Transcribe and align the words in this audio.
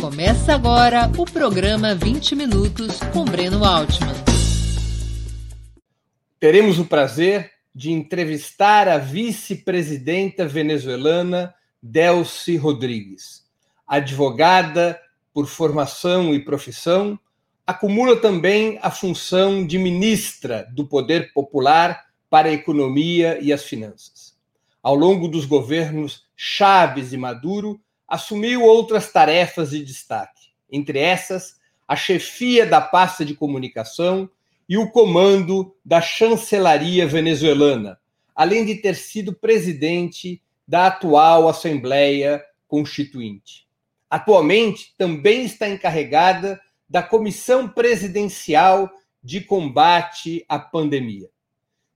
Começa 0.00 0.54
agora 0.54 1.12
o 1.18 1.26
programa 1.26 1.94
20 1.94 2.34
Minutos 2.34 3.00
com 3.12 3.22
Breno 3.22 3.62
Altman. 3.62 4.14
Teremos 6.38 6.78
o 6.78 6.86
prazer 6.86 7.50
de 7.74 7.92
entrevistar 7.92 8.88
a 8.88 8.96
vice-presidenta 8.96 10.48
venezuelana 10.48 11.54
Delcy 11.82 12.56
Rodrigues. 12.56 13.44
Advogada 13.86 14.98
por 15.34 15.46
formação 15.46 16.34
e 16.34 16.42
profissão, 16.42 17.20
acumula 17.66 18.16
também 18.16 18.78
a 18.80 18.90
função 18.90 19.66
de 19.66 19.76
ministra 19.76 20.66
do 20.72 20.86
Poder 20.86 21.30
Popular 21.34 22.06
para 22.30 22.48
a 22.48 22.52
Economia 22.52 23.38
e 23.38 23.52
as 23.52 23.64
Finanças. 23.64 24.34
Ao 24.82 24.94
longo 24.94 25.28
dos 25.28 25.44
governos 25.44 26.24
Chaves 26.34 27.12
e 27.12 27.18
Maduro, 27.18 27.78
assumiu 28.10 28.64
outras 28.64 29.12
tarefas 29.12 29.70
de 29.70 29.84
destaque, 29.84 30.48
entre 30.68 30.98
essas, 30.98 31.60
a 31.86 31.94
chefia 31.94 32.66
da 32.66 32.80
pasta 32.80 33.24
de 33.24 33.34
comunicação 33.34 34.28
e 34.68 34.76
o 34.76 34.90
comando 34.90 35.74
da 35.84 36.00
chancelaria 36.00 37.06
venezuelana, 37.06 38.00
além 38.34 38.66
de 38.66 38.74
ter 38.74 38.96
sido 38.96 39.32
presidente 39.32 40.42
da 40.66 40.88
atual 40.88 41.48
Assembleia 41.48 42.44
Constituinte. 42.66 43.68
Atualmente, 44.08 44.92
também 44.98 45.44
está 45.44 45.68
encarregada 45.68 46.60
da 46.88 47.02
Comissão 47.02 47.68
Presidencial 47.68 48.90
de 49.22 49.40
Combate 49.40 50.44
à 50.48 50.58
Pandemia. 50.58 51.28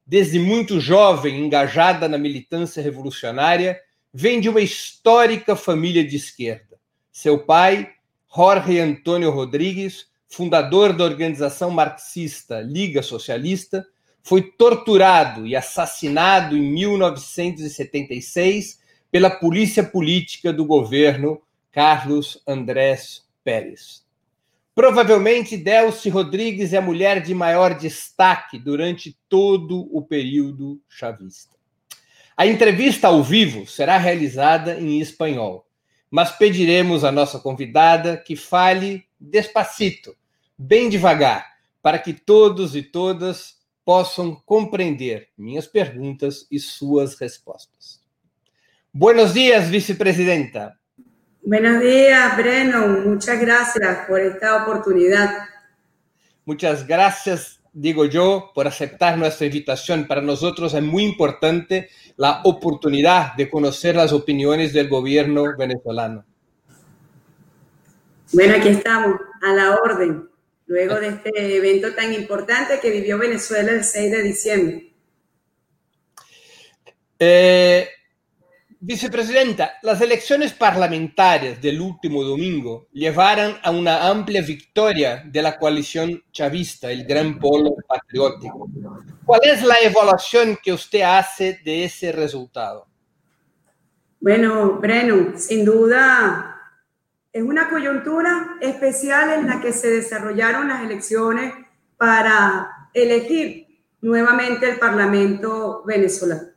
Desde 0.06 0.39
muito 0.39 0.78
jovem, 0.78 1.45
engajada 1.45 2.09
na 2.09 2.19
militância 2.19 2.83
revolucionária, 2.83 3.81
vem 4.17 4.41
de 4.41 4.49
uma 4.49 4.61
histórica 4.61 5.57
família 5.57 6.07
de 6.07 6.15
esquerda. 6.15 6.79
Seu 7.11 7.37
pai, 7.37 7.91
Jorge 8.33 8.79
Antônio 8.79 9.33
Rodrigues, 9.33 10.06
fundador 10.29 10.93
da 10.93 11.03
organização 11.03 11.73
marxista 11.73 12.61
Liga 12.61 13.03
Socialista, 13.03 13.84
foi 14.23 14.43
torturado 14.43 15.45
e 15.45 15.56
assassinado 15.56 16.56
em 16.56 16.62
1976 16.62 18.79
pela 19.11 19.31
polícia 19.31 19.83
política 19.83 20.53
do 20.53 20.65
governo 20.65 21.43
Carlos 21.73 22.41
Andrés 22.47 23.25
Pérez. 23.43 24.05
Provavelmente 24.77 25.56
Delcy 25.56 26.09
Rodrigues 26.09 26.73
é 26.73 26.77
a 26.77 26.83
mulher 26.83 27.21
de 27.21 27.34
maior 27.34 27.77
destaque 27.77 28.61
durante 28.61 29.19
todo 29.28 29.89
o 29.93 30.03
período 30.03 30.81
chavista. 30.89 31.53
A 32.37 32.47
entrevista 32.47 33.07
ao 33.07 33.23
vivo 33.23 33.65
será 33.65 33.97
realizada 33.97 34.75
em 34.75 35.01
espanhol, 35.01 35.67
mas 36.11 36.33
pediremos 36.33 37.05
à 37.05 37.13
nossa 37.13 37.39
convidada 37.39 38.17
que 38.17 38.35
fale 38.35 39.05
despacito, 39.21 40.17
bem 40.59 40.89
devagar, 40.89 41.47
para 41.81 41.99
que 41.99 42.12
todos 42.12 42.75
e 42.75 42.83
todas 42.83 43.57
possam 43.85 44.35
compreender 44.45 45.29
minhas 45.39 45.67
perguntas 45.67 46.47
e 46.51 46.59
suas 46.59 47.17
respostas. 47.19 48.01
Buenos 48.93 49.35
dias, 49.35 49.69
vice-presidenta. 49.69 50.77
Buenos 51.47 51.81
días, 51.81 52.37
Breno. 52.37 52.89
Muchas 53.09 53.39
gracias 53.39 54.07
por 54.07 54.21
esta 54.21 54.62
oportunidad. 54.62 55.47
Muchas 56.45 56.85
gracias 56.85 57.61
digo 57.75 58.06
yo, 58.06 58.53
por 58.55 58.67
aceptar 58.67 59.19
nuestra 59.19 59.47
invitación. 59.47 60.06
Para 60.06 60.22
nosotros 60.22 60.72
es 60.72 60.83
muy 60.83 61.03
importante 61.03 61.91
la 62.16 62.41
oportunidad 62.44 63.34
de 63.34 63.50
conocer 63.50 63.97
las 63.97 64.12
opiniones 64.12 64.72
del 64.72 64.89
gobierno 64.89 65.44
venezolano. 65.58 66.25
Bueno, 68.33 68.55
aquí 68.56 68.69
estamos, 68.69 69.20
a 69.42 69.53
la 69.53 69.75
orden, 69.77 70.28
luego 70.66 70.94
de 70.97 71.08
este 71.08 71.56
evento 71.56 71.94
tan 71.94 72.14
importante 72.14 72.81
que 72.81 72.91
vivió 72.91 73.19
Venezuela 73.19 73.72
el 73.72 73.84
6 73.84 74.10
de 74.10 74.22
diciembre. 74.22 74.93
Eh, 77.19 77.88
Vicepresidenta, 78.87 79.78
las 79.81 79.99
elecciones 80.03 80.53
parlamentarias 80.53 81.59
del 81.59 81.81
último 81.81 82.22
domingo 82.22 82.89
llevaron 82.93 83.56
a 83.62 83.71
una 83.71 84.09
amplia 84.09 84.43
victoria 84.43 85.22
de 85.25 85.41
la 85.41 85.56
coalición 85.56 86.22
chavista, 86.31 86.91
el 86.91 87.06
Gran 87.06 87.39
Polo 87.39 87.77
Patriótico. 87.89 88.69
¿Cuál 89.25 89.41
es 89.44 89.62
la 89.62 89.77
evaluación 89.83 90.59
que 90.62 90.75
usted 90.75 91.00
hace 91.00 91.61
de 91.65 91.84
ese 91.84 92.12
resultado? 92.12 92.87
Bueno, 94.21 94.75
Breno, 94.75 95.33
sin 95.39 95.65
duda 95.65 96.55
es 97.33 97.43
una 97.43 97.71
coyuntura 97.71 98.59
especial 98.61 99.31
en 99.31 99.47
la 99.47 99.62
que 99.62 99.73
se 99.73 99.89
desarrollaron 99.89 100.69
las 100.69 100.83
elecciones 100.83 101.55
para 101.97 102.91
elegir 102.93 103.67
nuevamente 104.03 104.69
el 104.69 104.78
Parlamento 104.78 105.83
venezolano. 105.87 106.49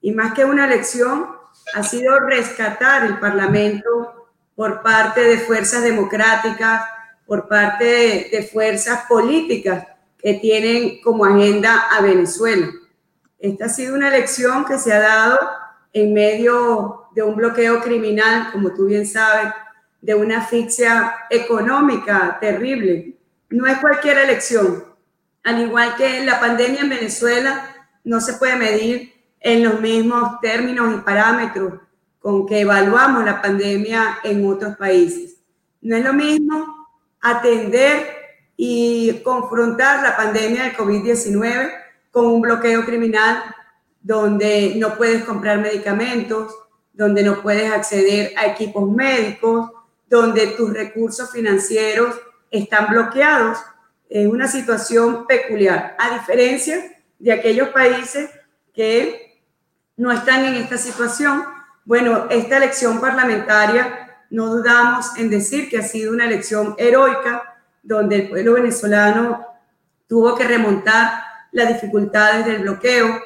Y 0.00 0.10
más 0.10 0.34
que 0.34 0.44
una 0.44 0.66
elección, 0.66 1.40
ha 1.74 1.82
sido 1.82 2.18
rescatar 2.20 3.04
el 3.06 3.18
Parlamento 3.18 4.28
por 4.54 4.82
parte 4.82 5.22
de 5.22 5.38
fuerzas 5.38 5.82
democráticas, 5.82 6.84
por 7.26 7.48
parte 7.48 8.28
de, 8.30 8.48
fuerzas 8.52 9.06
políticas 9.08 9.86
que 10.18 10.34
tienen 10.34 11.00
como 11.00 11.24
agenda 11.24 11.88
a 11.90 12.00
Venezuela. 12.02 12.68
Esta 13.38 13.66
ha 13.66 13.68
sido 13.68 13.94
una 13.94 14.08
elección 14.08 14.64
que 14.64 14.78
se 14.78 14.92
ha 14.92 15.00
dado 15.00 15.38
en 15.92 16.12
medio 16.12 17.06
de 17.14 17.22
un 17.22 17.34
bloqueo 17.34 17.80
criminal, 17.80 18.50
como 18.52 18.72
tú 18.72 18.86
bien 18.86 19.06
sabes, 19.06 19.52
de 20.00 20.14
una 20.14 20.38
asfixia 20.42 21.14
económica 21.30 22.38
terrible. 22.40 23.16
No 23.50 23.66
es 23.66 23.78
cualquier 23.78 24.18
elección. 24.18 24.84
Al 25.44 25.60
igual 25.60 25.96
que 25.96 26.24
la 26.24 26.38
pandemia 26.38 26.82
en 26.82 26.90
Venezuela, 26.90 27.86
no 28.04 28.20
se 28.20 28.34
puede 28.34 28.56
medir 28.56 29.11
en 29.42 29.64
los 29.64 29.80
mismos 29.80 30.40
términos 30.40 30.94
y 30.94 31.00
parámetros 31.00 31.74
con 32.20 32.46
que 32.46 32.60
evaluamos 32.60 33.24
la 33.24 33.42
pandemia 33.42 34.18
en 34.22 34.46
otros 34.48 34.76
países. 34.76 35.36
No 35.80 35.96
es 35.96 36.04
lo 36.04 36.12
mismo 36.12 36.88
atender 37.20 38.06
y 38.56 39.20
confrontar 39.24 40.02
la 40.02 40.16
pandemia 40.16 40.64
del 40.64 40.76
COVID-19 40.76 41.70
con 42.12 42.26
un 42.26 42.40
bloqueo 42.40 42.84
criminal 42.84 43.42
donde 44.00 44.74
no 44.76 44.96
puedes 44.96 45.24
comprar 45.24 45.58
medicamentos, 45.58 46.54
donde 46.92 47.24
no 47.24 47.42
puedes 47.42 47.72
acceder 47.72 48.32
a 48.36 48.46
equipos 48.46 48.88
médicos, 48.88 49.70
donde 50.08 50.48
tus 50.48 50.72
recursos 50.72 51.30
financieros 51.32 52.14
están 52.50 52.88
bloqueados. 52.88 53.58
Es 54.08 54.28
una 54.28 54.46
situación 54.46 55.26
peculiar, 55.26 55.96
a 55.98 56.14
diferencia 56.18 57.02
de 57.18 57.32
aquellos 57.32 57.70
países 57.70 58.30
que 58.74 59.31
no 60.02 60.10
están 60.10 60.44
en 60.44 60.54
esta 60.54 60.76
situación. 60.76 61.44
Bueno, 61.84 62.26
esta 62.28 62.56
elección 62.56 63.00
parlamentaria, 63.00 64.16
no 64.30 64.46
dudamos 64.46 65.16
en 65.16 65.30
decir 65.30 65.70
que 65.70 65.78
ha 65.78 65.82
sido 65.82 66.12
una 66.12 66.24
elección 66.24 66.74
heroica, 66.76 67.54
donde 67.84 68.16
el 68.16 68.28
pueblo 68.28 68.54
venezolano 68.54 69.46
tuvo 70.08 70.34
que 70.34 70.42
remontar 70.42 71.22
las 71.52 71.68
dificultades 71.68 72.44
del 72.44 72.62
bloqueo, 72.62 73.16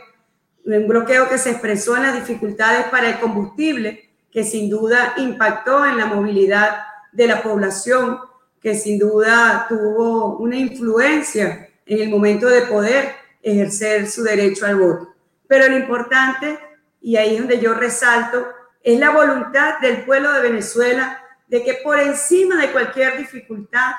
un 0.67 0.87
bloqueo 0.87 1.31
que 1.31 1.39
se 1.39 1.53
expresó 1.53 1.97
en 1.97 2.03
las 2.03 2.15
dificultades 2.15 2.85
para 2.89 3.09
el 3.09 3.21
combustible, 3.21 4.11
que 4.31 4.45
sin 4.45 4.69
duda 4.69 5.15
impactó 5.17 5.87
en 5.87 5.97
la 5.97 6.05
movilidad 6.05 6.81
de 7.11 7.27
la 7.27 7.43
población, 7.43 8.19
que 8.61 8.75
sin 8.75 8.99
duda 8.99 9.65
tuvo 9.67 10.37
una 10.37 10.57
influencia 10.57 11.71
en 11.87 12.03
el 12.03 12.11
momento 12.11 12.49
de 12.49 12.63
poder 12.63 13.15
ejercer 13.43 14.11
su 14.11 14.25
derecho 14.25 14.67
al 14.67 14.77
voto. 14.77 15.15
Pero 15.49 15.69
lo 15.69 15.79
importante, 15.79 16.66
y 17.07 17.17
ahí 17.17 17.37
es 17.37 17.39
donde 17.39 17.61
yo 17.61 17.73
resalto, 17.73 18.49
es 18.83 18.99
la 18.99 19.11
voluntad 19.11 19.79
del 19.79 20.05
pueblo 20.05 20.33
de 20.33 20.41
Venezuela 20.41 21.23
de 21.47 21.63
que 21.63 21.75
por 21.75 22.01
encima 22.01 22.61
de 22.61 22.73
cualquier 22.73 23.17
dificultad, 23.17 23.93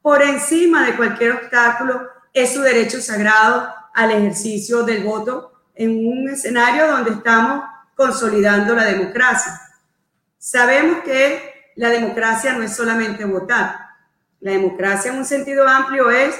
por 0.00 0.22
encima 0.22 0.86
de 0.86 0.96
cualquier 0.96 1.32
obstáculo, 1.32 2.08
es 2.32 2.54
su 2.54 2.62
derecho 2.62 2.98
sagrado 3.02 3.74
al 3.92 4.10
ejercicio 4.10 4.84
del 4.84 5.04
voto 5.04 5.52
en 5.74 5.90
un 6.06 6.30
escenario 6.30 6.86
donde 6.86 7.10
estamos 7.10 7.62
consolidando 7.94 8.74
la 8.74 8.84
democracia. 8.84 9.60
Sabemos 10.38 11.04
que 11.04 11.72
la 11.76 11.90
democracia 11.90 12.54
no 12.54 12.62
es 12.62 12.74
solamente 12.74 13.26
votar. 13.26 13.80
La 14.40 14.52
democracia 14.52 15.12
en 15.12 15.18
un 15.18 15.26
sentido 15.26 15.68
amplio 15.68 16.10
es 16.10 16.34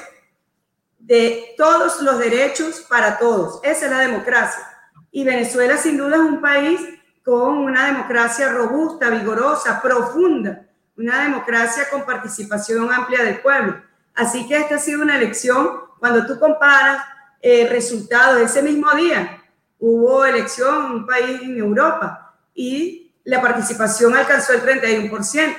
de 0.99 1.53
todos 1.59 2.01
los 2.01 2.19
derechos 2.19 2.87
para 2.89 3.19
todos. 3.19 3.61
Esa 3.63 3.85
es 3.85 3.91
la 3.93 3.99
democracia. 3.99 4.76
Y 5.17 5.25
Venezuela 5.25 5.79
sin 5.79 5.97
duda 5.97 6.17
es 6.17 6.21
un 6.21 6.43
país 6.43 6.79
con 7.25 7.57
una 7.57 7.87
democracia 7.87 8.51
robusta, 8.51 9.09
vigorosa, 9.09 9.81
profunda, 9.81 10.67
una 10.95 11.23
democracia 11.23 11.85
con 11.91 12.05
participación 12.05 12.93
amplia 12.93 13.25
del 13.25 13.41
pueblo. 13.41 13.81
Así 14.15 14.47
que 14.47 14.59
esta 14.59 14.75
ha 14.75 14.79
sido 14.79 15.01
una 15.01 15.17
elección, 15.17 15.71
cuando 16.01 16.27
tú 16.27 16.39
comparas 16.39 17.03
eh, 17.41 17.67
resultados 17.67 18.43
ese 18.43 18.61
mismo 18.61 18.93
día, 18.93 19.43
hubo 19.79 20.23
elección 20.27 20.85
en 20.85 20.93
un 20.93 21.07
país 21.07 21.41
en 21.41 21.57
Europa 21.57 22.35
y 22.55 23.11
la 23.25 23.41
participación 23.41 24.15
alcanzó 24.15 24.53
el 24.53 24.61
31%. 24.61 25.57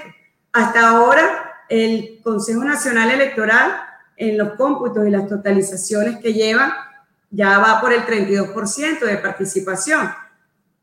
Hasta 0.54 0.88
ahora, 0.88 1.63
el 1.68 2.21
Consejo 2.24 2.63
Nacional 2.63 3.09
Electoral, 3.09 3.75
en 4.18 4.38
los 4.38 4.54
cómputos 4.54 5.07
y 5.07 5.09
las 5.09 5.27
totalizaciones 5.27 6.19
que 6.19 6.33
lleva, 6.33 6.86
ya 7.29 7.59
va 7.59 7.79
por 7.81 7.94
el 7.94 8.06
32% 8.06 9.00
de 9.00 9.18
participación. 9.18 10.09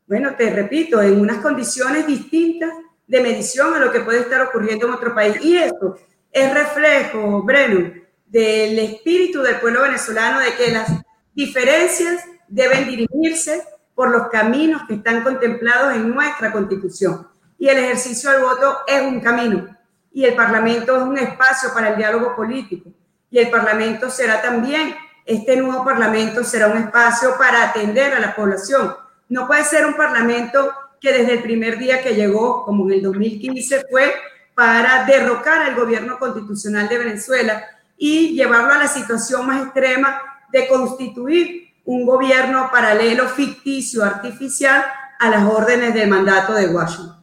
Bueno, 0.07 0.35
te 0.35 0.49
repito, 0.51 1.01
en 1.01 1.19
unas 1.19 1.37
condiciones 1.37 2.05
distintas 2.05 2.71
de 3.07 3.21
medición 3.21 3.73
a 3.73 3.79
lo 3.79 3.91
que 3.91 4.01
puede 4.01 4.19
estar 4.19 4.41
ocurriendo 4.41 4.87
en 4.87 4.93
otro 4.93 5.13
país. 5.13 5.37
Y 5.41 5.57
esto 5.57 5.97
es 6.31 6.53
reflejo, 6.53 7.43
Breno, 7.43 7.91
del 8.25 8.77
espíritu 8.79 9.41
del 9.41 9.59
pueblo 9.59 9.81
venezolano 9.81 10.39
de 10.39 10.53
que 10.55 10.71
las 10.71 10.89
diferencias 11.33 12.23
deben 12.47 12.87
dirimirse 12.87 13.63
por 13.93 14.11
los 14.11 14.27
caminos 14.27 14.83
que 14.87 14.95
están 14.95 15.23
contemplados 15.23 15.95
en 15.95 16.13
nuestra 16.13 16.51
constitución. 16.51 17.27
Y 17.57 17.69
el 17.69 17.77
ejercicio 17.77 18.31
del 18.31 18.41
voto 18.41 18.79
es 18.87 19.01
un 19.01 19.21
camino. 19.21 19.75
Y 20.11 20.25
el 20.25 20.35
Parlamento 20.35 20.97
es 20.97 21.03
un 21.03 21.17
espacio 21.17 21.73
para 21.73 21.89
el 21.89 21.97
diálogo 21.97 22.35
político. 22.35 22.89
Y 23.29 23.39
el 23.39 23.49
Parlamento 23.49 24.09
será 24.09 24.41
también, 24.41 24.95
este 25.25 25.57
nuevo 25.57 25.83
Parlamento 25.83 26.43
será 26.43 26.67
un 26.67 26.77
espacio 26.77 27.35
para 27.37 27.69
atender 27.69 28.13
a 28.13 28.19
la 28.19 28.35
población. 28.35 28.95
No 29.27 29.47
puede 29.47 29.63
ser 29.63 29.85
un 29.85 29.95
Parlamento 29.95 30.71
que 31.01 31.11
desde 31.11 31.33
el 31.33 31.41
primer 31.41 31.77
día 31.77 32.01
que 32.01 32.15
llegó, 32.15 32.63
como 32.63 32.85
en 32.85 32.93
el 32.93 33.01
2015, 33.01 33.85
fue 33.89 34.13
para 34.53 35.03
derrocar 35.05 35.63
al 35.63 35.75
gobierno 35.75 36.17
constitucional 36.17 36.87
de 36.87 36.97
Venezuela 36.97 37.65
y 37.97 38.35
llevarlo 38.35 38.73
a 38.73 38.77
la 38.77 38.87
situación 38.87 39.45
más 39.45 39.63
extrema 39.63 40.21
de 40.51 40.67
constituir 40.67 41.69
un 41.85 42.05
gobierno 42.05 42.69
paralelo, 42.71 43.27
ficticio, 43.27 44.03
artificial 44.03 44.85
a 45.19 45.29
las 45.29 45.43
órdenes 45.43 45.93
del 45.93 46.09
mandato 46.09 46.53
de 46.53 46.67
Washington. 46.67 47.15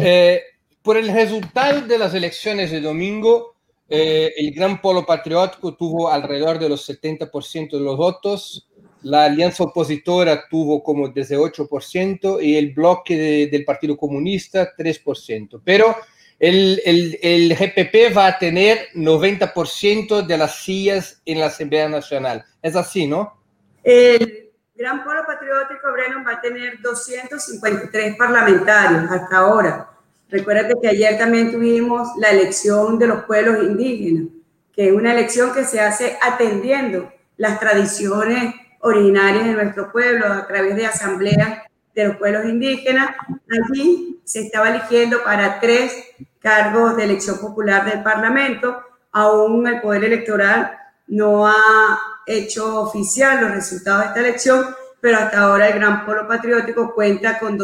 Eh, 0.00 0.42
por 0.82 0.96
el 0.96 1.08
resultado 1.08 1.82
de 1.82 1.98
las 1.98 2.14
elecciones 2.14 2.70
de 2.70 2.80
domingo, 2.80 3.53
eh, 3.88 4.32
el 4.36 4.52
Gran 4.52 4.80
Polo 4.80 5.04
Patriótico 5.04 5.74
tuvo 5.74 6.10
alrededor 6.10 6.58
de 6.58 6.68
los 6.68 6.88
70% 6.88 7.70
de 7.72 7.80
los 7.80 7.96
votos, 7.96 8.68
la 9.02 9.24
alianza 9.24 9.64
opositora 9.64 10.48
tuvo 10.48 10.82
como 10.82 11.08
18% 11.08 12.42
y 12.42 12.56
el 12.56 12.72
bloque 12.72 13.48
del 13.50 13.64
Partido 13.64 13.96
Comunista 13.96 14.74
3%. 14.74 15.60
Pero 15.62 15.94
el, 16.38 16.80
el, 16.84 17.18
el, 17.22 17.54
GPP 17.54 18.16
va 18.16 18.28
a 18.28 18.38
tener 18.38 18.88
90% 18.94 20.26
de 20.26 20.38
las 20.38 20.56
sillas 20.56 21.20
en 21.26 21.40
la 21.40 21.46
Asamblea 21.46 21.88
Nacional. 21.88 22.44
Es 22.62 22.74
así, 22.76 23.06
¿no? 23.06 23.40
El 23.82 24.52
Gran 24.74 25.04
Polo 25.04 25.22
Patriótico 25.26 25.92
Brennan 25.92 26.26
va 26.26 26.32
a 26.32 26.40
tener 26.40 26.80
253 26.80 28.16
parlamentarios 28.16 29.10
hasta 29.10 29.36
ahora. 29.36 29.90
Recuérdate 30.34 30.74
que 30.82 30.88
ayer 30.88 31.16
también 31.16 31.52
tuvimos 31.52 32.08
la 32.18 32.30
elección 32.30 32.98
de 32.98 33.06
los 33.06 33.22
pueblos 33.22 33.62
indígenas, 33.62 34.32
que 34.72 34.88
es 34.88 34.92
una 34.92 35.12
elección 35.12 35.54
que 35.54 35.62
se 35.62 35.78
hace 35.78 36.18
atendiendo 36.20 37.08
las 37.36 37.60
tradiciones 37.60 38.52
originarias 38.80 39.44
de 39.44 39.52
nuestro 39.52 39.92
pueblo 39.92 40.26
a 40.26 40.44
través 40.48 40.74
de 40.74 40.86
asambleas 40.86 41.62
de 41.94 42.08
los 42.08 42.16
pueblos 42.16 42.46
indígenas. 42.46 43.14
Allí 43.48 44.20
se 44.24 44.40
estaba 44.40 44.70
eligiendo 44.70 45.22
para 45.22 45.60
tres 45.60 45.92
cargos 46.40 46.96
de 46.96 47.04
elección 47.04 47.38
popular 47.38 47.88
del 47.88 48.02
Parlamento. 48.02 48.76
Aún 49.12 49.68
el 49.68 49.80
Poder 49.80 50.02
Electoral 50.02 50.76
no 51.06 51.46
ha 51.46 51.96
hecho 52.26 52.80
oficial 52.80 53.40
los 53.40 53.52
resultados 53.52 54.00
de 54.00 54.06
esta 54.08 54.20
elección, 54.20 54.66
pero 55.00 55.16
hasta 55.16 55.42
ahora 55.42 55.68
el 55.68 55.74
Gran 55.74 56.04
Polo 56.04 56.26
Patriótico 56.26 56.92
cuenta 56.92 57.38
con 57.38 57.56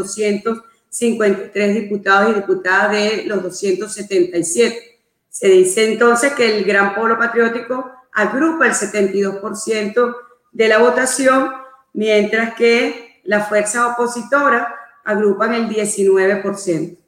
253 0.90 1.75
diputados 1.75 2.32
y 2.32 2.34
diputadas 2.34 2.92
de 2.92 3.25
los 3.26 3.42
277. 3.42 5.00
Se 5.28 5.48
dice 5.48 5.92
entonces 5.92 6.32
que 6.34 6.58
el 6.58 6.64
Gran 6.64 6.94
Polo 6.94 7.16
Patriótico 7.16 7.92
agrupa 8.12 8.66
el 8.66 8.72
72% 8.72 10.16
de 10.52 10.69
la 10.69 10.78
votación, 10.78 11.52
mientras 11.92 12.54
que 12.54 13.20
las 13.25 13.48
fuerzas 13.48 13.92
opositoras 13.92 14.66
agrupan 15.04 15.54
el 15.54 15.69
19%. 15.69 16.98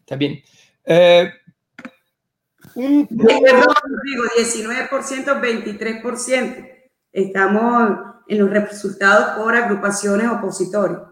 Está 0.00 0.16
bien. 0.16 0.40
Eh, 0.84 1.32
un... 2.76 3.08
Perdón, 3.08 3.74
digo 4.04 4.24
19%, 4.38 5.40
23%. 5.40 6.70
Estamos 7.12 7.98
en 8.28 8.38
los 8.38 8.50
resultados 8.50 9.36
por 9.36 9.56
agrupaciones 9.56 10.28
opositoras. 10.28 11.11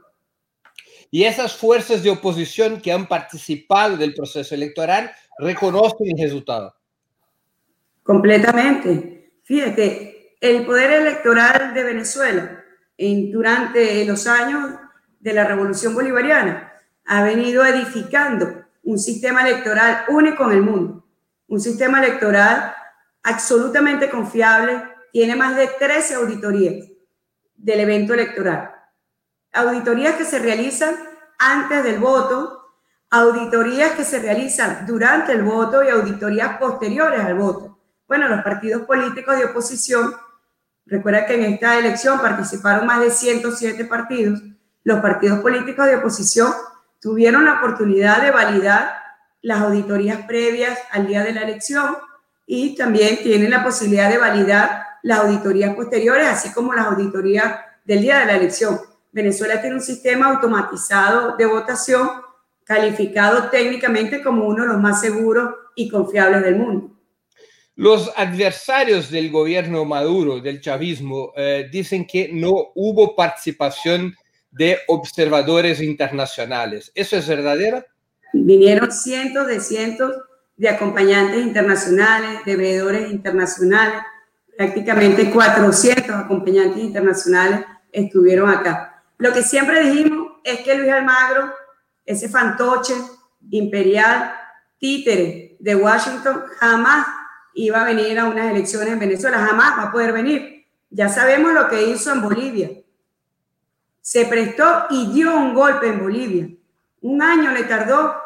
Y 1.11 1.25
esas 1.25 1.57
fuerzas 1.57 2.03
de 2.03 2.11
oposición 2.11 2.81
que 2.81 2.93
han 2.93 3.07
participado 3.07 3.97
del 3.97 4.15
proceso 4.15 4.55
electoral 4.55 5.11
reconocen 5.39 6.07
el 6.17 6.23
resultado. 6.23 6.75
Completamente. 8.03 9.33
Fíjate, 9.43 10.37
el 10.41 10.65
poder 10.65 10.93
electoral 10.93 11.75
de 11.75 11.83
Venezuela 11.83 12.65
en, 12.97 13.31
durante 13.33 14.05
los 14.05 14.27
años 14.27 14.71
de 15.19 15.33
la 15.33 15.45
revolución 15.45 15.95
bolivariana 15.95 16.73
ha 17.07 17.25
venido 17.25 17.65
edificando 17.65 18.65
un 18.85 18.99
sistema 18.99 19.43
electoral 19.43 20.05
único 20.09 20.45
en 20.45 20.57
el 20.57 20.63
mundo, 20.63 21.07
un 21.49 21.61
sistema 21.61 22.05
electoral 22.05 22.73
absolutamente 23.23 24.09
confiable, 24.09 24.83
tiene 25.13 25.37
más 25.37 25.57
de 25.57 25.69
13 25.79 26.15
auditorías 26.15 26.87
del 27.57 27.81
evento 27.81 28.15
electoral. 28.15 28.80
Auditorías 29.53 30.15
que 30.15 30.25
se 30.25 30.39
realizan 30.39 30.95
antes 31.39 31.83
del 31.83 31.99
voto, 31.99 32.61
auditorías 33.11 33.93
que 33.93 34.05
se 34.05 34.21
realizan 34.21 34.87
durante 34.87 35.33
el 35.33 35.43
voto 35.43 35.83
y 35.83 35.89
auditorías 35.89 36.59
posteriores 36.59 37.21
al 37.21 37.35
voto. 37.35 37.79
Bueno, 38.07 38.29
los 38.29 38.43
partidos 38.43 38.83
políticos 38.83 39.37
de 39.37 39.47
oposición, 39.47 40.15
recuerda 40.87 41.27
que 41.27 41.35
en 41.35 41.53
esta 41.55 41.79
elección 41.79 42.21
participaron 42.21 42.87
más 42.87 43.01
de 43.01 43.11
107 43.11 43.85
partidos, 43.87 44.41
los 44.85 45.01
partidos 45.01 45.41
políticos 45.41 45.87
de 45.87 45.97
oposición 45.97 46.53
tuvieron 47.01 47.45
la 47.45 47.55
oportunidad 47.55 48.23
de 48.23 48.31
validar 48.31 48.95
las 49.43 49.61
auditorías 49.63 50.27
previas 50.27 50.79
al 50.91 51.07
día 51.07 51.23
de 51.23 51.33
la 51.33 51.43
elección 51.43 51.97
y 52.47 52.77
también 52.77 53.19
tienen 53.23 53.51
la 53.51 53.65
posibilidad 53.65 54.11
de 54.11 54.19
validar 54.19 54.85
las 55.03 55.21
auditorías 55.21 55.75
posteriores, 55.75 56.29
así 56.29 56.53
como 56.53 56.75
las 56.75 56.87
auditorías 56.87 57.55
del 57.85 58.03
día 58.03 58.21
de 58.21 58.27
la 58.27 58.37
elección. 58.37 58.90
Venezuela 59.13 59.61
tiene 59.61 59.77
un 59.77 59.83
sistema 59.83 60.27
automatizado 60.27 61.37
de 61.37 61.47
votación 61.47 62.09
calificado 62.65 63.51
técnicamente 63.51 64.23
como 64.23 64.47
uno 64.47 64.63
de 64.63 64.69
los 64.69 64.81
más 64.81 65.01
seguros 65.01 65.55
y 65.75 65.89
confiables 65.89 66.43
del 66.45 66.57
mundo. 66.57 66.97
Los 67.75 68.13
adversarios 68.17 69.11
del 69.11 69.31
gobierno 69.31 69.85
Maduro, 69.85 70.41
del 70.41 70.61
chavismo, 70.61 71.33
eh, 71.37 71.69
dicen 71.73 72.07
que 72.07 72.31
no 72.33 72.73
hubo 72.75 73.17
participación 73.17 74.15
de 74.51 74.79
observadores 74.89 75.81
internacionales. 75.81 76.93
¿Eso 76.95 77.17
es 77.17 77.27
verdadero? 77.27 77.85
Vinieron 78.33 78.93
cientos 78.93 79.47
de 79.47 79.61
cientos 79.61 80.15
de 80.57 80.69
acompañantes 80.69 81.43
internacionales, 81.43 82.41
de 82.45 82.57
veedores 82.57 83.11
internacionales, 83.11 84.03
prácticamente 84.57 85.31
400 85.31 86.11
acompañantes 86.11 86.83
internacionales 86.83 87.61
estuvieron 87.91 88.51
acá. 88.51 88.90
Lo 89.21 89.35
que 89.35 89.43
siempre 89.43 89.83
dijimos 89.83 90.39
es 90.43 90.61
que 90.61 90.75
Luis 90.75 90.91
Almagro, 90.91 91.55
ese 92.07 92.29
fantoche 92.31 92.95
imperial, 93.51 94.35
títere 94.79 95.57
de 95.61 95.77
Washington, 95.77 96.45
jamás 96.59 97.07
iba 97.53 97.83
a 97.83 97.85
venir 97.85 98.19
a 98.19 98.25
unas 98.25 98.51
elecciones 98.51 98.95
en 98.95 98.99
Venezuela, 98.99 99.47
jamás 99.47 99.79
va 99.79 99.83
a 99.85 99.93
poder 99.93 100.13
venir. 100.13 100.67
Ya 100.89 101.11
sabemos 101.11 101.53
lo 101.53 101.69
que 101.69 101.83
hizo 101.83 102.11
en 102.13 102.23
Bolivia, 102.23 102.71
se 104.01 104.25
prestó 104.25 104.87
y 104.89 105.13
dio 105.13 105.37
un 105.37 105.53
golpe 105.53 105.89
en 105.89 106.01
Bolivia. 106.01 106.49
Un 107.03 107.21
año 107.21 107.53
le 107.53 107.65
tardó 107.65 108.17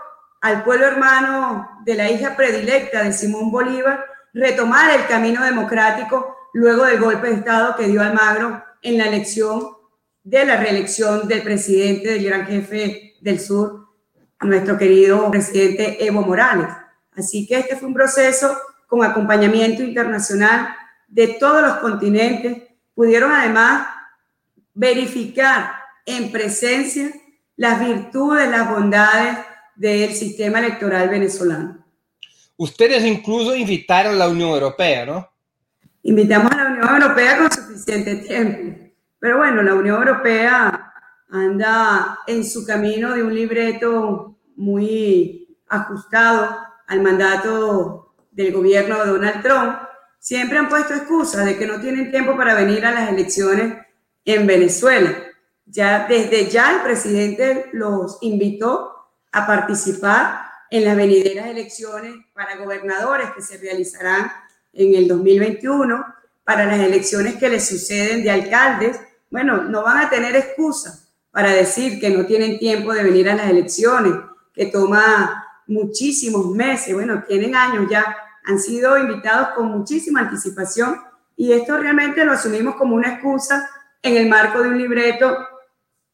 al 0.40 0.62
pueblo 0.62 0.86
hermano 0.86 1.80
de 1.84 1.94
la 1.96 2.08
hija 2.08 2.36
predilecta 2.36 3.02
de 3.02 3.12
Simón 3.12 3.50
Bolívar 3.50 4.04
retomar 4.32 4.90
el 4.92 5.06
camino 5.06 5.44
democrático 5.44 6.36
luego 6.52 6.84
del 6.84 7.00
golpe 7.00 7.28
de 7.28 7.34
Estado 7.34 7.74
que 7.74 7.88
dio 7.88 8.00
Almagro 8.00 8.64
en 8.80 8.98
la 8.98 9.06
elección 9.06 9.73
de 10.24 10.44
la 10.46 10.56
reelección 10.56 11.28
del 11.28 11.42
presidente 11.42 12.08
del 12.08 12.24
gran 12.24 12.46
jefe 12.46 13.14
del 13.20 13.38
sur, 13.38 13.88
nuestro 14.40 14.76
querido 14.76 15.30
presidente 15.30 16.04
Evo 16.04 16.22
Morales. 16.22 16.68
Así 17.12 17.46
que 17.46 17.58
este 17.58 17.76
fue 17.76 17.88
un 17.88 17.94
proceso 17.94 18.56
con 18.86 19.04
acompañamiento 19.04 19.82
internacional 19.82 20.74
de 21.08 21.28
todos 21.28 21.62
los 21.62 21.76
continentes. 21.76 22.62
Pudieron 22.94 23.30
además 23.30 23.86
verificar 24.72 25.72
en 26.06 26.32
presencia 26.32 27.10
las 27.56 27.80
virtudes, 27.80 28.50
las 28.50 28.68
bondades 28.68 29.38
del 29.76 30.14
sistema 30.14 30.58
electoral 30.58 31.08
venezolano. 31.08 31.84
Ustedes 32.56 33.04
incluso 33.04 33.54
invitaron 33.54 34.14
a 34.14 34.18
la 34.18 34.28
Unión 34.28 34.50
Europea, 34.50 35.06
¿no? 35.06 35.28
Invitamos 36.02 36.52
a 36.52 36.56
la 36.56 36.70
Unión 36.70 37.02
Europea 37.02 37.38
con 37.38 37.52
suficiente 37.52 38.16
tiempo. 38.16 38.83
Pero 39.24 39.38
bueno, 39.38 39.62
la 39.62 39.74
Unión 39.74 40.06
Europea 40.06 40.92
anda 41.30 42.18
en 42.26 42.44
su 42.44 42.66
camino 42.66 43.14
de 43.14 43.22
un 43.22 43.34
libreto 43.34 44.36
muy 44.56 45.56
ajustado 45.66 46.58
al 46.86 47.00
mandato 47.00 48.12
del 48.30 48.52
gobierno 48.52 48.98
de 48.98 49.10
Donald 49.10 49.42
Trump, 49.42 49.78
siempre 50.18 50.58
han 50.58 50.68
puesto 50.68 50.92
excusas 50.92 51.46
de 51.46 51.56
que 51.56 51.66
no 51.66 51.80
tienen 51.80 52.10
tiempo 52.10 52.36
para 52.36 52.52
venir 52.52 52.84
a 52.84 52.90
las 52.90 53.08
elecciones 53.08 53.78
en 54.26 54.46
Venezuela. 54.46 55.14
Ya 55.64 56.06
desde 56.06 56.50
ya 56.50 56.76
el 56.76 56.82
presidente 56.82 57.70
los 57.72 58.18
invitó 58.20 59.08
a 59.32 59.46
participar 59.46 60.44
en 60.68 60.84
las 60.84 60.96
venideras 60.96 61.46
elecciones 61.46 62.12
para 62.34 62.58
gobernadores 62.58 63.30
que 63.34 63.40
se 63.40 63.56
realizarán 63.56 64.30
en 64.74 64.94
el 64.94 65.08
2021, 65.08 66.04
para 66.44 66.66
las 66.66 66.80
elecciones 66.80 67.36
que 67.36 67.48
les 67.48 67.66
suceden 67.66 68.22
de 68.22 68.30
alcaldes. 68.30 69.00
Bueno, 69.34 69.64
no 69.64 69.82
van 69.82 69.98
a 69.98 70.08
tener 70.08 70.36
excusa 70.36 70.96
para 71.32 71.50
decir 71.50 71.98
que 71.98 72.08
no 72.08 72.24
tienen 72.24 72.56
tiempo 72.56 72.92
de 72.92 73.02
venir 73.02 73.28
a 73.28 73.34
las 73.34 73.50
elecciones, 73.50 74.12
que 74.52 74.66
toma 74.66 75.44
muchísimos 75.66 76.50
meses, 76.50 76.94
bueno, 76.94 77.24
tienen 77.26 77.56
años 77.56 77.90
ya, 77.90 78.16
han 78.44 78.60
sido 78.60 78.96
invitados 78.96 79.48
con 79.56 79.66
muchísima 79.72 80.20
anticipación 80.20 81.00
y 81.36 81.50
esto 81.50 81.76
realmente 81.76 82.24
lo 82.24 82.30
asumimos 82.30 82.76
como 82.76 82.94
una 82.94 83.14
excusa 83.14 83.68
en 84.02 84.16
el 84.18 84.28
marco 84.28 84.62
de 84.62 84.68
un 84.68 84.78
libreto 84.78 85.36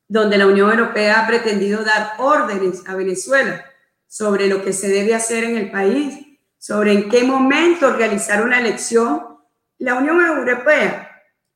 donde 0.08 0.38
la 0.38 0.46
Unión 0.46 0.70
Europea 0.70 1.20
ha 1.20 1.26
pretendido 1.26 1.84
dar 1.84 2.14
órdenes 2.16 2.88
a 2.88 2.94
Venezuela 2.94 3.62
sobre 4.06 4.48
lo 4.48 4.64
que 4.64 4.72
se 4.72 4.88
debe 4.88 5.14
hacer 5.14 5.44
en 5.44 5.58
el 5.58 5.70
país, 5.70 6.26
sobre 6.56 6.94
en 6.94 7.10
qué 7.10 7.22
momento 7.24 7.92
realizar 7.92 8.42
una 8.42 8.60
elección. 8.60 9.36
La 9.76 9.96
Unión 9.96 10.24
Europea 10.24 11.09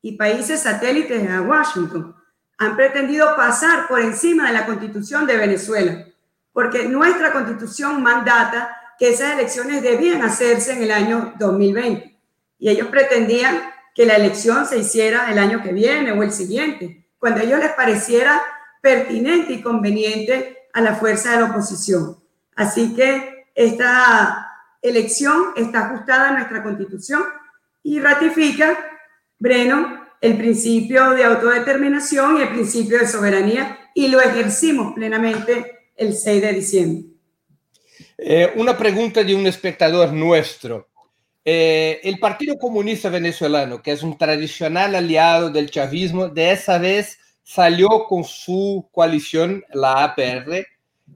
y 0.05 0.19
países 0.19 0.61
satélites 0.61 1.31
a 1.31 1.41
Washington 1.41 2.15
han 2.59 2.77
pretendido 2.77 3.35
pasar 3.37 3.89
por 3.89 4.01
encima 4.01 4.49
de 4.49 4.53
la 4.53 4.67
constitución 4.67 5.27
de 5.27 5.39
Venezuela, 5.39 6.05
porque 6.53 6.87
nuestra 6.87 7.33
constitución 7.33 8.03
mandata 8.03 8.77
que 8.99 9.09
esas 9.09 9.33
elecciones 9.33 9.83
debían 9.83 10.21
hacerse 10.21 10.75
en 10.75 10.83
el 10.83 10.91
año 10.91 11.33
2020 11.39 12.19
y 12.59 12.69
ellos 12.69 12.89
pretendían 12.89 13.63
que 13.95 14.05
la 14.05 14.17
elección 14.17 14.67
se 14.67 14.77
hiciera 14.77 15.33
el 15.33 15.39
año 15.39 15.63
que 15.63 15.73
viene 15.73 16.13
o 16.13 16.23
el 16.23 16.33
siguiente, 16.33 17.07
cuando 17.19 17.41
a 17.41 17.45
ellos 17.45 17.61
les 17.61 17.73
pareciera 17.73 18.43
pertinente 18.83 19.55
y 19.55 19.63
conveniente 19.63 20.69
a 20.75 20.83
la 20.83 20.97
fuerza 20.97 21.31
de 21.31 21.39
la 21.39 21.47
oposición. 21.47 22.19
Así 22.55 22.95
que 22.95 23.47
esta 23.55 24.51
elección 24.83 25.55
está 25.57 25.87
ajustada 25.87 26.29
a 26.29 26.33
nuestra 26.33 26.63
constitución 26.63 27.23
y 27.83 28.01
ratifica, 28.01 28.77
Breno, 29.45 30.01
el 30.23 30.39
principio 30.39 31.11
de 31.11 31.23
autodeterminación 31.23 32.39
y 32.39 32.43
el 32.45 32.49
principio 32.49 32.99
de 32.99 33.07
soberanía 33.07 33.91
y 33.95 34.09
lo 34.09 34.19
ejercimos 34.19 34.95
plenamente 34.95 35.91
el 35.95 36.15
6 36.15 36.41
de 36.41 36.53
diciembre. 36.55 37.05
Eh, 38.17 38.51
una 38.57 38.75
pregunta 38.75 39.23
de 39.23 39.35
un 39.35 39.47
espectador 39.47 40.15
nuestro. 40.15 40.89
Eh, 41.45 42.01
el 42.05 42.19
Partido 42.19 42.57
Comunista 42.59 43.11
Venezolano, 43.11 43.83
que 43.83 43.93
es 43.93 44.03
un 44.03 44.17
tradicional 44.17 44.95
aliado 44.95 45.51
del 45.51 45.71
chavismo, 45.71 46.29
de 46.29 46.53
esa 46.53 46.79
vez 46.79 47.19
salió 47.43 48.07
con 48.09 48.25
su 48.25 48.89
coalición, 48.93 49.63
la 49.75 50.05
APR, 50.05 50.67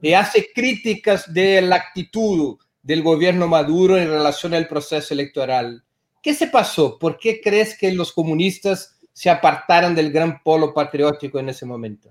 y 0.03 0.13
hace 0.13 0.51
críticas 0.53 1.33
de 1.33 1.63
la 1.63 1.77
actitud 1.77 2.59
del 2.83 3.01
gobierno 3.01 3.47
Maduro 3.47 3.97
en 3.97 4.07
relación 4.07 4.53
al 4.53 4.67
proceso 4.67 5.15
electoral. 5.15 5.83
¿Qué 6.21 6.33
se 6.33 6.47
pasó? 6.47 6.99
¿Por 6.99 7.17
qué 7.17 7.39
crees 7.41 7.77
que 7.77 7.91
los 7.91 8.11
comunistas 8.11 8.99
se 9.13 9.29
apartaron 9.29 9.95
del 9.95 10.11
gran 10.11 10.41
polo 10.43 10.73
patriótico 10.73 11.39
en 11.39 11.49
ese 11.49 11.65
momento? 11.65 12.09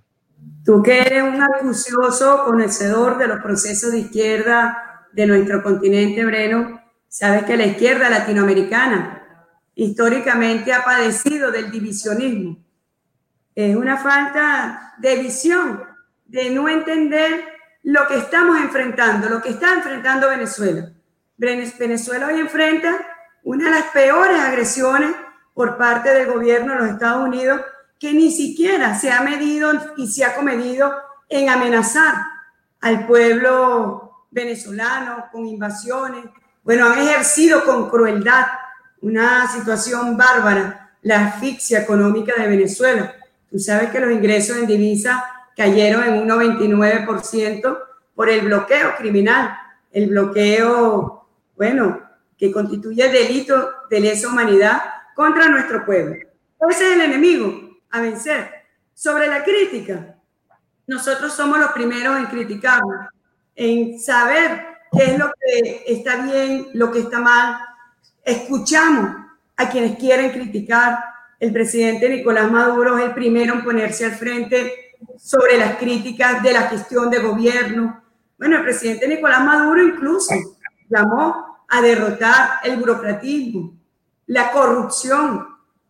Tú 0.65 0.83
que 0.83 1.01
eres 1.01 1.23
un 1.23 1.43
acucioso 1.43 2.45
conocedor 2.45 3.19
de 3.19 3.27
los 3.27 3.41
procesos 3.41 3.93
de 3.93 4.01
izquierda 4.01 5.07
de 5.13 5.27
nuestro 5.27 5.63
continente, 5.63 6.25
Breno, 6.25 6.81
sabes 7.09 7.45
que 7.45 7.57
la 7.57 7.67
izquierda 7.67 8.09
latinoamericana 8.09 9.19
históricamente 9.75 10.73
ha 10.73 10.85
padecido 10.85 11.51
del 11.51 11.71
divisionismo. 11.71 12.59
Es 13.55 13.75
una 13.75 13.97
falta 13.97 14.95
de 14.99 15.17
visión, 15.17 15.83
de 16.27 16.51
no 16.51 16.69
entender 16.69 17.45
lo 17.83 18.07
que 18.07 18.19
estamos 18.19 18.59
enfrentando, 18.61 19.29
lo 19.29 19.41
que 19.41 19.51
está 19.51 19.75
enfrentando 19.75 20.29
Venezuela. 20.29 20.93
Venezuela 21.37 22.27
hoy 22.27 22.41
enfrenta 22.41 22.99
una 23.49 23.65
de 23.65 23.81
las 23.81 23.91
peores 23.93 24.39
agresiones 24.39 25.17
por 25.55 25.79
parte 25.79 26.13
del 26.13 26.31
gobierno 26.31 26.75
de 26.75 26.81
los 26.81 26.91
Estados 26.91 27.27
Unidos 27.27 27.63
que 27.99 28.13
ni 28.13 28.31
siquiera 28.31 28.95
se 28.95 29.11
ha 29.11 29.23
medido 29.23 29.73
y 29.97 30.07
se 30.07 30.23
ha 30.23 30.35
comedido 30.35 30.93
en 31.31 31.49
amenazar 31.49 32.15
al 32.83 33.07
pueblo 33.07 34.27
venezolano 34.31 35.29
con 35.33 35.47
invasiones. 35.47 36.27
Bueno, 36.63 36.91
han 36.91 36.99
ejercido 36.99 37.65
con 37.65 37.89
crueldad 37.89 38.49
una 39.01 39.51
situación 39.51 40.19
bárbara, 40.19 40.91
la 41.01 41.29
asfixia 41.29 41.81
económica 41.81 42.35
de 42.37 42.49
Venezuela. 42.49 43.15
Tú 43.51 43.59
sabes 43.59 43.89
que 43.89 44.01
los 44.01 44.13
ingresos 44.13 44.59
en 44.59 44.67
divisa 44.67 45.25
cayeron 45.57 46.05
en 46.05 46.19
un 46.19 46.29
99% 46.29 47.79
por 48.15 48.29
el 48.29 48.43
bloqueo 48.43 48.95
criminal, 48.99 49.57
el 49.91 50.11
bloqueo, 50.11 51.27
bueno, 51.57 52.08
que 52.39 52.53
constituye 52.53 53.09
delito 53.09 53.71
de 53.91 54.01
lesa 54.01 54.29
humanidad 54.29 54.81
contra 55.15 55.49
nuestro 55.49 55.85
pueblo. 55.85 56.15
Ese 56.71 56.89
es 56.89 56.95
el 56.95 57.01
enemigo 57.01 57.79
a 57.91 58.01
vencer. 58.01 58.51
Sobre 58.95 59.27
la 59.27 59.43
crítica, 59.43 60.17
nosotros 60.87 61.33
somos 61.33 61.59
los 61.59 61.73
primeros 61.73 62.17
en 62.17 62.27
criticarnos, 62.27 63.09
en 63.55 63.99
saber 64.01 64.65
qué 64.93 65.05
es 65.05 65.19
lo 65.19 65.33
que 65.33 65.85
está 65.87 66.23
bien, 66.23 66.69
lo 66.75 66.91
que 66.91 67.01
está 67.01 67.21
mal. 67.21 67.59
Escuchamos 68.25 69.17
a 69.57 69.69
quienes 69.69 69.99
quieren 69.99 70.31
criticar. 70.31 70.99
El 71.41 71.53
presidente 71.53 72.09
Nicolás 72.09 72.51
Maduro 72.51 72.99
es 72.99 73.07
el 73.07 73.15
primero 73.15 73.55
en 73.55 73.65
ponerse 73.65 74.05
al 74.05 74.13
frente 74.13 74.95
sobre 75.19 75.59
las 75.59 75.77
críticas 75.77 76.43
de 76.43 76.53
la 76.53 76.63
gestión 76.63 77.11
de 77.11 77.19
gobierno. 77.19 78.03
Bueno, 78.39 78.57
el 78.57 78.63
presidente 78.63 79.09
Nicolás 79.09 79.45
Maduro 79.45 79.83
incluso 79.83 80.35
llamó 80.89 81.48
a 81.69 81.81
derrotar 81.81 82.61
el 82.65 82.77
burocratismo, 82.77 83.75
la 84.27 84.51
corrupción, 84.51 85.49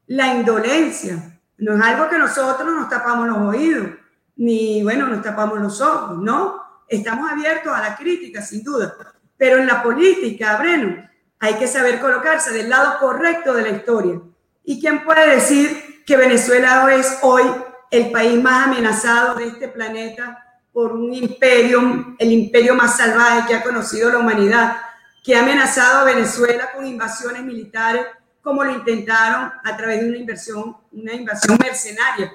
la 0.09 0.35
indolencia. 0.35 1.41
No 1.59 1.75
es 1.75 1.83
algo 1.83 2.09
que 2.09 2.19
nosotros 2.19 2.69
nos 2.73 2.89
tapamos 2.89 3.29
los 3.29 3.39
oídos, 3.39 3.89
ni, 4.37 4.83
bueno, 4.83 5.07
nos 5.07 5.23
tapamos 5.23 5.59
los 5.61 5.81
ojos, 5.81 6.19
¿no? 6.19 6.63
Estamos 6.89 7.31
abiertos 7.31 7.73
a 7.73 7.81
la 7.81 7.97
crítica, 7.97 8.43
sin 8.43 8.63
duda. 8.63 8.95
Pero 9.37 9.59
en 9.59 9.67
la 9.67 9.83
política, 9.83 10.57
Breno, 10.57 11.09
hay 11.39 11.55
que 11.55 11.69
saber 11.69 12.01
colocarse 12.01 12.53
del 12.53 12.69
lado 12.69 12.99
correcto 12.99 13.55
de 13.55 13.63
la 13.63 13.71
historia. 13.71 14.21
¿Y 14.65 14.81
quién 14.81 15.05
puede 15.05 15.35
decir 15.35 16.03
que 16.05 16.17
Venezuela 16.17 16.93
es 16.95 17.19
hoy 17.23 17.43
el 17.91 18.11
país 18.11 18.43
más 18.43 18.67
amenazado 18.67 19.37
de 19.37 19.49
este 19.49 19.69
planeta 19.69 20.45
por 20.73 20.93
un 20.93 21.13
imperio, 21.13 22.15
el 22.19 22.33
imperio 22.33 22.75
más 22.75 22.97
salvaje 22.97 23.49
que 23.49 23.55
ha 23.55 23.63
conocido 23.63 24.11
la 24.11 24.19
humanidad, 24.19 24.77
que 25.23 25.37
ha 25.37 25.41
amenazado 25.41 26.01
a 26.01 26.05
Venezuela 26.05 26.71
con 26.75 26.87
invasiones 26.87 27.43
militares, 27.43 28.07
como 28.43 28.65
lo 28.65 28.73
intentaron 28.73 29.53
a 29.63 29.77
través 29.77 30.01
de 30.01 30.09
una 30.09 30.19
inversión, 30.19 30.77
una 30.93 31.15
invasión 31.15 31.59
mercenaria 31.61 32.33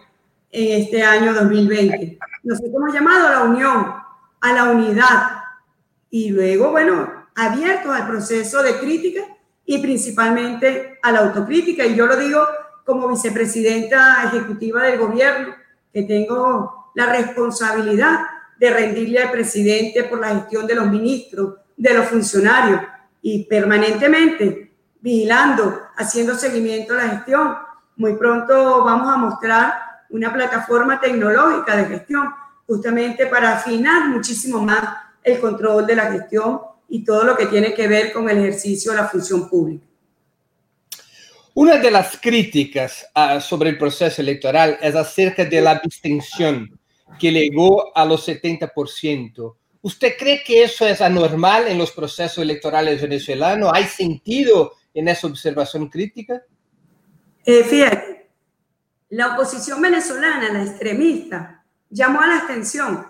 en 0.51 0.81
este 0.81 1.01
año 1.01 1.33
2020. 1.33 2.19
Nosotros 2.43 2.73
hemos 2.75 2.93
llamado 2.93 3.27
a 3.27 3.31
la 3.31 3.43
unión, 3.43 3.95
a 4.41 4.53
la 4.53 4.65
unidad 4.65 5.43
y 6.09 6.29
luego, 6.29 6.71
bueno, 6.71 7.27
abiertos 7.35 7.95
al 7.95 8.07
proceso 8.07 8.61
de 8.61 8.77
crítica 8.77 9.21
y 9.65 9.79
principalmente 9.79 10.99
a 11.01 11.11
la 11.11 11.19
autocrítica. 11.19 11.85
Y 11.85 11.95
yo 11.95 12.05
lo 12.05 12.15
digo 12.15 12.45
como 12.85 13.07
vicepresidenta 13.07 14.23
ejecutiva 14.25 14.83
del 14.83 14.99
gobierno, 14.99 15.55
que 15.91 16.03
tengo 16.03 16.91
la 16.95 17.07
responsabilidad 17.07 18.19
de 18.59 18.69
rendirle 18.69 19.19
al 19.19 19.31
presidente 19.31 20.03
por 20.03 20.19
la 20.19 20.29
gestión 20.29 20.67
de 20.67 20.75
los 20.75 20.87
ministros, 20.87 21.55
de 21.75 21.93
los 21.93 22.07
funcionarios 22.07 22.81
y 23.21 23.45
permanentemente 23.45 24.71
vigilando, 25.01 25.81
haciendo 25.97 26.35
seguimiento 26.35 26.93
a 26.93 26.97
la 26.97 27.09
gestión. 27.09 27.55
Muy 27.95 28.15
pronto 28.15 28.83
vamos 28.83 29.13
a 29.13 29.17
mostrar 29.17 29.73
una 30.09 30.31
plataforma 30.31 30.99
tecnológica 30.99 31.75
de 31.75 31.85
gestión 31.85 32.29
justamente 32.65 33.27
para 33.27 33.57
afinar 33.57 34.09
muchísimo 34.09 34.61
más 34.61 34.97
el 35.23 35.39
control 35.39 35.85
de 35.85 35.95
la 35.95 36.11
gestión 36.11 36.61
y 36.87 37.03
todo 37.03 37.23
lo 37.23 37.35
que 37.35 37.47
tiene 37.47 37.73
que 37.73 37.87
ver 37.87 38.13
con 38.13 38.29
el 38.29 38.37
ejercicio 38.37 38.91
de 38.91 38.97
la 38.97 39.07
función 39.07 39.49
pública. 39.49 39.85
Una 41.55 41.77
de 41.77 41.91
las 41.91 42.17
críticas 42.17 43.05
uh, 43.15 43.39
sobre 43.39 43.69
el 43.69 43.77
proceso 43.77 44.21
electoral 44.21 44.77
es 44.81 44.95
acerca 44.95 45.45
de 45.45 45.61
la 45.61 45.71
abstención 45.71 46.79
que 47.19 47.31
llegó 47.31 47.95
a 47.95 48.05
los 48.05 48.27
70%. 48.27 49.55
¿Usted 49.83 50.13
cree 50.17 50.41
que 50.45 50.63
eso 50.63 50.87
es 50.87 51.01
anormal 51.01 51.67
en 51.67 51.77
los 51.77 51.91
procesos 51.91 52.37
electorales 52.37 53.01
venezolanos? 53.01 53.69
¿Hay 53.73 53.83
sentido 53.83 54.75
en 54.93 55.09
esa 55.09 55.27
observación 55.27 55.89
crítica? 55.89 56.41
Eh, 57.43 57.65
fíjate, 57.65 58.31
la 59.09 59.33
oposición 59.33 59.81
venezolana, 59.81 60.53
la 60.53 60.63
extremista, 60.63 61.65
llamó 61.89 62.21
a 62.21 62.27
la 62.27 62.37
abstención. 62.37 63.05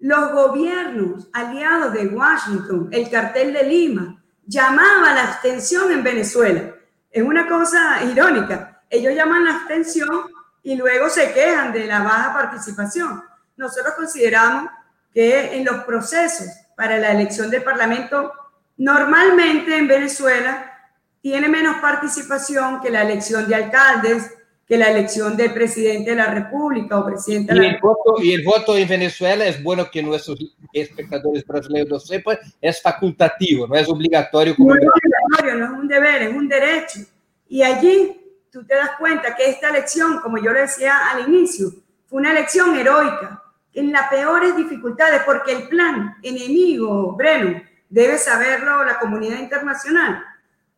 los 0.00 0.32
gobiernos 0.32 1.28
aliados 1.32 1.92
de 1.92 2.06
Washington, 2.08 2.88
el 2.92 3.08
cartel 3.10 3.52
de 3.52 3.62
Lima, 3.64 4.22
llamaba 4.46 5.14
la 5.14 5.28
abstención 5.28 5.92
en 5.92 6.02
Venezuela. 6.02 6.74
Es 7.10 7.22
una 7.22 7.48
cosa 7.48 8.02
irónica. 8.04 8.82
Ellos 8.90 9.14
llaman 9.14 9.44
la 9.44 9.54
abstención 9.56 10.26
y 10.62 10.74
luego 10.74 11.08
se 11.08 11.32
quejan 11.32 11.72
de 11.72 11.86
la 11.86 12.02
baja 12.02 12.32
participación. 12.32 13.22
Nosotros 13.56 13.94
consideramos 13.94 14.70
que 15.18 15.56
en 15.56 15.64
los 15.64 15.82
procesos 15.82 16.46
para 16.76 16.96
la 16.96 17.10
elección 17.10 17.50
del 17.50 17.64
Parlamento, 17.64 18.32
normalmente 18.76 19.76
en 19.76 19.88
Venezuela 19.88 20.78
tiene 21.20 21.48
menos 21.48 21.78
participación 21.80 22.80
que 22.80 22.88
la 22.88 23.02
elección 23.02 23.48
de 23.48 23.56
alcaldes, 23.56 24.32
que 24.64 24.78
la 24.78 24.92
elección 24.92 25.36
del 25.36 25.52
presidente 25.52 26.10
de 26.10 26.16
la 26.18 26.26
República 26.26 27.00
o 27.00 27.04
presidente 27.04 27.52
de 27.52 27.58
el 27.58 27.72
la 27.72 27.78
voto 27.82 28.22
Y 28.22 28.32
el 28.32 28.44
voto 28.44 28.76
en 28.76 28.86
Venezuela 28.86 29.44
es 29.44 29.60
bueno 29.60 29.90
que 29.90 30.04
nuestros 30.04 30.38
espectadores 30.72 31.44
brasileños 31.44 31.88
lo 31.88 31.98
sepan, 31.98 32.38
es 32.60 32.80
facultativo, 32.80 33.66
no 33.66 33.74
es 33.74 33.88
obligatorio. 33.88 34.54
Como 34.54 34.72
no 34.72 34.80
es 34.80 34.86
obligatorio, 34.86 35.58
no 35.58 35.64
es 35.74 35.80
un 35.80 35.88
deber, 35.88 36.22
es 36.22 36.32
un 36.32 36.48
derecho. 36.48 37.00
Y 37.48 37.64
allí 37.64 38.20
tú 38.52 38.64
te 38.64 38.76
das 38.76 38.90
cuenta 38.96 39.34
que 39.34 39.50
esta 39.50 39.70
elección, 39.70 40.20
como 40.20 40.38
yo 40.38 40.52
le 40.52 40.60
decía 40.60 41.08
al 41.10 41.28
inicio, 41.28 41.70
fue 42.06 42.20
una 42.20 42.30
elección 42.30 42.78
heroica, 42.78 43.42
en 43.78 43.92
las 43.92 44.08
peores 44.08 44.56
dificultades, 44.56 45.22
porque 45.24 45.52
el 45.52 45.68
plan 45.68 46.16
enemigo, 46.22 47.14
Breno, 47.16 47.60
debe 47.88 48.18
saberlo 48.18 48.84
la 48.84 48.98
comunidad 48.98 49.38
internacional, 49.38 50.24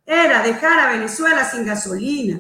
era 0.06 0.42
dejar 0.42 0.80
a 0.80 0.92
Venezuela 0.92 1.44
sin 1.44 1.66
gasolina, 1.66 2.38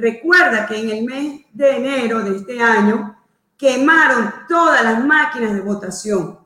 Recuerda 0.00 0.66
que 0.66 0.78
en 0.78 0.88
el 0.88 1.04
mes 1.04 1.42
de 1.52 1.76
enero 1.76 2.22
de 2.22 2.36
este 2.36 2.58
año 2.62 3.22
quemaron 3.58 4.32
todas 4.48 4.82
las 4.82 5.04
máquinas 5.04 5.52
de 5.52 5.60
votación. 5.60 6.38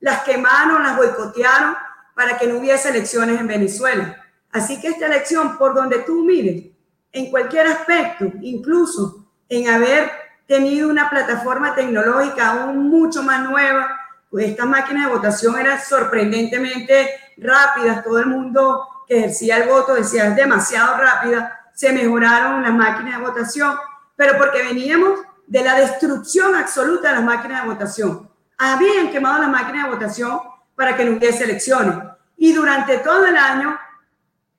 Las 0.00 0.22
quemaron, 0.22 0.82
las 0.82 0.98
boicotearon 0.98 1.76
para 2.14 2.36
que 2.36 2.46
no 2.46 2.58
hubiese 2.58 2.90
elecciones 2.90 3.40
en 3.40 3.46
Venezuela. 3.46 4.22
Así 4.52 4.78
que 4.82 4.88
esta 4.88 5.06
elección, 5.06 5.56
por 5.56 5.74
donde 5.74 6.00
tú 6.00 6.24
mires, 6.24 6.66
en 7.10 7.30
cualquier 7.30 7.68
aspecto, 7.68 8.30
incluso 8.42 9.26
en 9.48 9.68
haber 9.70 10.10
tenido 10.50 10.88
una 10.88 11.08
plataforma 11.08 11.76
tecnológica 11.76 12.48
aún 12.48 12.90
mucho 12.90 13.22
más 13.22 13.48
nueva, 13.48 13.88
pues 14.28 14.48
estas 14.48 14.66
máquinas 14.66 15.06
de 15.06 15.12
votación 15.12 15.56
eran 15.56 15.80
sorprendentemente 15.80 17.08
rápidas. 17.36 18.02
Todo 18.02 18.18
el 18.18 18.26
mundo 18.26 18.84
que 19.06 19.18
ejercía 19.18 19.58
el 19.58 19.68
voto 19.68 19.94
decía 19.94 20.26
es 20.26 20.34
demasiado 20.34 20.96
rápida 20.96 21.56
se 21.72 21.92
mejoraron 21.92 22.64
las 22.64 22.74
máquinas 22.74 23.18
de 23.18 23.26
votación, 23.26 23.76
pero 24.16 24.36
porque 24.38 24.64
veníamos 24.64 25.20
de 25.46 25.62
la 25.62 25.76
destrucción 25.76 26.56
absoluta 26.56 27.10
de 27.10 27.14
las 27.14 27.24
máquinas 27.24 27.62
de 27.62 27.68
votación. 27.68 28.28
Habían 28.58 29.12
quemado 29.12 29.38
las 29.38 29.50
máquinas 29.50 29.84
de 29.84 29.90
votación 29.90 30.40
para 30.74 30.96
que 30.96 31.04
no 31.04 31.16
hubiese 31.16 31.44
elecciones. 31.44 31.94
Y 32.36 32.52
durante 32.52 32.98
todo 32.98 33.24
el 33.24 33.36
año, 33.36 33.78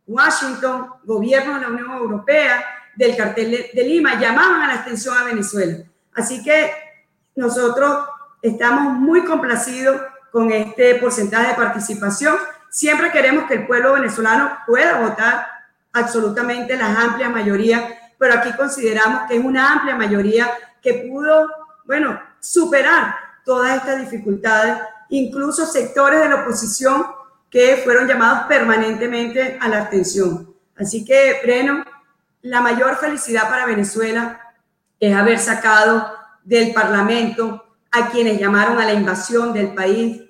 Washington, 0.07 0.93
gobierno 1.03 1.55
de 1.55 1.61
la 1.61 1.67
Unión 1.67 1.91
Europea, 1.91 2.63
del 3.01 3.17
cartel 3.17 3.71
de, 3.73 3.83
Lima, 3.83 4.19
llamaban 4.19 4.61
a 4.61 4.67
la 4.67 4.75
extensión 4.75 5.17
a 5.17 5.23
Venezuela. 5.23 5.77
Así 6.13 6.43
que 6.43 6.71
nosotros 7.35 8.05
estamos 8.43 8.93
muy 8.93 9.25
complacidos 9.25 9.99
con 10.31 10.51
este 10.51 10.95
porcentaje 10.95 11.49
de 11.49 11.53
participación. 11.55 12.35
Siempre 12.69 13.11
queremos 13.11 13.45
que 13.45 13.55
el 13.55 13.65
pueblo 13.65 13.93
venezolano 13.93 14.55
pueda 14.67 14.99
votar 14.99 15.47
absolutamente 15.93 16.77
la 16.77 16.93
amplia 16.93 17.27
mayoría, 17.27 18.11
pero 18.19 18.35
aquí 18.35 18.53
consideramos 18.53 19.23
que 19.27 19.37
es 19.37 19.43
una 19.43 19.73
amplia 19.73 19.95
mayoría 19.95 20.51
que 20.79 21.09
pudo, 21.09 21.49
bueno, 21.85 22.21
superar 22.39 23.15
todas 23.43 23.77
estas 23.77 23.99
dificultades, 23.99 24.77
incluso 25.09 25.65
sectores 25.65 26.19
de 26.19 26.29
la 26.29 26.43
oposición 26.43 27.03
que 27.49 27.81
fueron 27.83 28.07
llamados 28.07 28.43
permanentemente 28.47 29.57
a 29.59 29.67
la 29.67 29.81
atención. 29.81 30.55
Así 30.77 31.03
que, 31.03 31.39
Breno, 31.43 31.83
la 32.43 32.61
mayor 32.61 32.97
felicidad 32.97 33.49
para 33.49 33.65
Venezuela 33.65 34.41
es 34.99 35.15
haber 35.15 35.39
sacado 35.39 36.13
del 36.43 36.73
Parlamento 36.73 37.65
a 37.91 38.09
quienes 38.09 38.39
llamaron 38.39 38.79
a 38.79 38.85
la 38.85 38.93
invasión 38.93 39.53
del 39.53 39.73
país, 39.73 40.21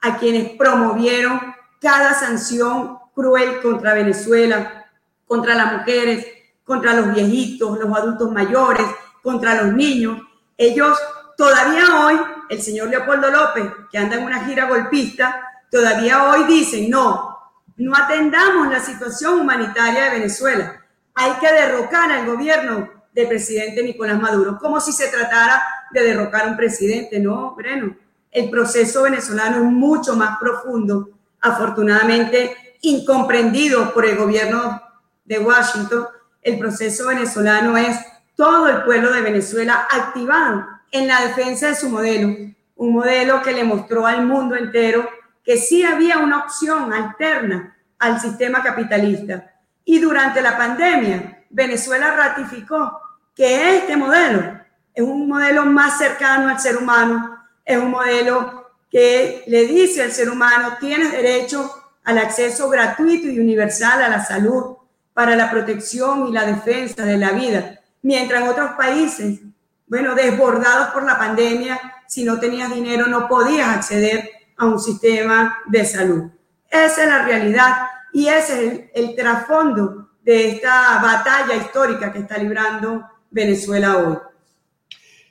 a 0.00 0.16
quienes 0.16 0.50
promovieron 0.56 1.54
cada 1.80 2.14
sanción 2.14 2.98
cruel 3.14 3.60
contra 3.60 3.94
Venezuela, 3.94 4.86
contra 5.26 5.54
las 5.54 5.72
mujeres, 5.74 6.26
contra 6.64 6.94
los 6.94 7.14
viejitos, 7.14 7.78
los 7.78 7.96
adultos 7.96 8.30
mayores, 8.32 8.86
contra 9.22 9.62
los 9.62 9.72
niños. 9.74 10.20
Ellos 10.56 10.98
todavía 11.36 12.04
hoy, 12.04 12.20
el 12.48 12.60
señor 12.60 12.88
Leopoldo 12.88 13.30
López, 13.30 13.64
que 13.90 13.98
anda 13.98 14.16
en 14.16 14.24
una 14.24 14.44
gira 14.44 14.66
golpista, 14.66 15.46
todavía 15.70 16.30
hoy 16.30 16.44
dicen, 16.44 16.90
no, 16.90 17.38
no 17.76 17.96
atendamos 17.96 18.68
la 18.68 18.80
situación 18.80 19.40
humanitaria 19.40 20.04
de 20.04 20.10
Venezuela. 20.18 20.79
Hay 21.22 21.32
que 21.32 21.52
derrocar 21.52 22.10
al 22.10 22.24
gobierno 22.24 22.88
del 23.12 23.28
presidente 23.28 23.82
Nicolás 23.82 24.18
Maduro, 24.18 24.56
como 24.58 24.80
si 24.80 24.90
se 24.90 25.08
tratara 25.08 25.62
de 25.90 26.02
derrocar 26.02 26.46
a 26.46 26.46
un 26.46 26.56
presidente. 26.56 27.20
No, 27.20 27.54
Breno, 27.54 27.94
el 28.30 28.48
proceso 28.48 29.02
venezolano 29.02 29.58
es 29.58 29.64
mucho 29.64 30.16
más 30.16 30.38
profundo, 30.38 31.10
afortunadamente 31.42 32.56
incomprendido 32.80 33.92
por 33.92 34.06
el 34.06 34.16
gobierno 34.16 34.80
de 35.26 35.38
Washington, 35.38 36.06
el 36.40 36.58
proceso 36.58 37.08
venezolano 37.08 37.76
es 37.76 37.98
todo 38.34 38.68
el 38.68 38.82
pueblo 38.84 39.12
de 39.12 39.20
Venezuela 39.20 39.88
activado 39.90 40.66
en 40.90 41.06
la 41.06 41.20
defensa 41.26 41.68
de 41.68 41.74
su 41.74 41.90
modelo, 41.90 42.34
un 42.76 42.92
modelo 42.94 43.42
que 43.42 43.52
le 43.52 43.64
mostró 43.64 44.06
al 44.06 44.24
mundo 44.24 44.56
entero 44.56 45.06
que 45.44 45.58
sí 45.58 45.82
había 45.82 46.16
una 46.16 46.44
opción 46.44 46.90
alterna 46.94 47.76
al 47.98 48.18
sistema 48.18 48.62
capitalista. 48.62 49.49
Y 49.84 49.98
durante 49.98 50.42
la 50.42 50.56
pandemia, 50.56 51.44
Venezuela 51.50 52.14
ratificó 52.14 53.00
que 53.34 53.78
este 53.78 53.96
modelo 53.96 54.60
es 54.94 55.02
un 55.02 55.28
modelo 55.28 55.64
más 55.64 55.98
cercano 55.98 56.48
al 56.48 56.60
ser 56.60 56.76
humano, 56.76 57.38
es 57.64 57.78
un 57.78 57.90
modelo 57.90 58.70
que 58.90 59.44
le 59.46 59.66
dice 59.66 60.02
al 60.02 60.12
ser 60.12 60.30
humano, 60.30 60.76
tienes 60.80 61.12
derecho 61.12 61.72
al 62.04 62.18
acceso 62.18 62.68
gratuito 62.68 63.28
y 63.28 63.38
universal 63.38 64.02
a 64.02 64.08
la 64.08 64.24
salud, 64.24 64.76
para 65.12 65.36
la 65.36 65.50
protección 65.50 66.28
y 66.28 66.32
la 66.32 66.46
defensa 66.46 67.04
de 67.04 67.18
la 67.18 67.32
vida, 67.32 67.80
mientras 68.02 68.42
en 68.42 68.48
otros 68.48 68.70
países, 68.72 69.40
bueno, 69.86 70.14
desbordados 70.14 70.88
por 70.94 71.02
la 71.04 71.18
pandemia, 71.18 71.78
si 72.06 72.24
no 72.24 72.40
tenías 72.40 72.74
dinero 72.74 73.06
no 73.06 73.28
podías 73.28 73.68
acceder 73.68 74.30
a 74.56 74.66
un 74.66 74.80
sistema 74.80 75.58
de 75.66 75.84
salud. 75.84 76.30
Esa 76.70 77.02
es 77.02 77.08
la 77.08 77.24
realidad 77.24 77.86
y 78.12 78.26
ese 78.28 78.52
es 78.52 78.72
el, 78.72 78.90
el 78.94 79.16
trasfondo 79.16 80.10
de 80.22 80.48
esta 80.50 81.00
batalla 81.02 81.56
histórica 81.56 82.12
que 82.12 82.20
está 82.20 82.38
librando 82.38 83.04
Venezuela 83.30 83.96
hoy. 83.96 84.18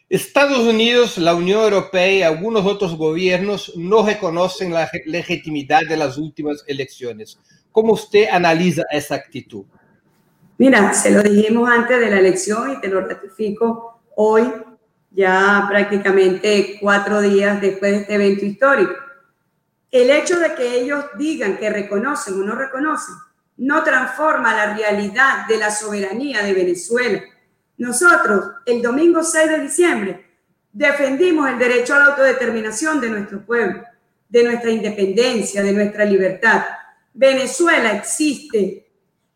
Estados 0.09 0.59
Unidos, 0.59 1.19
la 1.19 1.35
Unión 1.35 1.61
Europea 1.61 2.11
y 2.11 2.21
algunos 2.23 2.65
otros 2.65 2.97
gobiernos 2.97 3.73
no 3.75 4.03
reconocen 4.03 4.73
la 4.73 4.89
legitimidad 5.05 5.81
de 5.87 5.97
las 5.97 6.17
últimas 6.17 6.63
elecciones. 6.65 7.37
¿Cómo 7.71 7.93
usted 7.93 8.27
analiza 8.31 8.83
esa 8.89 9.13
actitud? 9.13 9.65
Mira, 10.57 10.93
se 10.93 11.11
lo 11.11 11.21
dijimos 11.21 11.69
antes 11.69 11.99
de 11.99 12.09
la 12.09 12.19
elección 12.19 12.73
y 12.73 12.81
te 12.81 12.87
lo 12.87 13.01
ratifico 13.01 14.01
hoy, 14.15 14.51
ya 15.11 15.67
prácticamente 15.69 16.77
cuatro 16.81 17.21
días 17.21 17.61
después 17.61 17.91
de 17.91 17.97
este 17.99 18.15
evento 18.15 18.45
histórico. 18.45 18.93
El 19.91 20.11
hecho 20.11 20.39
de 20.39 20.53
que 20.53 20.81
ellos 20.81 21.05
digan 21.17 21.57
que 21.57 21.69
reconocen 21.69 22.35
o 22.35 22.45
no 22.45 22.55
reconocen 22.55 23.15
no 23.57 23.83
transforma 23.83 24.53
la 24.53 24.75
realidad 24.75 25.47
de 25.47 25.57
la 25.57 25.71
soberanía 25.71 26.43
de 26.43 26.53
Venezuela. 26.53 27.21
Nosotros, 27.77 28.51
el 28.65 28.81
domingo 28.81 29.23
6 29.23 29.49
de 29.49 29.59
diciembre, 29.59 30.25
defendimos 30.71 31.49
el 31.49 31.57
derecho 31.57 31.95
a 31.95 31.99
la 31.99 32.05
autodeterminación 32.05 33.01
de 33.01 33.09
nuestro 33.09 33.45
pueblo, 33.45 33.83
de 34.29 34.43
nuestra 34.43 34.69
independencia, 34.69 35.63
de 35.63 35.73
nuestra 35.73 36.05
libertad. 36.05 36.65
Venezuela 37.13 37.91
existe. 37.93 38.91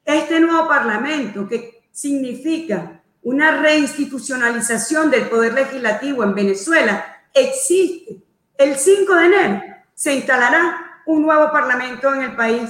Este 0.06 0.40
nuevo 0.40 0.68
parlamento 0.68 1.48
que 1.48 1.88
significa 1.92 3.02
una 3.24 3.62
reinstitucionalización 3.62 5.10
del 5.10 5.28
poder 5.30 5.54
legislativo 5.54 6.24
en 6.24 6.36
Venezuela 6.36 7.24
existe. 7.34 8.22
El 8.58 8.76
5 8.76 9.16
de 9.16 9.26
enero 9.26 9.73
se 9.94 10.14
instalará 10.14 11.02
un 11.06 11.22
nuevo 11.24 11.52
parlamento 11.52 12.14
en 12.14 12.24
el 12.24 12.36
país 12.36 12.70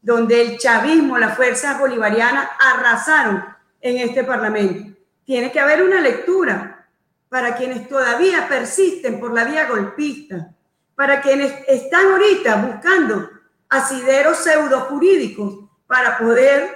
donde 0.00 0.40
el 0.40 0.58
chavismo, 0.58 1.18
las 1.18 1.36
fuerzas 1.36 1.78
bolivarianas 1.78 2.48
arrasaron 2.58 3.44
en 3.80 3.98
este 3.98 4.24
parlamento. 4.24 4.96
Tiene 5.24 5.52
que 5.52 5.60
haber 5.60 5.82
una 5.82 6.00
lectura 6.00 6.86
para 7.28 7.56
quienes 7.56 7.88
todavía 7.88 8.48
persisten 8.48 9.20
por 9.20 9.34
la 9.34 9.44
vía 9.44 9.66
golpista, 9.68 10.54
para 10.94 11.20
quienes 11.20 11.52
están 11.68 12.12
ahorita 12.12 12.56
buscando 12.56 13.28
asideros 13.68 14.38
pseudo 14.38 14.80
jurídicos 14.82 15.68
para 15.86 16.18
poder, 16.18 16.74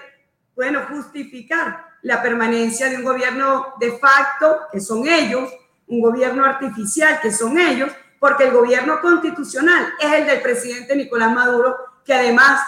bueno, 0.55 0.83
justificar 0.89 1.87
la 2.03 2.21
permanencia 2.21 2.89
de 2.89 2.97
un 2.97 3.05
gobierno 3.05 3.75
de 3.81 3.93
facto, 3.99 4.63
que 4.71 4.81
son 4.81 5.07
ellos, 5.07 5.51
un 5.87 6.01
gobierno 6.01 6.45
artificial, 6.45 7.21
que 7.21 7.33
son 7.33 7.59
ellos, 7.59 7.91
porque 8.23 8.45
el 8.45 8.53
gobierno 8.53 9.01
constitucional 9.01 9.95
es 9.99 10.13
el 10.13 10.27
del 10.27 10.43
presidente 10.43 10.95
Nicolás 10.95 11.33
Maduro, 11.33 11.77
que 12.05 12.15
además, 12.15 12.61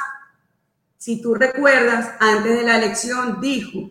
si 0.98 1.22
tú 1.22 1.36
recuerdas, 1.36 2.10
antes 2.18 2.58
de 2.58 2.64
la 2.64 2.78
elección 2.78 3.40
dijo, 3.40 3.88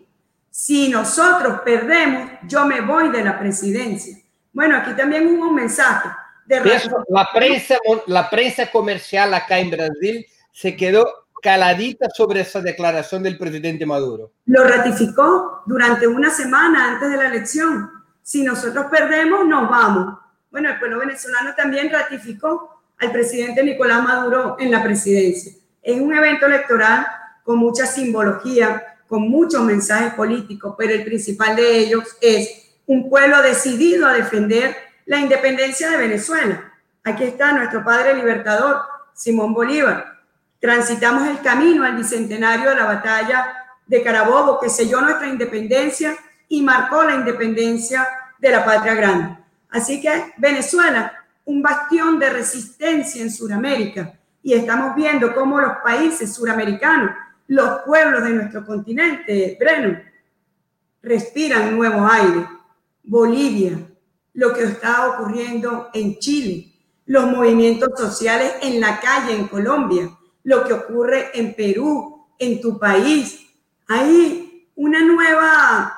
si 0.50 0.90
nosotros 0.90 1.62
perdemos, 1.64 2.32
yo 2.46 2.66
me 2.66 2.82
voy 2.82 3.08
de 3.08 3.24
la 3.24 3.38
presidencia. 3.38 4.14
Bueno, 4.52 4.76
aquí 4.76 4.92
también 4.92 5.26
hubo 5.26 5.48
un 5.48 5.54
mensaje. 5.54 6.10
De 6.44 6.60
la, 7.08 7.30
prensa, 7.32 7.78
la 8.08 8.28
prensa 8.28 8.70
comercial 8.70 9.32
acá 9.32 9.58
en 9.58 9.70
Brasil 9.70 10.26
se 10.52 10.76
quedó 10.76 11.06
caladita 11.42 12.10
sobre 12.10 12.40
esa 12.40 12.60
declaración 12.60 13.22
del 13.22 13.38
presidente 13.38 13.86
Maduro. 13.86 14.32
Lo 14.44 14.64
ratificó 14.64 15.62
durante 15.64 16.06
una 16.06 16.28
semana 16.28 16.92
antes 16.92 17.10
de 17.10 17.16
la 17.16 17.28
elección. 17.28 17.90
Si 18.20 18.42
nosotros 18.42 18.84
perdemos, 18.90 19.46
nos 19.46 19.70
vamos. 19.70 20.23
Bueno, 20.54 20.70
el 20.70 20.78
pueblo 20.78 21.00
venezolano 21.00 21.52
también 21.56 21.90
ratificó 21.90 22.80
al 23.00 23.10
presidente 23.10 23.64
Nicolás 23.64 24.04
Maduro 24.04 24.54
en 24.60 24.70
la 24.70 24.84
presidencia. 24.84 25.52
Es 25.82 26.00
un 26.00 26.14
evento 26.14 26.46
electoral 26.46 27.08
con 27.42 27.58
mucha 27.58 27.86
simbología, 27.86 29.00
con 29.08 29.22
muchos 29.28 29.64
mensajes 29.64 30.14
políticos, 30.14 30.76
pero 30.78 30.92
el 30.92 31.04
principal 31.04 31.56
de 31.56 31.78
ellos 31.78 32.04
es 32.20 32.76
un 32.86 33.10
pueblo 33.10 33.42
decidido 33.42 34.06
a 34.06 34.12
defender 34.12 34.76
la 35.06 35.18
independencia 35.18 35.90
de 35.90 35.96
Venezuela. 35.96 36.72
Aquí 37.02 37.24
está 37.24 37.50
nuestro 37.50 37.82
padre 37.82 38.14
libertador, 38.14 38.76
Simón 39.12 39.54
Bolívar, 39.54 40.20
transitamos 40.60 41.26
el 41.26 41.40
camino 41.40 41.84
al 41.84 41.96
bicentenario 41.96 42.70
de 42.70 42.76
la 42.76 42.84
batalla 42.84 43.56
de 43.88 44.04
Carabobo, 44.04 44.60
que 44.60 44.70
selló 44.70 45.00
nuestra 45.00 45.26
independencia 45.26 46.16
y 46.46 46.62
marcó 46.62 47.02
la 47.02 47.16
independencia 47.16 48.06
de 48.38 48.50
la 48.52 48.64
patria 48.64 48.94
grande. 48.94 49.43
Así 49.74 50.00
que 50.00 50.32
Venezuela, 50.36 51.24
un 51.46 51.60
bastión 51.60 52.16
de 52.20 52.30
resistencia 52.30 53.20
en 53.20 53.30
Sudamérica, 53.32 54.14
y 54.40 54.52
estamos 54.52 54.94
viendo 54.94 55.34
cómo 55.34 55.60
los 55.60 55.78
países 55.82 56.32
suramericanos, 56.32 57.10
los 57.48 57.80
pueblos 57.84 58.22
de 58.22 58.30
nuestro 58.30 58.64
continente, 58.64 59.56
Breno, 59.58 59.98
respiran 61.02 61.76
nuevo 61.76 62.06
aire. 62.06 62.46
Bolivia, 63.02 63.76
lo 64.34 64.54
que 64.54 64.62
está 64.62 65.08
ocurriendo 65.08 65.90
en 65.92 66.20
Chile, 66.20 66.72
los 67.06 67.26
movimientos 67.26 67.98
sociales 67.98 68.54
en 68.62 68.80
la 68.80 69.00
calle 69.00 69.34
en 69.34 69.48
Colombia, 69.48 70.08
lo 70.44 70.64
que 70.64 70.72
ocurre 70.72 71.30
en 71.34 71.52
Perú, 71.52 72.28
en 72.38 72.60
tu 72.60 72.78
país. 72.78 73.44
Hay 73.88 74.68
una 74.76 75.00
nueva, 75.00 75.92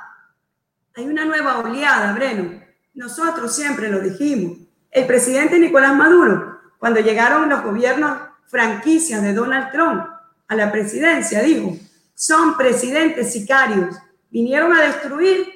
hay 0.94 1.04
una 1.04 1.26
nueva 1.26 1.58
oleada, 1.58 2.14
Breno. 2.14 2.65
Nosotros 2.96 3.54
siempre 3.54 3.90
lo 3.90 4.00
dijimos. 4.00 4.58
El 4.90 5.06
presidente 5.06 5.58
Nicolás 5.58 5.94
Maduro, 5.94 6.60
cuando 6.78 6.98
llegaron 7.00 7.48
los 7.48 7.62
gobiernos 7.62 8.18
franquicias 8.46 9.22
de 9.22 9.34
Donald 9.34 9.70
Trump 9.70 10.06
a 10.48 10.54
la 10.54 10.72
presidencia, 10.72 11.42
dijo, 11.42 11.76
son 12.14 12.56
presidentes 12.56 13.34
sicarios, 13.34 13.94
vinieron 14.30 14.72
a 14.72 14.80
destruir, 14.80 15.46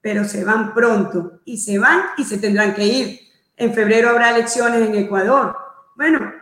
pero 0.00 0.24
se 0.24 0.42
van 0.42 0.72
pronto 0.72 1.40
y 1.44 1.58
se 1.58 1.78
van 1.78 2.02
y 2.16 2.24
se 2.24 2.38
tendrán 2.38 2.74
que 2.74 2.86
ir. 2.86 3.20
En 3.58 3.74
febrero 3.74 4.08
habrá 4.08 4.30
elecciones 4.30 4.88
en 4.88 4.94
Ecuador. 4.94 5.54
Bueno, 5.96 6.32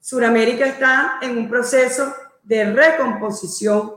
Suramérica 0.00 0.64
está 0.64 1.18
en 1.20 1.36
un 1.36 1.50
proceso 1.50 2.14
de 2.42 2.72
recomposición, 2.72 3.92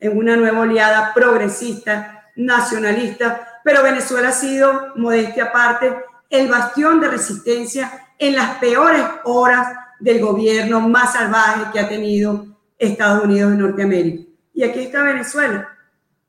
en 0.00 0.16
una 0.16 0.36
nueva 0.36 0.60
oleada 0.60 1.12
progresista, 1.12 2.30
nacionalista, 2.34 3.53
pero 3.64 3.82
Venezuela 3.82 4.28
ha 4.28 4.32
sido, 4.32 4.92
modestia 4.94 5.46
aparte, 5.46 5.96
el 6.30 6.48
bastión 6.48 7.00
de 7.00 7.08
resistencia 7.08 8.08
en 8.18 8.36
las 8.36 8.58
peores 8.58 9.02
horas 9.24 9.74
del 9.98 10.20
gobierno 10.20 10.80
más 10.80 11.14
salvaje 11.14 11.72
que 11.72 11.80
ha 11.80 11.88
tenido 11.88 12.46
Estados 12.78 13.24
Unidos 13.24 13.52
de 13.52 13.56
Norteamérica. 13.56 14.30
Y 14.52 14.62
aquí 14.62 14.80
está 14.80 15.02
Venezuela, 15.02 15.68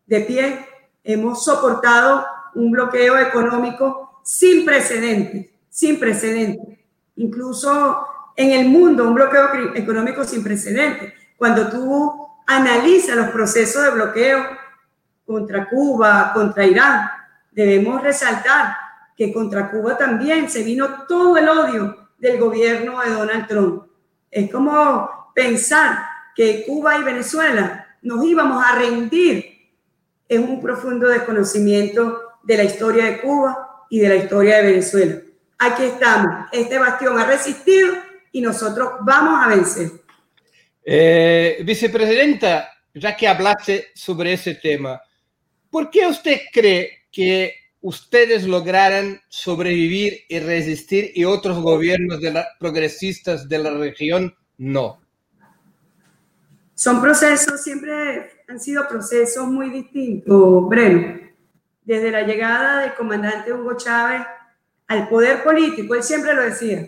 de 0.05 0.21
pie. 0.21 0.65
Hemos 1.03 1.43
soportado 1.43 2.25
un 2.55 2.71
bloqueo 2.71 3.17
económico 3.17 4.21
sin 4.23 4.65
precedentes, 4.65 5.47
sin 5.69 5.99
precedentes. 5.99 6.79
Incluso 7.17 8.07
en 8.35 8.51
el 8.51 8.69
mundo, 8.69 9.07
un 9.07 9.15
bloqueo 9.15 9.73
económico 9.75 10.23
sin 10.23 10.41
precedentes. 10.41 11.13
Cuando 11.37 11.67
tú 11.67 12.27
analizas 12.47 13.15
los 13.17 13.29
procesos 13.29 13.83
de 13.83 13.89
bloqueo 13.91 14.45
contra 15.25 15.67
Cuba, 15.67 16.31
contra 16.33 16.65
Irán, 16.65 17.09
debemos 17.55 18.03
resaltar 18.03 18.75
que 19.15 19.31
contra 19.31 19.71
Cuba 19.71 19.97
también 19.97 20.49
se 20.49 20.61
vino 20.61 21.05
todo 21.07 21.37
el 21.37 21.47
odio 21.47 22.09
del 22.17 22.37
gobierno 22.37 22.99
de 23.01 23.11
Donald 23.11 23.47
Trump. 23.47 23.83
Es 24.29 24.51
como 24.51 25.31
pensar 25.33 25.99
que 26.35 26.65
Cuba 26.65 26.97
y 26.97 27.03
Venezuela 27.03 27.97
nos 28.01 28.23
íbamos 28.25 28.63
a 28.63 28.75
rendir. 28.75 29.69
Es 30.27 30.39
un 30.39 30.61
profundo 30.61 31.07
desconocimiento 31.07 32.39
de 32.43 32.57
la 32.57 32.63
historia 32.65 33.05
de 33.05 33.21
Cuba 33.21 33.85
y 33.89 33.99
de 33.99 34.09
la 34.09 34.15
historia 34.15 34.57
de 34.57 34.71
Venezuela. 34.71 35.15
Aquí 35.57 35.83
estamos. 35.83 36.49
Este 36.51 36.77
bastión 36.77 37.17
ha 37.17 37.25
resistido 37.25 37.95
y 38.33 38.41
nosotros 38.41 38.95
vamos 39.01 39.41
a 39.41 39.47
vencer. 39.47 39.91
Eh, 40.83 41.61
vicepresidenta, 41.63 42.69
ya 42.93 43.15
que 43.15 43.29
hablaste 43.29 43.91
sobre 43.95 44.33
ese 44.33 44.55
tema, 44.55 45.01
¿por 45.69 45.89
qué 45.89 46.05
usted 46.05 46.41
cree 46.51 47.04
que 47.15 47.53
ustedes 47.79 48.45
lograran 48.45 49.21
sobrevivir 49.29 50.25
y 50.27 50.39
resistir 50.39 51.11
y 51.15 51.23
otros 51.23 51.59
gobiernos 51.61 52.19
de 52.19 52.33
la, 52.33 52.45
progresistas 52.59 53.47
de 53.47 53.59
la 53.59 53.71
región 53.71 54.35
no? 54.57 55.01
Son 56.73 57.01
procesos, 57.01 57.63
siempre 57.63 58.43
han 58.49 58.59
sido 58.59 58.85
procesos 58.89 59.47
muy 59.47 59.69
distintos, 59.69 60.67
Breno. 60.67 61.21
Desde 61.85 62.11
la 62.11 62.23
llegada 62.23 62.81
del 62.81 62.95
comandante 62.95 63.53
Hugo 63.53 63.77
Chávez 63.77 64.21
al 64.87 65.07
poder 65.07 65.41
político, 65.41 65.95
él 65.95 66.03
siempre 66.03 66.33
lo 66.33 66.43
decía, 66.43 66.85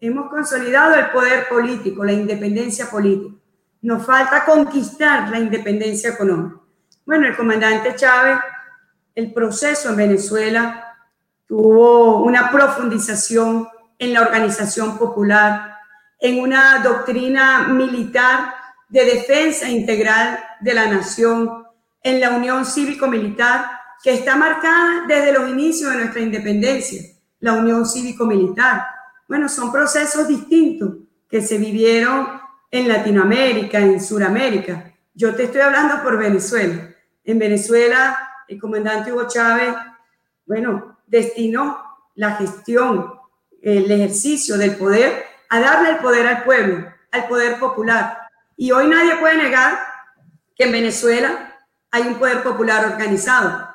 Hemos 0.00 0.30
consolidado 0.30 0.94
el 0.94 1.10
poder 1.10 1.48
político, 1.48 2.04
la 2.04 2.12
independencia 2.12 2.88
política. 2.88 3.34
Nos 3.82 4.06
falta 4.06 4.44
conquistar 4.44 5.28
la 5.28 5.40
independencia 5.40 6.10
económica. 6.10 6.60
Bueno, 7.04 7.26
el 7.26 7.36
comandante 7.36 7.96
Chávez, 7.96 8.38
el 9.18 9.32
proceso 9.32 9.88
en 9.88 9.96
Venezuela 9.96 10.96
tuvo 11.44 12.22
una 12.22 12.52
profundización 12.52 13.66
en 13.98 14.12
la 14.12 14.22
organización 14.22 14.96
popular, 14.96 15.74
en 16.20 16.38
una 16.38 16.78
doctrina 16.84 17.66
militar 17.66 18.54
de 18.88 19.04
defensa 19.04 19.68
integral 19.68 20.38
de 20.60 20.72
la 20.72 20.86
nación, 20.86 21.64
en 22.00 22.20
la 22.20 22.30
unión 22.30 22.64
cívico-militar 22.64 23.66
que 24.04 24.14
está 24.14 24.36
marcada 24.36 25.04
desde 25.08 25.32
los 25.32 25.50
inicios 25.50 25.90
de 25.90 25.98
nuestra 25.98 26.20
independencia, 26.20 27.02
la 27.40 27.54
unión 27.54 27.86
cívico-militar 27.86 28.86
bueno, 29.26 29.48
son 29.48 29.72
procesos 29.72 30.28
distintos 30.28 30.90
que 31.28 31.42
se 31.42 31.58
vivieron 31.58 32.28
en 32.70 32.86
Latinoamérica, 32.86 33.80
en 33.80 34.00
Sudamérica. 34.00 34.94
Yo 35.12 35.34
te 35.34 35.42
estoy 35.42 35.60
hablando 35.60 36.04
por 36.04 36.16
Venezuela. 36.16 36.94
En 37.24 37.38
Venezuela, 37.38 38.27
el 38.48 38.58
comandante 38.58 39.12
Hugo 39.12 39.28
Chávez, 39.28 39.74
bueno, 40.46 40.98
destinó 41.06 41.78
la 42.14 42.32
gestión, 42.32 43.14
el 43.62 43.90
ejercicio 43.90 44.56
del 44.56 44.76
poder 44.76 45.24
a 45.50 45.60
darle 45.60 45.90
el 45.90 45.98
poder 45.98 46.26
al 46.26 46.44
pueblo, 46.44 46.92
al 47.12 47.28
poder 47.28 47.58
popular. 47.58 48.18
Y 48.56 48.70
hoy 48.72 48.88
nadie 48.88 49.16
puede 49.16 49.36
negar 49.36 49.78
que 50.56 50.64
en 50.64 50.72
Venezuela 50.72 51.56
hay 51.90 52.02
un 52.02 52.16
poder 52.16 52.42
popular 52.42 52.86
organizado. 52.86 53.68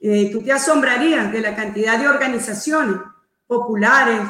Eh, 0.00 0.30
tú 0.30 0.42
te 0.42 0.52
asombrarías 0.52 1.32
de 1.32 1.40
la 1.40 1.54
cantidad 1.54 1.98
de 1.98 2.08
organizaciones 2.08 2.96
populares, 3.46 4.20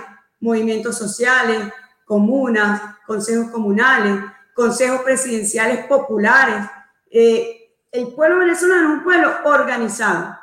movimientos 0.41 0.97
sociales, 0.97 1.73
comunas, 2.05 2.81
consejos 3.07 3.51
comunales, 3.51 4.25
consejos 4.55 5.03
presidenciales 5.03 5.87
populares. 5.87 6.67
Eh, 7.11 7.60
el 7.93 8.09
pueblo 8.15 8.39
venezolano 8.39 8.89
es 8.89 8.95
un 8.99 9.03
pueblo 9.03 9.33
organizado. 9.45 10.39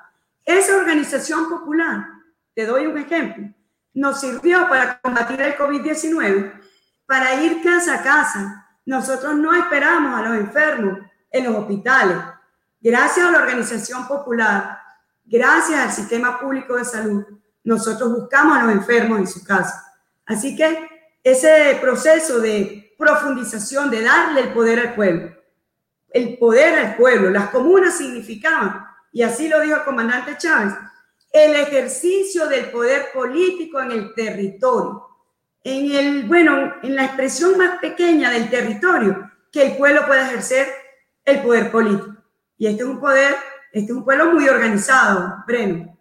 Esa 0.46 0.78
organización 0.78 1.50
popular, 1.50 2.08
te 2.54 2.66
doy 2.66 2.88
un 2.88 2.98
ejemplo, 2.98 3.50
nos 3.94 4.20
sirvió 4.20 4.68
para 4.68 5.00
combatir 5.00 5.42
el 5.42 5.58
COVID-19, 5.58 6.54
para 7.06 7.42
ir 7.42 7.64
casa 7.64 7.96
a 7.96 8.04
casa. 8.04 8.68
Nosotros 8.86 9.36
no 9.36 9.54
esperamos 9.54 10.18
a 10.18 10.24
los 10.24 10.38
enfermos 10.38 11.00
en 11.32 11.44
los 11.46 11.56
hospitales. 11.56 12.18
Gracias 12.80 13.26
a 13.26 13.32
la 13.32 13.40
organización 13.40 14.08
popular, 14.08 14.80
gracias 15.26 15.80
al 15.80 15.92
sistema 15.92 16.40
público 16.40 16.76
de 16.76 16.86
salud, 16.86 17.26
nosotros 17.64 18.14
buscamos 18.14 18.58
a 18.58 18.64
los 18.64 18.74
enfermos 18.74 19.20
en 19.20 19.28
su 19.28 19.44
casa. 19.44 19.94
Así 20.26 20.56
que 20.56 20.88
ese 21.24 21.78
proceso 21.82 22.40
de 22.40 22.96
profundización, 22.98 23.90
de 23.90 24.04
darle 24.04 24.42
el 24.42 24.54
poder 24.54 24.80
al 24.80 24.96
pueblo, 24.96 25.32
el 26.10 26.38
poder 26.38 26.80
al 26.80 26.96
pueblo, 26.96 27.30
las 27.30 27.50
comunas 27.50 27.98
significaban, 27.98 28.86
y 29.12 29.24
así 29.24 29.48
lo 29.48 29.62
dijo 29.62 29.78
el 29.78 29.84
comandante 29.84 30.38
Chávez, 30.38 30.74
el 31.32 31.56
ejercicio 31.56 32.48
del 32.48 32.72
poder 32.72 33.12
político 33.14 33.80
en 33.82 33.92
el 33.92 34.14
territorio. 34.14 35.04
en 35.64 35.92
el, 35.92 36.24
bueno, 36.28 36.76
en 36.82 36.96
la 36.96 37.06
expresión 37.06 37.58
más 37.58 37.80
pequeña 37.80 38.32
del 38.32 38.50
territorio 38.50 39.32
que 39.52 39.68
el 39.68 39.78
pueblo 39.78 40.06
puede 40.06 40.22
ejercer 40.22 40.68
el 41.26 41.42
poder 41.42 41.70
político. 41.72 42.16
Y 42.58 42.68
este 42.68 42.84
es 42.84 42.90
un 42.90 43.00
poder, 43.00 43.36
este 43.72 43.92
es 43.92 43.98
un 43.98 44.06
pueblo 44.06 44.34
muy 44.34 44.48
organizado, 44.48 45.44
Breno, 45.46 45.98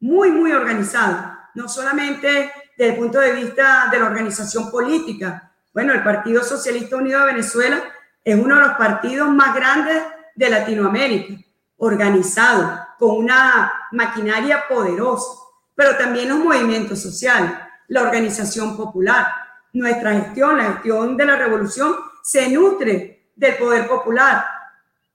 muy, 0.00 0.30
muy 0.30 0.52
organizado, 0.52 1.32
no 1.54 1.68
solamente 1.68 2.52
desde 2.76 2.92
el 2.92 2.98
punto 2.98 3.18
de 3.18 3.32
vista 3.32 3.88
de 3.90 3.98
la 3.98 4.06
organización 4.06 4.70
política. 4.70 5.50
Bueno, 5.72 5.94
el 5.94 6.04
Partido 6.04 6.42
Socialista 6.42 6.96
Unido 6.96 7.20
de 7.20 7.32
Venezuela 7.32 7.82
es 8.26 8.34
uno 8.34 8.56
de 8.56 8.62
los 8.62 8.72
partidos 8.72 9.30
más 9.30 9.54
grandes 9.54 10.02
de 10.34 10.50
Latinoamérica, 10.50 11.40
organizado, 11.76 12.84
con 12.98 13.18
una 13.18 13.72
maquinaria 13.92 14.64
poderosa, 14.68 15.30
pero 15.76 15.96
también 15.96 16.30
los 16.30 16.38
movimientos 16.38 17.00
sociales, 17.00 17.52
la 17.86 18.02
organización 18.02 18.76
popular. 18.76 19.28
Nuestra 19.72 20.12
gestión, 20.14 20.58
la 20.58 20.72
gestión 20.72 21.16
de 21.16 21.24
la 21.24 21.36
revolución, 21.36 21.94
se 22.20 22.50
nutre 22.50 23.30
del 23.36 23.54
poder 23.58 23.86
popular. 23.86 24.44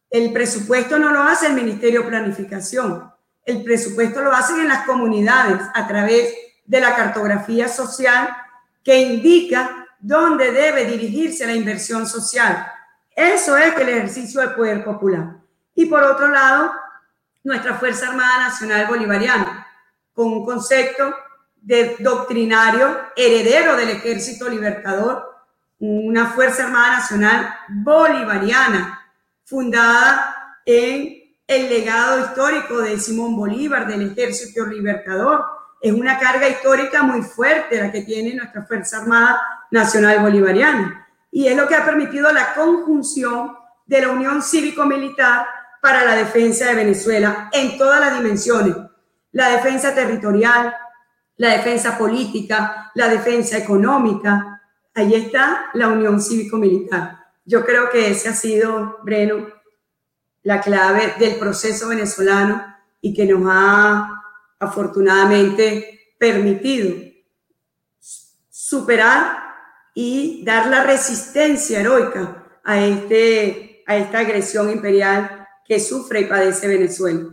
El 0.09 0.31
presupuesto 0.31 0.97
no 0.97 1.09
lo 1.11 1.21
hace 1.23 1.47
el 1.47 1.53
Ministerio 1.53 2.03
de 2.03 2.07
Planificación, 2.07 3.11
el 3.43 3.61
presupuesto 3.61 4.21
lo 4.21 4.31
hacen 4.31 4.61
en 4.61 4.69
las 4.69 4.85
comunidades 4.85 5.59
a 5.73 5.85
través 5.85 6.33
de 6.63 6.79
la 6.79 6.95
cartografía 6.95 7.67
social 7.67 8.29
que 8.81 9.01
indica 9.01 9.85
dónde 9.99 10.53
debe 10.53 10.85
dirigirse 10.85 11.45
la 11.45 11.55
inversión 11.55 12.07
social. 12.07 12.71
Eso 13.21 13.55
es 13.55 13.77
el 13.77 13.87
ejercicio 13.87 14.41
del 14.41 14.55
poder 14.55 14.83
popular. 14.83 15.35
Y 15.75 15.85
por 15.85 16.01
otro 16.01 16.27
lado, 16.29 16.73
nuestra 17.43 17.75
Fuerza 17.75 18.07
Armada 18.07 18.47
Nacional 18.47 18.87
Bolivariana, 18.87 19.67
con 20.11 20.33
un 20.33 20.43
concepto 20.43 21.13
de 21.55 21.97
doctrinario 21.99 22.99
heredero 23.15 23.75
del 23.75 23.89
Ejército 23.89 24.49
Libertador, 24.49 25.35
una 25.77 26.31
Fuerza 26.31 26.65
Armada 26.65 26.97
Nacional 26.97 27.53
Bolivariana, 27.69 28.99
fundada 29.43 30.57
en 30.65 31.35
el 31.45 31.69
legado 31.69 32.21
histórico 32.25 32.79
de 32.79 32.97
Simón 32.97 33.35
Bolívar, 33.35 33.85
del 33.85 34.13
Ejército 34.13 34.65
Libertador. 34.65 35.45
Es 35.79 35.93
una 35.93 36.17
carga 36.17 36.49
histórica 36.49 37.03
muy 37.03 37.21
fuerte 37.21 37.79
la 37.79 37.91
que 37.91 38.01
tiene 38.01 38.33
nuestra 38.33 38.63
Fuerza 38.63 38.97
Armada 38.97 39.39
Nacional 39.69 40.21
Bolivariana. 40.21 41.07
Y 41.31 41.47
es 41.47 41.55
lo 41.55 41.67
que 41.67 41.75
ha 41.75 41.85
permitido 41.85 42.31
la 42.31 42.53
conjunción 42.53 43.55
de 43.85 44.01
la 44.01 44.09
Unión 44.09 44.41
Cívico-Militar 44.41 45.47
para 45.81 46.05
la 46.05 46.15
defensa 46.15 46.67
de 46.67 46.75
Venezuela 46.75 47.49
en 47.51 47.77
todas 47.77 47.99
las 47.99 48.17
dimensiones. 48.17 48.75
La 49.31 49.49
defensa 49.49 49.95
territorial, 49.95 50.75
la 51.37 51.49
defensa 51.49 51.97
política, 51.97 52.91
la 52.93 53.07
defensa 53.07 53.57
económica. 53.57 54.61
Ahí 54.93 55.15
está 55.15 55.69
la 55.73 55.87
Unión 55.87 56.21
Cívico-Militar. 56.21 57.17
Yo 57.45 57.65
creo 57.65 57.89
que 57.89 58.11
ese 58.11 58.29
ha 58.29 58.33
sido, 58.33 58.99
Breno, 59.03 59.47
la 60.43 60.59
clave 60.59 61.15
del 61.17 61.37
proceso 61.37 61.87
venezolano 61.87 62.63
y 62.99 63.13
que 63.13 63.25
nos 63.25 63.43
ha 63.49 64.23
afortunadamente 64.59 66.13
permitido 66.19 66.95
superar 68.49 69.50
y 69.93 70.43
dar 70.43 70.67
la 70.67 70.83
resistencia 70.83 71.79
heroica 71.79 72.59
a, 72.63 72.79
este, 72.79 73.83
a 73.87 73.97
esta 73.97 74.19
agresión 74.19 74.71
imperial 74.71 75.47
que 75.65 75.79
sufre 75.79 76.21
y 76.21 76.25
padece 76.25 76.67
Venezuela. 76.67 77.29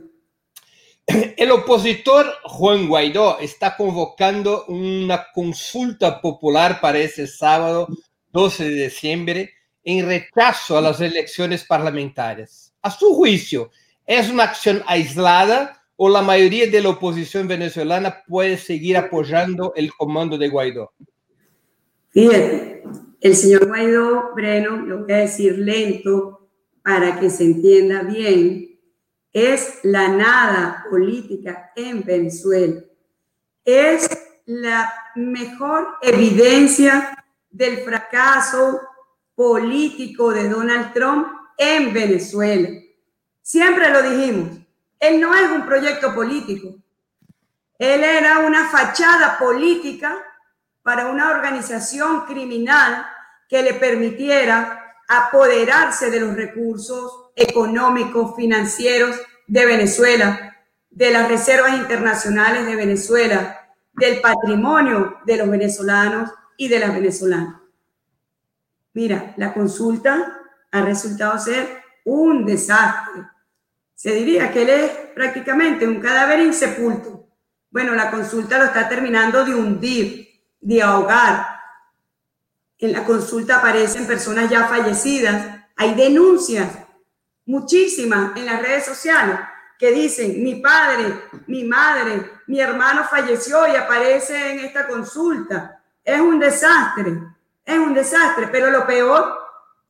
El 1.37 1.51
opositor 1.51 2.27
Juan 2.44 2.88
Guaidó 2.88 3.38
está 3.40 3.77
convocando 3.77 4.64
una 4.66 5.27
consulta 5.33 6.21
popular 6.21 6.81
para 6.81 6.99
ese 6.99 7.27
sábado 7.27 7.88
12 8.33 8.64
de 8.64 8.85
diciembre 8.85 9.51
en 9.85 10.07
rechazo 10.07 10.77
a 10.77 10.83
las 10.83 11.01
elecciones 11.01 11.64
parlamentarias. 11.64 12.75
A 12.83 12.90
su 12.90 13.14
juicio, 13.14 13.71
¿es 14.07 14.29
una 14.29 14.44
acción 14.44 14.83
aislada 14.87 15.83
o 15.97 16.09
la 16.09 16.23
mayoría 16.23 16.66
de 16.66 16.83
la 16.83 16.90
oposición 16.90 17.49
venezolana 17.49 18.23
puede 18.27 18.59
seguir 18.59 18.97
apoyando 18.97 19.73
el 19.75 19.92
comando 19.94 20.37
de 20.37 20.49
Guaidó? 20.49 20.92
El 22.20 23.37
señor 23.37 23.68
Guaidó, 23.68 24.33
Breno, 24.35 24.78
lo 24.78 25.04
voy 25.04 25.12
a 25.12 25.18
decir 25.18 25.57
lento 25.57 26.48
para 26.83 27.20
que 27.20 27.31
se 27.31 27.44
entienda 27.44 28.02
bien, 28.02 28.76
es 29.33 29.78
la 29.85 30.09
nada 30.09 30.85
política 30.90 31.70
en 31.76 32.02
Venezuela. 32.02 32.83
Es 33.64 34.09
la 34.46 34.92
mejor 35.14 35.94
evidencia 36.02 37.24
del 37.50 37.78
fracaso 37.78 38.81
político 39.37 40.33
de 40.33 40.48
Donald 40.48 40.92
Trump 40.92 41.28
en 41.57 41.92
Venezuela. 41.92 42.68
Siempre 43.42 43.90
lo 43.90 44.02
dijimos, 44.02 44.59
él 44.98 45.20
no 45.20 45.37
es 45.37 45.50
un 45.52 45.64
proyecto 45.64 46.12
político, 46.16 46.74
él 47.78 48.02
era 48.02 48.40
una 48.40 48.68
fachada 48.68 49.38
política 49.38 50.24
para 50.88 51.09
una 51.09 51.29
organización 51.33 52.24
criminal 52.24 53.05
que 53.46 53.62
le 53.62 53.74
permitiera 53.74 54.94
apoderarse 55.07 56.11
de 56.11 56.18
los 56.18 56.35
recursos 56.35 57.27
económicos, 57.37 58.35
financieros 58.35 59.14
de 59.46 59.66
Venezuela, 59.66 60.57
de 60.88 61.11
las 61.11 61.29
reservas 61.29 61.77
internacionales 61.77 62.64
de 62.64 62.74
Venezuela, 62.74 63.68
del 63.92 64.22
patrimonio 64.22 65.18
de 65.27 65.37
los 65.37 65.51
venezolanos 65.51 66.31
y 66.57 66.68
de 66.68 66.79
las 66.79 66.94
venezolanas. 66.94 67.61
Mira, 68.94 69.35
la 69.37 69.53
consulta 69.53 70.40
ha 70.70 70.81
resultado 70.81 71.38
ser 71.38 71.83
un 72.07 72.46
desastre. 72.46 73.24
Se 73.94 74.12
diría 74.14 74.51
que 74.51 74.62
él 74.62 74.70
es 74.70 74.90
prácticamente 75.14 75.87
un 75.87 76.01
cadáver 76.01 76.40
insepulto. 76.40 77.29
Bueno, 77.70 77.94
la 77.94 78.11
consulta 78.11 78.57
lo 78.57 78.64
está 78.64 78.88
terminando 78.88 79.44
de 79.44 79.55
hundir, 79.55 80.27
de 80.61 80.83
ahogar. 80.83 81.59
En 82.79 82.92
la 82.92 83.05
consulta 83.05 83.59
aparecen 83.59 84.07
personas 84.07 84.51
ya 84.51 84.68
fallecidas. 84.68 85.64
Hay 85.77 85.94
denuncias, 85.94 86.71
muchísimas, 87.47 88.37
en 88.37 88.47
las 88.47 88.62
redes 88.62 88.85
sociales 88.85 89.38
que 89.79 89.92
dicen, 89.92 90.42
mi 90.42 90.57
padre, 90.57 91.23
mi 91.47 91.62
madre, 91.62 92.33
mi 92.49 92.61
hermano 92.61 93.05
falleció 93.05 93.66
y 93.68 93.77
aparece 93.77 94.53
en 94.53 94.61
esta 94.61 94.88
consulta. 94.88 95.81
Es 96.05 96.21
un 96.21 96.38
desastre, 96.38 97.16
es 97.64 97.79
un 97.79 97.94
desastre, 97.94 98.49
pero 98.51 98.71
lo 98.71 98.87
peor 98.87 99.38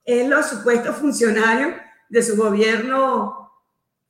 es 0.04 0.28
los 0.28 0.46
supuestos 0.46 0.96
funcionarios 0.96 1.74
de 2.08 2.22
su 2.22 2.36
gobierno 2.36 3.52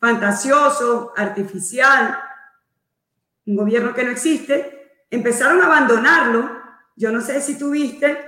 fantasioso, 0.01 1.13
artificial, 1.17 2.19
un 3.47 3.57
gobierno 3.57 3.95
que 3.95 4.05
no 4.05 4.11
existe, 4.11 4.78
empezaron 5.11 5.61
a 5.61 5.67
abandonarlo. 5.67 6.51
Yo 6.97 7.11
no 7.11 7.21
sé 7.21 7.41
si 7.41 7.59
tuviste 7.59 8.19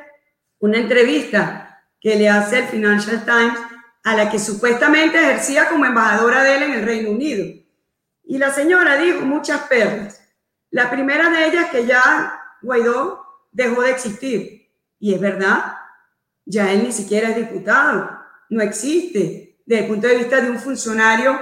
una 0.59 0.79
entrevista 0.79 1.83
que 2.01 2.17
le 2.17 2.29
hace 2.29 2.61
el 2.61 2.65
Financial 2.67 3.25
Times 3.25 3.59
a 4.05 4.17
la 4.17 4.31
que 4.31 4.39
supuestamente 4.39 5.21
ejercía 5.21 5.69
como 5.69 5.85
embajadora 5.85 6.43
de 6.43 6.57
él 6.57 6.63
en 6.65 6.73
el 6.73 6.85
Reino 6.85 7.11
Unido. 7.11 7.47
Y 8.25 8.39
la 8.39 8.51
señora 8.51 8.97
dijo 8.97 9.23
muchas 9.23 9.63
perlas. 9.63 10.23
La 10.71 10.91
primera 10.91 11.31
de 11.31 11.47
ellas 11.47 11.71
que 11.71 11.85
ya 11.85 12.41
Guaidó 12.63 13.25
dejó 13.51 13.83
de 13.83 13.91
existir. 13.91 14.71
Y 14.99 15.15
es 15.15 15.21
verdad, 15.21 15.75
ya 16.45 16.71
él 16.73 16.85
ni 16.85 16.93
siquiera 16.93 17.31
es 17.31 17.37
diputado, 17.37 18.11
no 18.51 18.63
existe 18.63 19.59
desde 19.65 19.85
el 19.85 19.89
punto 19.89 20.09
de 20.09 20.17
vista 20.17 20.41
de 20.41 20.51
un 20.51 20.59
funcionario 20.59 21.39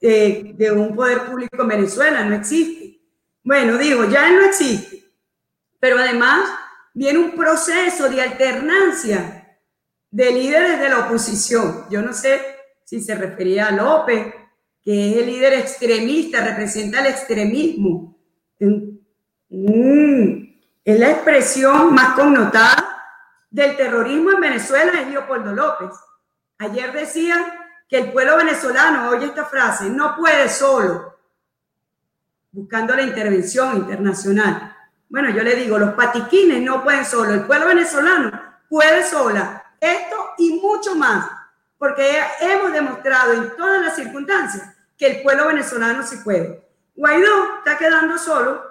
eh, 0.00 0.52
de 0.54 0.72
un 0.72 0.94
poder 0.94 1.26
público 1.26 1.62
en 1.62 1.68
Venezuela, 1.68 2.24
no 2.24 2.34
existe. 2.34 2.95
Bueno, 3.46 3.78
digo, 3.78 4.04
ya 4.06 4.28
él 4.28 4.34
no 4.34 4.42
existe, 4.42 5.04
pero 5.78 6.00
además 6.00 6.50
viene 6.92 7.20
un 7.20 7.36
proceso 7.36 8.08
de 8.08 8.20
alternancia 8.20 9.60
de 10.10 10.32
líderes 10.32 10.80
de 10.80 10.88
la 10.88 11.06
oposición. 11.06 11.86
Yo 11.88 12.02
no 12.02 12.12
sé 12.12 12.40
si 12.82 13.00
se 13.00 13.14
refería 13.14 13.68
a 13.68 13.70
López, 13.70 14.34
que 14.82 15.12
es 15.12 15.18
el 15.18 15.26
líder 15.26 15.54
extremista, 15.54 16.44
representa 16.44 16.98
el 16.98 17.06
extremismo. 17.06 18.18
Mm, 18.58 20.42
es 20.84 20.98
la 20.98 21.10
expresión 21.12 21.94
más 21.94 22.14
connotada 22.14 23.14
del 23.48 23.76
terrorismo 23.76 24.32
en 24.32 24.40
Venezuela 24.40 25.00
es 25.00 25.06
Leopoldo 25.06 25.52
López. 25.52 25.90
Ayer 26.58 26.92
decía 26.92 27.36
que 27.88 27.98
el 27.98 28.12
pueblo 28.12 28.38
venezolano, 28.38 29.10
oye 29.10 29.26
esta 29.26 29.44
frase, 29.44 29.88
no 29.88 30.16
puede 30.16 30.48
solo, 30.48 31.15
buscando 32.56 32.96
la 32.96 33.02
intervención 33.02 33.76
internacional. 33.76 34.74
Bueno, 35.08 35.30
yo 35.30 35.42
le 35.42 35.54
digo, 35.54 35.78
los 35.78 35.94
patiquines 35.94 36.62
no 36.62 36.82
pueden 36.82 37.04
solo, 37.04 37.34
el 37.34 37.42
pueblo 37.42 37.66
venezolano 37.66 38.32
puede 38.68 39.04
sola. 39.06 39.62
Esto 39.78 40.16
y 40.38 40.58
mucho 40.60 40.96
más, 40.96 41.30
porque 41.78 42.18
hemos 42.40 42.72
demostrado 42.72 43.34
en 43.34 43.56
todas 43.56 43.80
las 43.80 43.94
circunstancias 43.94 44.74
que 44.98 45.06
el 45.06 45.22
pueblo 45.22 45.46
venezolano 45.46 46.02
sí 46.02 46.16
puede. 46.24 46.66
Guaidó 46.96 47.58
está 47.58 47.76
quedando 47.76 48.18
solo, 48.18 48.62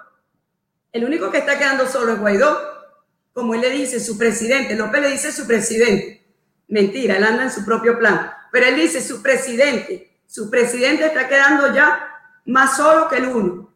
el 0.92 1.04
único 1.04 1.30
que 1.30 1.38
está 1.38 1.56
quedando 1.56 1.86
solo 1.86 2.12
es 2.12 2.18
Guaidó 2.18 2.76
como 3.36 3.52
él 3.52 3.60
le 3.60 3.68
dice, 3.68 4.00
su 4.00 4.16
presidente. 4.16 4.74
López 4.74 5.02
le 5.02 5.10
dice 5.10 5.30
su 5.30 5.46
presidente. 5.46 6.24
Mentira, 6.68 7.18
él 7.18 7.22
anda 7.22 7.42
en 7.42 7.50
su 7.50 7.66
propio 7.66 7.98
plan. 7.98 8.32
Pero 8.50 8.64
él 8.64 8.76
dice 8.76 9.02
su 9.02 9.20
presidente. 9.20 10.22
Su 10.26 10.48
presidente 10.48 11.04
está 11.04 11.28
quedando 11.28 11.74
ya 11.74 12.16
más 12.46 12.78
solo 12.78 13.10
que 13.10 13.18
el 13.18 13.26
uno. 13.26 13.75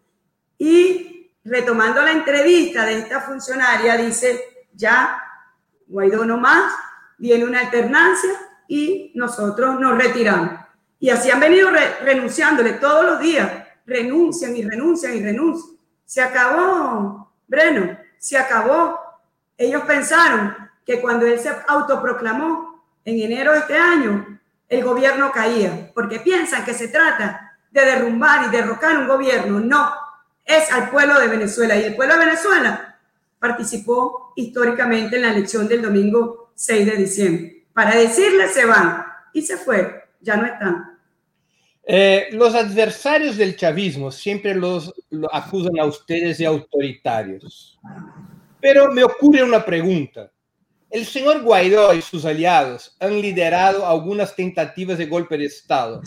Y 0.61 1.33
retomando 1.43 2.03
la 2.03 2.13
entrevista 2.13 2.85
de 2.85 2.99
esta 2.99 3.23
funcionaria, 3.23 3.97
dice, 3.97 4.67
ya 4.75 5.19
Guaidó 5.87 6.27
no 6.27 6.37
más, 6.37 6.75
viene 7.17 7.47
una 7.47 7.61
alternancia 7.61 8.31
y 8.69 9.11
nosotros 9.15 9.81
nos 9.81 9.97
retiramos. 9.97 10.61
Y 10.99 11.09
así 11.09 11.31
han 11.31 11.41
venido 11.41 11.71
renunciándole 12.03 12.75
todos 12.75 13.07
los 13.07 13.21
días, 13.21 13.51
renuncian 13.87 14.55
y 14.55 14.63
renuncian 14.63 15.17
y 15.17 15.23
renuncian. 15.23 15.79
Se 16.05 16.21
acabó, 16.21 17.33
Breno, 17.49 17.97
se 18.19 18.37
acabó. 18.37 19.01
Ellos 19.57 19.83
pensaron 19.85 20.55
que 20.85 21.01
cuando 21.01 21.25
él 21.25 21.39
se 21.39 21.51
autoproclamó 21.69 22.85
en 23.03 23.19
enero 23.19 23.53
de 23.53 23.61
este 23.61 23.79
año, 23.79 24.39
el 24.69 24.85
gobierno 24.85 25.33
caía, 25.33 25.91
porque 25.95 26.21
piensan 26.21 26.67
que 26.67 26.75
se 26.75 26.89
trata 26.89 27.57
de 27.71 27.81
derrumbar 27.83 28.45
y 28.45 28.51
derrocar 28.51 28.99
un 28.99 29.09
gobierno. 29.09 29.59
No, 29.59 29.91
es 30.57 30.71
al 30.73 30.91
pueblo 30.91 31.19
de 31.21 31.29
Venezuela. 31.29 31.77
Y 31.77 31.85
el 31.85 31.97
pueblo 31.97 32.19
de 32.19 32.27
Venezuela 32.27 32.99
participó 33.39 34.33
históricamente 34.37 35.17
en 35.17 35.23
la 35.23 35.33
elección 35.33 35.69
del 35.69 35.83
domingo 35.83 36.53
6 36.55 36.87
de 36.87 36.97
diciembre. 36.97 37.65
Para 37.73 37.97
decirle 37.97 38.49
se 38.49 38.67
van 38.67 39.05
y 39.33 39.43
se 39.43 39.57
fue, 39.57 40.05
ya 40.21 40.37
no 40.37 40.47
están. 40.47 40.99
Eh, 41.85 42.29
los 42.33 42.55
adversarios 42.55 43.37
del 43.37 43.57
chavismo 43.57 44.13
siempre 44.13 44.55
los, 44.55 44.93
acusan 45.33 45.79
a 45.81 45.87
ustedes 45.87 46.39
de 46.39 46.47
autoritarios. 46.47 47.79
Pero 48.61 48.93
me 48.93 49.03
ocurre 49.03 49.43
una 49.43 49.65
pregunta. 49.65 50.31
El 50.91 51.07
señor 51.07 51.43
Guaidó 51.43 51.95
y 51.95 52.03
sus 52.03 52.25
aliados 52.25 52.97
han 52.99 53.21
liderado 53.23 53.87
algunas 53.87 54.35
tentativas 54.35 54.99
de 54.99 55.07
golpe 55.07 55.39
de 55.39 55.45
Estado, 55.45 56.03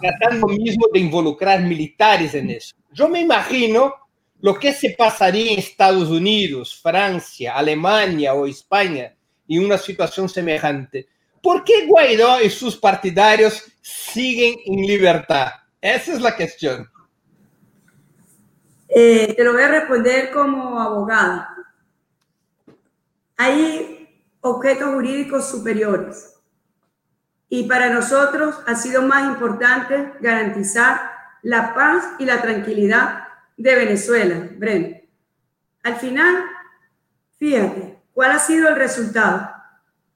tratando 0.00 0.46
mismo 0.46 0.86
de 0.92 1.00
involucrar 1.00 1.60
militares 1.62 2.34
en 2.34 2.50
eso. 2.50 2.72
Yo 2.92 3.08
me 3.08 3.20
imagino 3.20 3.92
lo 4.40 4.54
que 4.54 4.72
se 4.72 4.90
pasaría 4.90 5.52
en 5.52 5.58
Estados 5.58 6.08
Unidos, 6.08 6.78
Francia, 6.80 7.56
Alemania 7.56 8.32
o 8.34 8.46
España 8.46 9.14
en 9.48 9.64
una 9.64 9.76
situación 9.76 10.28
semejante. 10.28 11.08
¿Por 11.42 11.64
qué 11.64 11.86
Guaidó 11.86 12.40
y 12.40 12.50
sus 12.50 12.76
partidarios 12.76 13.64
siguen 13.82 14.54
en 14.64 14.86
libertad? 14.86 15.48
Esa 15.80 16.12
es 16.12 16.20
la 16.20 16.36
cuestión. 16.36 16.88
Eh, 18.88 19.34
te 19.36 19.42
lo 19.42 19.52
voy 19.52 19.62
a 19.62 19.68
responder 19.68 20.30
como 20.30 20.80
abogada. 20.80 21.48
Hay 23.36 23.99
objetos 24.40 24.94
jurídicos 24.94 25.48
superiores 25.48 26.40
y 27.52 27.64
para 27.64 27.90
nosotros 27.90 28.54
ha 28.66 28.76
sido 28.76 29.02
más 29.02 29.26
importante 29.26 30.12
garantizar 30.20 31.10
la 31.42 31.74
paz 31.74 32.04
y 32.18 32.24
la 32.24 32.40
tranquilidad 32.40 33.24
de 33.56 33.74
Venezuela, 33.74 34.48
Breno. 34.56 34.96
Al 35.82 35.96
final, 35.96 36.44
fíjate, 37.38 37.98
¿cuál 38.14 38.30
ha 38.30 38.38
sido 38.38 38.68
el 38.68 38.76
resultado? 38.76 39.50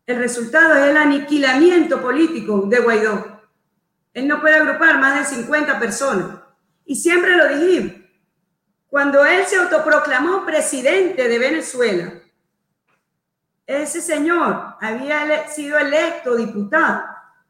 El 0.07 0.19
resultado 0.19 0.77
es 0.77 0.91
el 0.91 0.97
aniquilamiento 0.97 2.01
político 2.01 2.63
de 2.67 2.79
Guaidó. 2.79 3.43
Él 4.13 4.29
no 4.29 4.41
puede 4.41 4.55
agrupar 4.55 5.01
más 5.01 5.19
de 5.19 5.37
50 5.37 5.81
personas. 5.81 6.39
Y 6.85 6.95
siempre 6.95 7.37
lo 7.37 7.49
dijimos. 7.49 7.95
Cuando 8.87 9.25
él 9.25 9.45
se 9.47 9.57
autoproclamó 9.57 10.47
presidente 10.47 11.27
de 11.27 11.39
Venezuela, 11.39 12.13
ese 13.67 14.01
señor 14.01 14.77
había 14.81 15.49
sido 15.49 15.79
electo 15.79 16.37
diputado 16.37 17.03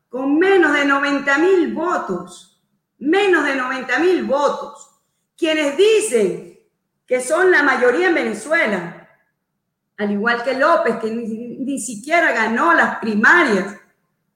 con 0.09 0.39
menos 0.39 0.73
de 0.75 0.85
90 0.85 1.39
mil 1.39 1.75
votos. 1.75 2.51
Menos 2.99 3.45
de 3.45 3.57
90 3.57 3.99
mil 3.99 4.25
votos 4.25 4.95
quienes 5.37 5.77
dicen 5.77 6.59
que 7.07 7.21
son 7.21 7.51
la 7.51 7.63
mayoría 7.63 8.09
en 8.09 8.15
Venezuela, 8.15 9.09
al 9.97 10.11
igual 10.11 10.43
que 10.43 10.55
López, 10.55 10.97
que 10.97 11.11
ni, 11.11 11.79
siquiera 11.79 12.33
ganó 12.33 12.73
las 12.73 12.99
primarias 12.99 13.77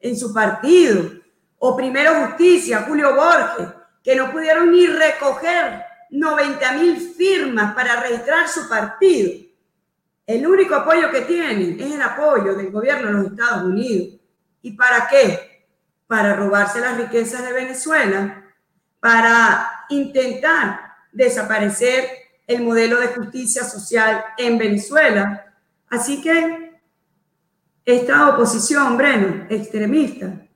en 0.00 0.16
su 0.16 0.32
partido, 0.32 1.10
o 1.58 1.76
Primero 1.76 2.26
Justicia, 2.26 2.84
Julio 2.86 3.14
Borges, 3.16 3.68
que 4.04 4.14
no 4.14 4.30
pudieron 4.30 4.70
ni 4.70 4.86
recoger 4.86 5.82
90 6.10 6.72
mil 6.72 7.00
firmas 7.14 7.74
para 7.74 8.00
registrar 8.00 8.48
su 8.48 8.68
partido. 8.68 9.47
El 10.28 10.46
único 10.46 10.74
apoyo 10.74 11.10
que 11.10 11.22
tienen 11.22 11.80
es 11.80 11.90
el 11.90 12.02
apoyo 12.02 12.54
del 12.54 12.70
gobierno 12.70 13.06
de 13.06 13.12
los 13.14 13.26
Estados 13.28 13.64
Unidos. 13.64 14.20
¿Y 14.60 14.72
para 14.72 15.08
qué? 15.08 15.64
Para 16.06 16.36
robarse 16.36 16.80
las 16.80 16.98
riquezas 16.98 17.46
de 17.46 17.52
Venezuela, 17.54 18.44
para 19.00 19.86
intentar 19.88 20.80
desaparecer 21.12 22.10
el 22.46 22.60
modelo 22.60 23.00
de 23.00 23.06
justicia 23.06 23.64
social 23.64 24.22
en 24.36 24.58
Venezuela. 24.58 25.46
Así 25.88 26.20
que 26.20 26.78
esta 27.86 28.28
oposición, 28.28 28.98
Breno, 28.98 29.46
extremista, 29.48 30.46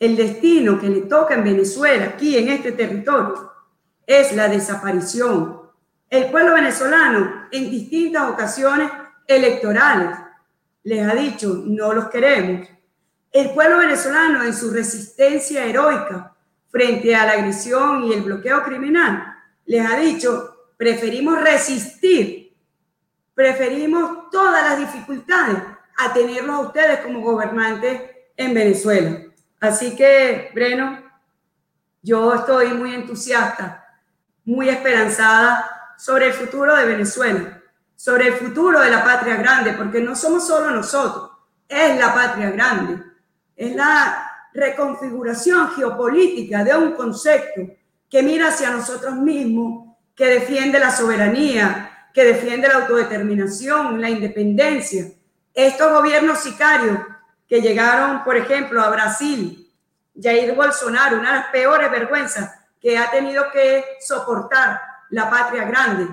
el 0.00 0.16
destino 0.16 0.80
que 0.80 0.88
le 0.88 1.02
toca 1.02 1.34
en 1.34 1.44
Venezuela, 1.44 2.06
aquí 2.06 2.36
en 2.36 2.48
este 2.48 2.72
territorio, 2.72 3.52
es 4.04 4.34
la 4.34 4.48
desaparición. 4.48 5.59
El 6.10 6.28
pueblo 6.28 6.54
venezolano 6.54 7.46
en 7.52 7.70
distintas 7.70 8.28
ocasiones 8.28 8.90
electorales 9.28 10.18
les 10.82 11.08
ha 11.08 11.14
dicho, 11.14 11.62
no 11.64 11.92
los 11.92 12.08
queremos. 12.08 12.68
El 13.30 13.50
pueblo 13.50 13.78
venezolano 13.78 14.42
en 14.42 14.52
su 14.52 14.72
resistencia 14.72 15.64
heroica 15.64 16.34
frente 16.68 17.14
a 17.14 17.26
la 17.26 17.32
agresión 17.34 18.04
y 18.04 18.12
el 18.12 18.22
bloqueo 18.22 18.64
criminal 18.64 19.36
les 19.66 19.86
ha 19.86 20.00
dicho, 20.00 20.72
preferimos 20.76 21.40
resistir, 21.40 22.56
preferimos 23.32 24.30
todas 24.32 24.68
las 24.68 24.80
dificultades 24.80 25.58
a 25.96 26.12
tenerlos 26.12 26.56
a 26.56 26.60
ustedes 26.60 27.00
como 27.00 27.20
gobernantes 27.20 28.02
en 28.36 28.52
Venezuela. 28.52 29.16
Así 29.60 29.94
que, 29.94 30.50
Breno, 30.52 31.04
yo 32.02 32.34
estoy 32.34 32.74
muy 32.74 32.94
entusiasta, 32.94 33.86
muy 34.44 34.68
esperanzada 34.68 35.76
sobre 36.00 36.28
el 36.28 36.32
futuro 36.32 36.74
de 36.74 36.86
Venezuela, 36.86 37.60
sobre 37.94 38.28
el 38.28 38.32
futuro 38.32 38.80
de 38.80 38.88
la 38.88 39.04
patria 39.04 39.36
grande, 39.36 39.74
porque 39.74 40.00
no 40.00 40.16
somos 40.16 40.46
solo 40.46 40.70
nosotros, 40.70 41.30
es 41.68 41.98
la 41.98 42.14
patria 42.14 42.50
grande, 42.50 43.02
es 43.54 43.76
la 43.76 44.48
reconfiguración 44.54 45.72
geopolítica 45.72 46.64
de 46.64 46.74
un 46.74 46.92
concepto 46.92 47.60
que 48.08 48.22
mira 48.22 48.48
hacia 48.48 48.70
nosotros 48.70 49.14
mismos, 49.16 49.94
que 50.16 50.26
defiende 50.26 50.78
la 50.78 50.90
soberanía, 50.90 52.08
que 52.14 52.24
defiende 52.24 52.66
la 52.66 52.76
autodeterminación, 52.76 54.00
la 54.00 54.08
independencia. 54.08 55.04
Estos 55.52 55.92
gobiernos 55.92 56.38
sicarios 56.38 56.98
que 57.46 57.60
llegaron, 57.60 58.24
por 58.24 58.38
ejemplo, 58.38 58.80
a 58.80 58.88
Brasil, 58.88 59.70
Jair 60.20 60.54
Bolsonaro, 60.54 61.18
una 61.18 61.32
de 61.32 61.38
las 61.40 61.46
peores 61.48 61.90
vergüenzas 61.90 62.58
que 62.80 62.96
ha 62.96 63.10
tenido 63.10 63.50
que 63.52 63.84
soportar 64.00 64.89
la 65.10 65.28
patria 65.28 65.64
grande. 65.64 66.08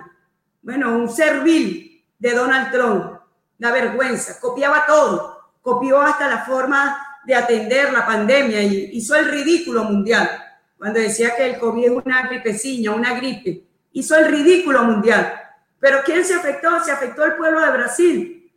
Bueno, 0.61 0.95
un 0.97 1.09
servil 1.09 2.05
de 2.17 2.33
Donald 2.33 2.71
Trump, 2.71 3.19
la 3.59 3.71
vergüenza, 3.71 4.39
copiaba 4.39 4.85
todo, 4.85 5.51
copió 5.61 6.01
hasta 6.01 6.27
la 6.27 6.45
forma 6.45 7.19
de 7.25 7.35
atender 7.35 7.91
la 7.91 8.05
pandemia 8.05 8.61
y 8.61 8.89
hizo 8.93 9.15
el 9.15 9.29
ridículo 9.29 9.83
mundial 9.83 10.29
cuando 10.77 10.99
decía 10.99 11.35
que 11.35 11.45
el 11.45 11.59
COVID 11.59 11.85
es 11.85 11.91
una 11.91 12.27
gripecilla, 12.27 12.91
una 12.91 13.15
gripe. 13.15 13.63
Hizo 13.93 14.15
el 14.15 14.25
ridículo 14.25 14.83
mundial. 14.83 15.33
Pero 15.79 15.99
¿quién 16.05 16.23
se 16.23 16.35
afectó? 16.35 16.83
Se 16.83 16.91
afectó 16.91 17.25
el 17.25 17.33
pueblo 17.33 17.61
de 17.61 17.71
Brasil. 17.71 18.51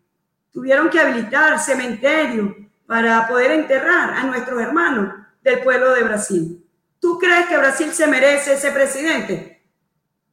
Tuvieron 0.53 0.91
que 0.91 1.01
habilitar 1.01 1.59
cementerios 1.59 2.51
para 2.87 3.27
poder 3.27 3.53
enterrar 3.53 4.11
a 4.11 4.25
nuestros 4.25 4.61
hermanos 4.61 5.15
del 5.43 5.61
pueblo 5.61 5.95
de 5.95 6.03
Brasil. 6.03 6.65
¿Tú 6.99 7.19
crees 7.19 7.47
que 7.47 7.57
Brasil 7.57 7.91
se 7.93 8.07
merece 8.07 8.55
ese 8.55 8.71
presidente? 8.71 9.60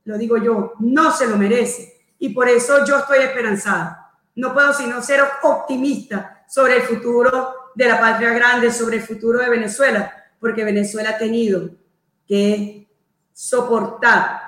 Lo 0.07 0.17
digo 0.17 0.37
yo, 0.37 0.71
no 0.79 1.11
se 1.11 1.27
lo 1.27 1.35
merece. 1.35 1.99
Y 2.17 2.29
por 2.29 2.47
eso 2.47 2.85
yo 2.85 2.99
estoy 2.99 3.19
esperanzada. 3.19 4.13
No 4.35 4.53
puedo 4.53 4.71
sino 4.71 5.01
ser 5.01 5.19
optimista 5.43 6.45
sobre 6.47 6.77
el 6.77 6.83
futuro 6.83 7.71
de 7.75 7.87
la 7.89 7.99
patria 7.99 8.31
grande, 8.31 8.71
sobre 8.71 8.97
el 8.97 9.03
futuro 9.03 9.39
de 9.39 9.49
Venezuela, 9.49 10.13
porque 10.39 10.63
Venezuela 10.63 11.09
ha 11.09 11.17
tenido 11.17 11.71
que 12.25 12.87
soportar 13.33 14.43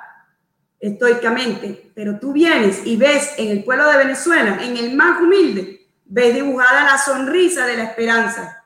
estoicamente, 0.79 1.91
pero 1.93 2.17
tú 2.19 2.31
vienes 2.31 2.85
y 2.85 2.95
ves 2.95 3.33
en 3.35 3.49
el 3.49 3.65
pueblo 3.65 3.91
de 3.91 3.97
Venezuela, 3.97 4.59
en 4.63 4.77
el 4.77 4.95
más 4.95 5.21
humilde, 5.21 5.89
ves 6.05 6.35
dibujada 6.35 6.85
la 6.85 6.97
sonrisa 6.97 7.65
de 7.65 7.75
la 7.75 7.83
esperanza, 7.83 8.63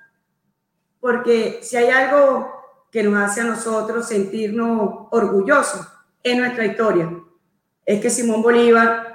porque 1.00 1.60
si 1.64 1.76
hay 1.76 1.90
algo 1.90 2.52
que 2.92 3.02
nos 3.02 3.20
hace 3.20 3.42
a 3.42 3.46
nosotros 3.46 4.08
sentirnos 4.08 5.08
orgullosos 5.10 5.88
en 6.24 6.40
nuestra 6.40 6.66
historia, 6.66 7.12
es 7.86 8.02
que 8.02 8.10
Simón 8.10 8.42
Bolívar 8.42 9.14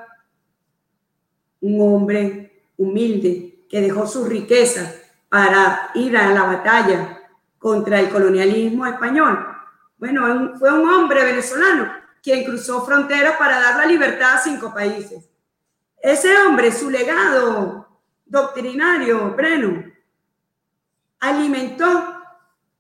un 1.61 1.81
hombre 1.81 2.65
humilde 2.77 3.65
que 3.69 3.81
dejó 3.81 4.07
sus 4.07 4.29
riquezas 4.29 5.03
para 5.29 5.91
ir 5.95 6.17
a 6.17 6.33
la 6.33 6.45
batalla 6.45 7.21
contra 7.59 8.01
el 8.01 8.09
colonialismo 8.09 8.87
español. 8.87 9.47
Bueno, 9.99 10.55
fue 10.59 10.73
un 10.73 10.89
hombre 10.89 11.25
venezolano 11.25 11.93
quien 12.23 12.45
cruzó 12.45 12.85
fronteras 12.85 13.37
para 13.37 13.61
dar 13.61 13.77
la 13.77 13.87
libertad 13.87 14.35
a 14.35 14.39
cinco 14.39 14.73
países. 14.73 15.29
Ese 16.01 16.37
hombre, 16.39 16.71
su 16.71 16.89
legado 16.89 17.89
doctrinario, 18.25 19.35
Breno, 19.35 19.85
alimentó 21.21 22.15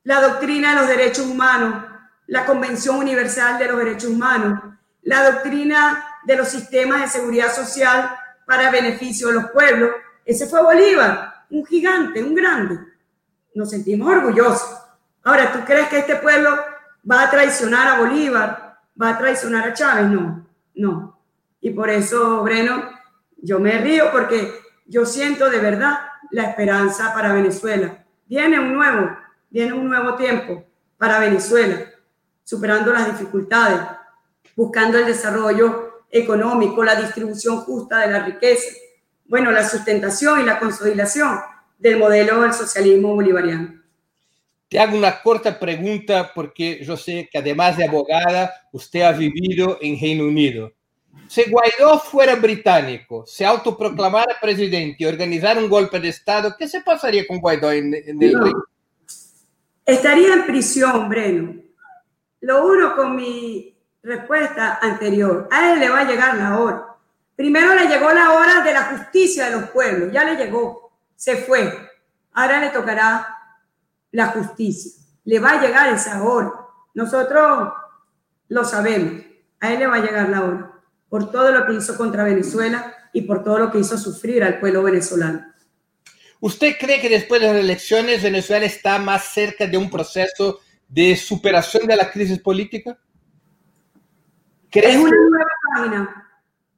la 0.05 0.20
doctrina 0.20 0.74
de 0.74 0.81
los 0.81 0.89
derechos 0.89 1.26
humanos, 1.26 1.85
la 2.29 2.45
Convención 2.47 2.97
Universal 2.97 3.59
de 3.59 3.66
los 3.66 3.79
Derechos 3.79 4.11
Humanos, 4.11 4.61
la 5.03 5.31
doctrina 5.31 6.05
de 6.24 6.37
los 6.37 6.49
sistemas 6.49 7.01
de 7.01 7.09
seguridad 7.09 7.53
social 7.53 8.16
para 8.47 8.70
beneficio 8.70 9.29
de 9.29 9.35
los 9.35 9.51
pueblos. 9.51 9.91
Ese 10.24 10.47
fue 10.47 10.62
Bolívar, 10.62 11.45
un 11.51 11.64
gigante, 11.64 12.22
un 12.22 12.35
grande. 12.35 12.79
Nos 13.55 13.70
sentimos 13.70 14.12
orgullosos. 14.12 14.79
Ahora, 15.24 15.53
¿tú 15.53 15.61
crees 15.64 15.89
que 15.89 15.99
este 15.99 16.16
pueblo 16.16 16.51
va 17.11 17.22
a 17.22 17.31
traicionar 17.31 17.89
a 17.89 17.99
Bolívar? 17.99 18.79
¿Va 19.01 19.11
a 19.11 19.18
traicionar 19.18 19.68
a 19.68 19.72
Chávez? 19.72 20.07
No, 20.07 20.47
no. 20.74 21.18
Y 21.61 21.70
por 21.70 21.89
eso, 21.89 22.43
Breno, 22.43 22.91
yo 23.39 23.59
me 23.59 23.79
río 23.79 24.11
porque 24.12 24.53
yo 24.87 25.07
siento 25.07 25.49
de 25.49 25.59
verdad 25.59 25.99
la 26.31 26.45
esperanza 26.45 27.12
para 27.14 27.33
Venezuela. 27.33 28.05
Viene 28.26 28.61
un 28.61 28.74
nuevo, 28.74 29.16
viene 29.49 29.72
un 29.72 29.89
nuevo 29.89 30.14
tiempo 30.16 30.64
para 30.99 31.18
Venezuela, 31.18 31.76
superando 32.49 32.94
las 32.94 33.12
dificultades, 33.12 33.78
buscando 34.57 34.96
el 34.96 35.05
desarrollo 35.05 36.05
económico, 36.11 36.82
la 36.82 36.94
distribución 36.94 37.59
justa 37.59 38.01
de 38.01 38.11
la 38.11 38.24
riqueza, 38.24 38.74
bueno, 39.26 39.53
la 39.53 39.68
sustentación 39.68 40.40
y 40.40 40.44
la 40.44 40.59
consolidación 40.59 41.40
del 41.76 41.99
modelo 41.99 42.40
del 42.40 42.55
socialismo 42.55 43.14
bolivariano. 43.14 43.82
Te 44.66 44.80
hago 44.80 44.96
una 44.96 45.20
corta 45.20 45.61
pregunta 45.61 46.32
porque 46.34 46.82
yo 46.82 46.96
sé 46.96 47.28
que 47.30 47.36
además 47.36 47.76
de 47.76 47.84
abogada, 47.84 48.51
usted 48.72 49.03
ha 49.03 49.12
vivido 49.12 49.76
en 49.82 50.01
Reino 50.01 50.24
Unido. 50.24 50.72
Si 51.26 51.42
Guaidó 51.51 51.99
fuera 51.99 52.34
británico, 52.36 53.26
se 53.26 53.44
autoproclamara 53.44 54.40
presidente 54.40 54.96
y 55.01 55.05
organizara 55.05 55.61
un 55.61 55.68
golpe 55.68 56.01
de 56.01 56.09
Estado, 56.09 56.57
¿qué 56.59 56.66
se 56.66 56.80
pasaría 56.80 57.26
con 57.26 57.40
Guaidó 57.40 57.70
en, 57.72 57.92
el 57.92 58.18
Reino? 58.18 58.64
Estaría 59.84 60.32
en 60.32 60.46
prisión, 60.46 61.11
Breno. 61.11 61.68
Lo 62.41 62.66
uno 62.66 62.95
con 62.95 63.16
mi 63.16 63.76
respuesta 64.03 64.78
anterior. 64.80 65.49
A 65.51 65.72
él 65.72 65.80
le 65.80 65.89
va 65.89 66.01
a 66.01 66.05
llegar 66.05 66.36
la 66.36 66.59
hora. 66.59 66.86
Primero 67.36 67.74
le 67.74 67.86
llegó 67.86 68.11
la 68.12 68.32
hora 68.32 68.62
de 68.62 68.72
la 68.72 68.84
justicia 68.84 69.47
de 69.47 69.61
los 69.61 69.70
pueblos. 69.70 70.12
Ya 70.12 70.24
le 70.24 70.36
llegó. 70.36 70.93
Se 71.14 71.36
fue. 71.36 71.91
Ahora 72.32 72.61
le 72.61 72.70
tocará 72.70 73.26
la 74.12 74.26
justicia. 74.28 74.93
Le 75.24 75.39
va 75.39 75.53
a 75.53 75.61
llegar 75.61 75.93
esa 75.93 76.22
hora. 76.22 76.53
Nosotros 76.95 77.72
lo 78.49 78.64
sabemos. 78.64 79.22
A 79.61 79.72
él 79.72 79.80
le 79.80 79.86
va 79.86 79.97
a 79.97 80.01
llegar 80.01 80.28
la 80.28 80.45
hora 80.45 80.72
por 81.09 81.30
todo 81.30 81.51
lo 81.53 81.66
que 81.66 81.74
hizo 81.74 81.97
contra 81.97 82.24
Venezuela 82.24 82.95
y 83.12 83.22
por 83.22 83.43
todo 83.43 83.59
lo 83.59 83.70
que 83.70 83.78
hizo 83.78 83.97
sufrir 83.97 84.45
al 84.45 84.61
pueblo 84.61 84.82
venezolano. 84.82 85.53
¿Usted 86.41 86.76
cree 86.78 87.01
que 87.01 87.09
después 87.09 87.41
de 87.41 87.49
las 87.49 87.57
elecciones 87.57 88.22
Venezuela 88.22 88.66
está 88.66 88.99
más 88.99 89.24
cerca 89.32 89.66
de 89.66 89.76
un 89.76 89.91
proceso 89.91 90.61
de 90.89 91.14
superación 91.16 91.86
de 91.86 91.97
la 91.97 92.11
crisis 92.11 92.39
política? 92.41 92.99
Es 94.70 94.97
una 94.97 95.11
nueva 95.11 95.51
página, 95.74 96.28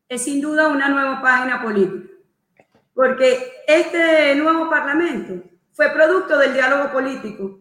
es 0.09 0.23
sin 0.23 0.41
duda 0.41 0.69
una 0.69 0.89
nueva 0.89 1.21
página 1.21 1.63
política, 1.63 2.13
porque 2.95 3.53
este 3.67 4.35
nuevo 4.37 4.69
parlamento 4.69 5.43
fue 5.73 5.91
producto 5.91 6.39
del 6.39 6.55
diálogo 6.55 6.93
político. 6.93 7.61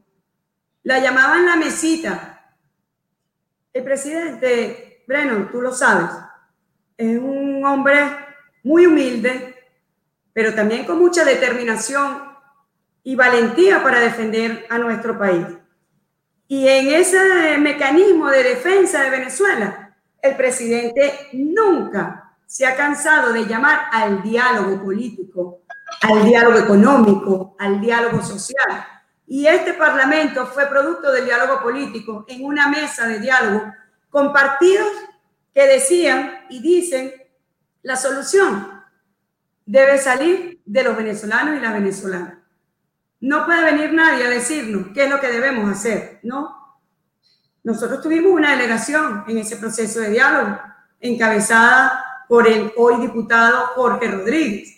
La 0.84 1.00
llamaban 1.00 1.45
la 1.45 1.56
mesita. 1.56 2.56
El 3.74 3.84
presidente, 3.84 5.04
Breno, 5.08 5.47
tú 5.52 5.62
lo 5.62 5.72
sabes, 5.72 6.10
es 6.97 7.18
un 7.18 7.64
hombre 7.66 7.95
muy 8.64 8.86
humilde, 8.86 9.56
pero 10.34 10.54
también 10.54 10.86
con 10.86 11.00
mucha 11.00 11.24
determinación 11.24 12.30
y 13.04 13.16
valentía 13.16 13.82
para 13.82 14.00
defender 14.00 14.66
a 14.70 14.78
nuestro 14.78 15.18
país. 15.18 15.45
Y 16.52 16.68
en 16.68 16.89
ese 16.89 17.60
mecanismo 17.60 18.28
de 18.28 18.41
defensa 18.41 19.04
de 19.04 19.12
Venezuela, 19.12 19.95
el 20.20 20.36
presidente 20.36 21.30
nunca 21.34 22.34
se 22.47 22.66
ha 22.66 22.76
cansado 22.76 23.32
de 23.32 23.45
llamar 23.45 23.82
al 23.91 24.24
diálogo 24.24 24.84
político, 24.84 25.62
al 26.02 26.26
diálogo 26.26 26.58
económico, 26.58 27.56
al 27.60 27.80
diálogo 27.80 28.24
social. 28.24 28.84
Y 29.28 29.45
este 29.45 29.76
Parlamento 29.76 30.47
fue 30.47 30.66
producto 30.66 31.12
del 31.12 31.26
diálogo 31.26 31.62
político 31.62 32.26
en 32.28 32.43
una 32.43 32.68
mesa 32.68 33.08
de 33.08 33.20
diálogo 33.20 33.72
con 34.10 34.34
partidos 34.34 34.89
que 35.54 35.68
decían 35.68 36.47
y 36.50 36.64
dicen 36.64 37.14
la 37.84 37.95
solución 37.95 38.82
debe 39.68 40.00
salir 40.00 40.60
de 40.66 40.84
los 40.84 40.97
venezolanos 40.97 41.58
y 41.58 41.60
las 41.60 41.74
venezolanas. 41.74 42.39
No 43.22 43.45
puede 43.45 43.63
venir 43.63 43.93
nadie 43.93 44.26
a 44.26 44.30
decirnos 44.30 44.88
qué 44.93 45.05
es 45.05 45.09
lo 45.09 45.20
que 45.20 45.28
debemos 45.28 45.70
hacer, 45.70 46.20
¿no? 46.24 46.59
Nosotros 47.63 48.01
tuvimos 48.01 48.32
una 48.32 48.51
delegación 48.51 49.26
en 49.28 49.38
ese 49.39 49.57
proceso 49.57 49.99
de 49.99 50.11
diálogo, 50.11 50.57
encabezada 51.01 52.24
por 52.28 52.47
el 52.47 52.72
hoy 52.78 53.01
diputado 53.01 53.67
Jorge 53.76 54.07
Rodríguez. 54.09 54.76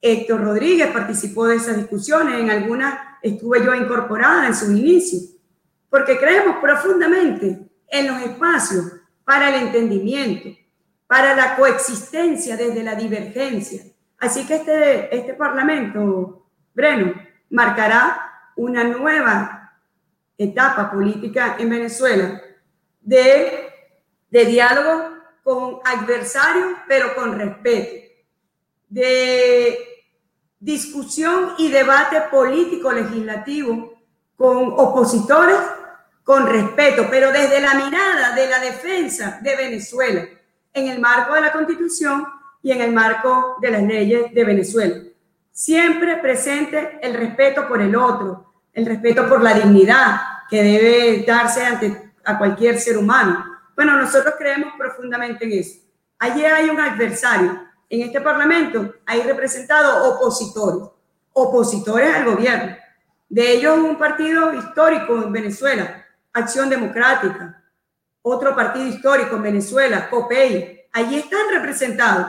Héctor 0.00 0.42
Rodríguez 0.42 0.92
participó 0.92 1.46
de 1.46 1.56
esas 1.56 1.76
discusiones, 1.76 2.40
en 2.40 2.50
algunas 2.50 2.98
estuve 3.22 3.64
yo 3.64 3.74
incorporada 3.74 4.46
en 4.46 4.54
su 4.54 4.70
inicio, 4.70 5.18
porque 5.90 6.16
creemos 6.18 6.58
profundamente 6.62 7.68
en 7.88 8.06
los 8.06 8.22
espacios 8.22 8.84
para 9.24 9.48
el 9.48 9.66
entendimiento, 9.66 10.50
para 11.08 11.34
la 11.34 11.56
coexistencia 11.56 12.56
desde 12.56 12.84
la 12.84 12.94
divergencia. 12.94 13.82
Así 14.18 14.46
que 14.46 14.56
este, 14.56 15.16
este 15.16 15.34
Parlamento, 15.34 16.46
Breno, 16.74 17.27
marcará 17.50 18.50
una 18.56 18.84
nueva 18.84 19.78
etapa 20.36 20.90
política 20.90 21.56
en 21.58 21.70
Venezuela 21.70 22.40
de, 23.00 23.70
de 24.30 24.44
diálogo 24.44 25.16
con 25.42 25.78
adversarios, 25.84 26.78
pero 26.86 27.14
con 27.14 27.38
respeto, 27.38 28.06
de 28.88 29.78
discusión 30.60 31.54
y 31.58 31.70
debate 31.70 32.22
político 32.30 32.92
legislativo 32.92 33.94
con 34.36 34.74
opositores 34.76 35.58
con 36.28 36.46
respeto, 36.46 37.06
pero 37.10 37.32
desde 37.32 37.60
la 37.60 37.72
mirada 37.72 38.34
de 38.34 38.48
la 38.50 38.60
defensa 38.60 39.40
de 39.42 39.56
Venezuela, 39.56 40.28
en 40.74 40.88
el 40.88 41.00
marco 41.00 41.34
de 41.34 41.40
la 41.40 41.52
Constitución 41.52 42.26
y 42.62 42.70
en 42.70 42.82
el 42.82 42.92
marco 42.92 43.56
de 43.62 43.70
las 43.70 43.82
leyes 43.82 44.34
de 44.34 44.44
Venezuela. 44.44 45.07
Siempre 45.58 46.18
presente 46.18 47.00
el 47.02 47.14
respeto 47.14 47.66
por 47.66 47.82
el 47.82 47.96
otro, 47.96 48.62
el 48.72 48.86
respeto 48.86 49.28
por 49.28 49.42
la 49.42 49.54
dignidad 49.54 50.20
que 50.48 50.62
debe 50.62 51.24
darse 51.26 51.66
ante 51.66 52.12
a 52.24 52.38
cualquier 52.38 52.78
ser 52.78 52.96
humano. 52.96 53.44
Bueno, 53.74 53.96
nosotros 53.96 54.34
creemos 54.38 54.74
profundamente 54.78 55.44
en 55.44 55.58
eso. 55.58 55.80
Allí 56.20 56.44
hay 56.44 56.70
un 56.70 56.78
adversario. 56.78 57.60
En 57.90 58.02
este 58.02 58.20
Parlamento 58.20 58.94
hay 59.04 59.22
representados 59.22 60.06
opositores, 60.06 60.90
opositores 61.32 62.14
al 62.14 62.26
gobierno. 62.26 62.76
De 63.28 63.54
ellos 63.54 63.78
un 63.78 63.98
partido 63.98 64.54
histórico 64.54 65.16
en 65.16 65.32
Venezuela, 65.32 66.06
Acción 66.34 66.70
Democrática, 66.70 67.64
otro 68.22 68.54
partido 68.54 68.86
histórico 68.86 69.34
en 69.34 69.42
Venezuela, 69.42 70.08
COPEI, 70.08 70.82
allí 70.92 71.16
están 71.16 71.50
representados. 71.50 72.28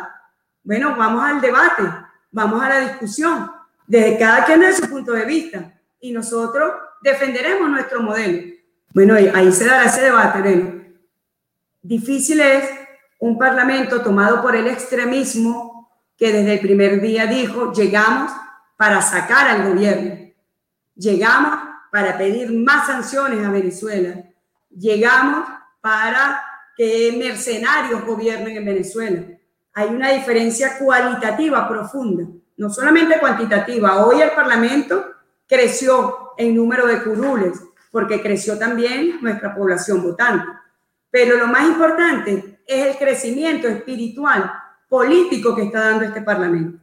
Bueno, 0.64 0.96
vamos 0.98 1.24
al 1.24 1.40
debate, 1.40 1.84
vamos 2.32 2.62
a 2.64 2.70
la 2.70 2.80
discusión, 2.80 3.52
desde 3.88 4.18
cada 4.18 4.46
quien 4.46 4.62
de 4.62 4.74
su 4.74 4.90
punto 4.90 5.12
de 5.14 5.26
vista, 5.26 5.74
y 6.00 6.12
nosotros 6.12 6.74
defenderemos 7.02 7.70
nuestro 7.70 8.02
modelo. 8.02 8.54
Bueno, 8.94 9.16
ahí 9.16 9.52
se 9.52 9.66
dará 9.66 9.86
ese 9.86 10.02
debate, 10.02 10.76
Difícil 11.82 12.42
es 12.42 12.70
un 13.20 13.38
parlamento 13.38 14.02
tomado 14.02 14.42
por 14.42 14.56
el 14.56 14.68
extremismo 14.68 15.90
que 16.18 16.34
desde 16.34 16.56
el 16.56 16.60
primer 16.60 17.00
día 17.00 17.26
dijo, 17.26 17.72
llegamos 17.72 18.32
para 18.76 19.02
sacar 19.02 19.48
al 19.48 19.74
gobierno, 19.74 20.32
llegamos 20.96 21.70
para 21.92 22.18
pedir 22.18 22.52
más 22.52 22.88
sanciones 22.88 23.46
a 23.46 23.52
Venezuela. 23.52 24.24
Llegamos 24.70 25.48
para 25.82 26.44
que 26.76 27.16
mercenarios 27.18 28.06
gobiernen 28.06 28.58
en 28.58 28.66
Venezuela. 28.66 29.24
Hay 29.74 29.90
una 29.90 30.12
diferencia 30.12 30.78
cualitativa 30.78 31.68
profunda, 31.68 32.26
no 32.58 32.70
solamente 32.70 33.20
cuantitativa. 33.20 34.06
Hoy 34.06 34.22
el 34.22 34.32
Parlamento 34.32 35.06
creció 35.48 36.34
en 36.38 36.56
número 36.56 36.88
de 36.88 37.04
curules, 37.04 37.60
porque 37.92 38.22
creció 38.22 38.58
también 38.58 39.20
nuestra 39.22 39.56
población 39.56 40.04
votante. 40.04 40.46
Pero 41.12 41.38
lo 41.38 41.48
más 41.48 41.68
importante 41.68 42.60
es 42.66 42.86
el 42.88 42.98
crecimiento 42.98 43.68
espiritual 43.68 44.52
político 44.88 45.56
que 45.56 45.64
está 45.64 45.80
dando 45.82 46.06
este 46.06 46.22
Parlamento. 46.22 46.80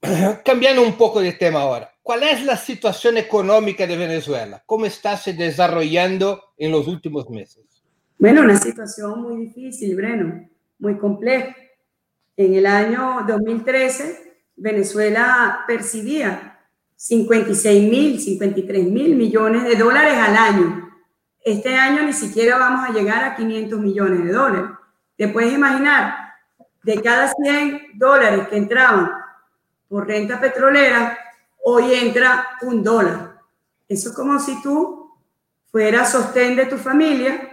Cambiando 0.44 0.82
un 0.82 0.96
poco 0.96 1.20
de 1.20 1.32
tema 1.32 1.60
ahora, 1.60 1.92
¿cuál 2.02 2.24
es 2.24 2.44
la 2.44 2.56
situación 2.56 3.16
económica 3.16 3.86
de 3.86 3.96
Venezuela? 3.96 4.62
¿Cómo 4.66 4.86
está 4.86 5.16
se 5.16 5.32
desarrollando 5.34 6.42
en 6.56 6.72
los 6.72 6.88
últimos 6.88 7.30
meses? 7.30 7.64
Bueno, 8.18 8.42
una 8.42 8.56
situación 8.56 9.22
muy 9.22 9.46
difícil, 9.46 9.96
Breno, 9.96 10.48
muy 10.82 10.98
compleja. 10.98 11.54
En 12.36 12.54
el 12.54 12.66
año 12.66 13.24
2013, 13.26 14.34
Venezuela 14.56 15.62
percibía 15.66 16.58
56 16.96 17.88
mil, 17.88 18.20
53 18.20 18.84
mil 18.86 19.14
millones 19.14 19.62
de 19.62 19.76
dólares 19.76 20.14
al 20.18 20.36
año. 20.36 20.90
Este 21.44 21.76
año 21.76 22.02
ni 22.02 22.12
siquiera 22.12 22.58
vamos 22.58 22.88
a 22.88 22.92
llegar 22.92 23.22
a 23.22 23.36
500 23.36 23.78
millones 23.78 24.24
de 24.24 24.32
dólares. 24.32 24.70
Te 25.16 25.28
puedes 25.28 25.52
imaginar, 25.52 26.16
de 26.82 27.00
cada 27.00 27.32
100 27.32 27.92
dólares 27.94 28.48
que 28.48 28.56
entraban 28.56 29.08
por 29.88 30.08
renta 30.08 30.40
petrolera, 30.40 31.16
hoy 31.64 31.94
entra 31.94 32.58
un 32.62 32.82
dólar. 32.82 33.40
Eso 33.88 34.08
es 34.08 34.16
como 34.16 34.40
si 34.40 34.60
tú 34.62 35.12
fueras 35.70 36.10
sostén 36.10 36.56
de 36.56 36.66
tu 36.66 36.76
familia 36.76 37.48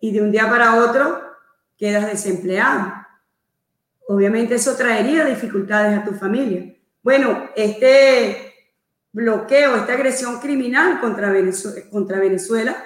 y 0.00 0.10
de 0.10 0.20
un 0.20 0.32
día 0.32 0.50
para 0.50 0.74
otro 0.74 1.31
quedas 1.82 2.06
desempleado. 2.06 2.94
Obviamente 4.06 4.54
eso 4.54 4.76
traería 4.76 5.24
dificultades 5.24 5.98
a 5.98 6.04
tu 6.04 6.12
familia. 6.12 6.72
Bueno, 7.02 7.50
este 7.56 8.54
bloqueo, 9.10 9.74
esta 9.74 9.94
agresión 9.94 10.38
criminal 10.38 11.00
contra 11.00 11.32
Venezuela, 12.20 12.76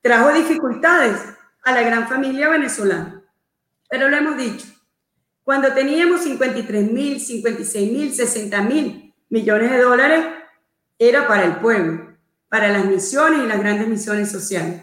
trajo 0.00 0.32
dificultades 0.32 1.20
a 1.64 1.72
la 1.72 1.82
gran 1.82 2.08
familia 2.08 2.48
venezolana. 2.48 3.22
Pero 3.90 4.08
lo 4.08 4.16
hemos 4.16 4.38
dicho, 4.38 4.66
cuando 5.44 5.74
teníamos 5.74 6.22
53 6.22 6.90
mil, 6.90 7.20
56 7.20 7.92
mil, 7.92 8.14
60 8.14 8.62
mil 8.62 9.14
millones 9.28 9.70
de 9.70 9.82
dólares, 9.82 10.24
era 10.98 11.28
para 11.28 11.44
el 11.44 11.56
pueblo, 11.56 12.16
para 12.48 12.70
las 12.70 12.86
misiones 12.86 13.40
y 13.40 13.48
las 13.48 13.60
grandes 13.60 13.86
misiones 13.86 14.32
sociales. 14.32 14.80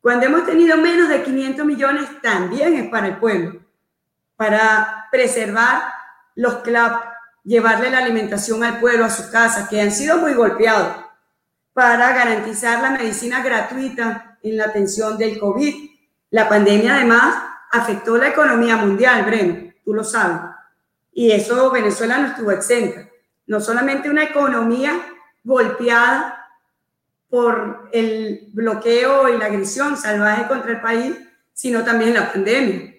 Cuando 0.00 0.26
hemos 0.26 0.46
tenido 0.46 0.78
menos 0.78 1.08
de 1.08 1.22
500 1.22 1.66
millones, 1.66 2.08
también 2.22 2.74
es 2.74 2.88
para 2.88 3.08
el 3.08 3.16
pueblo, 3.18 3.60
para 4.34 5.08
preservar 5.10 5.82
los 6.34 6.56
CLAP, 6.58 7.04
llevarle 7.44 7.90
la 7.90 7.98
alimentación 7.98 8.64
al 8.64 8.80
pueblo, 8.80 9.04
a 9.04 9.10
sus 9.10 9.26
casas, 9.26 9.68
que 9.68 9.80
han 9.80 9.90
sido 9.90 10.16
muy 10.18 10.32
golpeados, 10.32 10.96
para 11.74 12.12
garantizar 12.12 12.82
la 12.82 12.90
medicina 12.90 13.42
gratuita 13.42 14.38
en 14.42 14.56
la 14.56 14.64
atención 14.64 15.18
del 15.18 15.38
COVID. 15.38 15.90
La 16.30 16.48
pandemia 16.48 16.96
además 16.96 17.36
afectó 17.70 18.16
la 18.16 18.28
economía 18.28 18.76
mundial, 18.76 19.24
Breno, 19.24 19.72
tú 19.84 19.92
lo 19.92 20.02
sabes. 20.02 20.40
Y 21.12 21.30
eso 21.30 21.70
Venezuela 21.70 22.18
no 22.18 22.28
estuvo 22.28 22.50
exenta. 22.52 23.06
No 23.46 23.60
solamente 23.60 24.08
una 24.08 24.24
economía 24.24 24.92
golpeada 25.44 26.39
por 27.30 27.88
el 27.92 28.48
bloqueo 28.52 29.28
y 29.28 29.38
la 29.38 29.46
agresión 29.46 29.96
salvaje 29.96 30.48
contra 30.48 30.72
el 30.72 30.80
país, 30.80 31.16
sino 31.52 31.84
también 31.84 32.14
la 32.14 32.32
pandemia. 32.32 32.94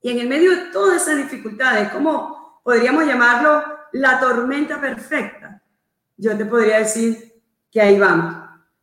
Y 0.00 0.10
en 0.10 0.20
el 0.20 0.28
medio 0.28 0.52
de 0.52 0.70
todas 0.72 1.02
esas 1.02 1.16
dificultades, 1.16 1.90
¿cómo 1.90 2.60
podríamos 2.62 3.04
llamarlo 3.04 3.64
la 3.92 4.20
tormenta 4.20 4.80
perfecta? 4.80 5.60
Yo 6.16 6.36
te 6.36 6.44
podría 6.44 6.78
decir 6.78 7.42
que 7.70 7.80
ahí 7.80 7.98
vamos, 7.98 8.36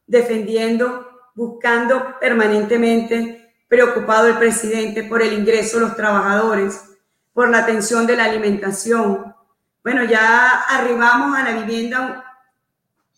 defendiendo, 0.06 1.10
buscando 1.34 2.20
permanentemente, 2.20 3.56
preocupado 3.68 4.28
el 4.28 4.38
presidente 4.38 5.04
por 5.04 5.22
el 5.22 5.34
ingreso 5.34 5.80
de 5.80 5.86
los 5.86 5.96
trabajadores, 5.96 6.84
por 7.32 7.50
la 7.50 7.60
atención 7.60 8.06
de 8.06 8.18
la 8.18 8.26
alimentación. 8.26 9.34
Bueno, 9.82 10.04
ya 10.04 10.62
arribamos 10.70 11.38
a 11.38 11.44
la 11.44 11.62
vivienda 11.62 12.33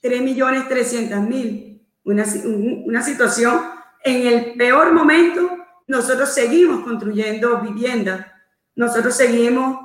3.300.000. 0.05 1.81
Una, 2.03 2.25
una 2.85 3.01
situación 3.01 3.61
en 4.03 4.27
el 4.27 4.53
peor 4.53 4.93
momento, 4.93 5.57
nosotros 5.87 6.29
seguimos 6.33 6.83
construyendo 6.83 7.59
viviendas, 7.61 8.27
nosotros 8.75 9.15
seguimos 9.15 9.79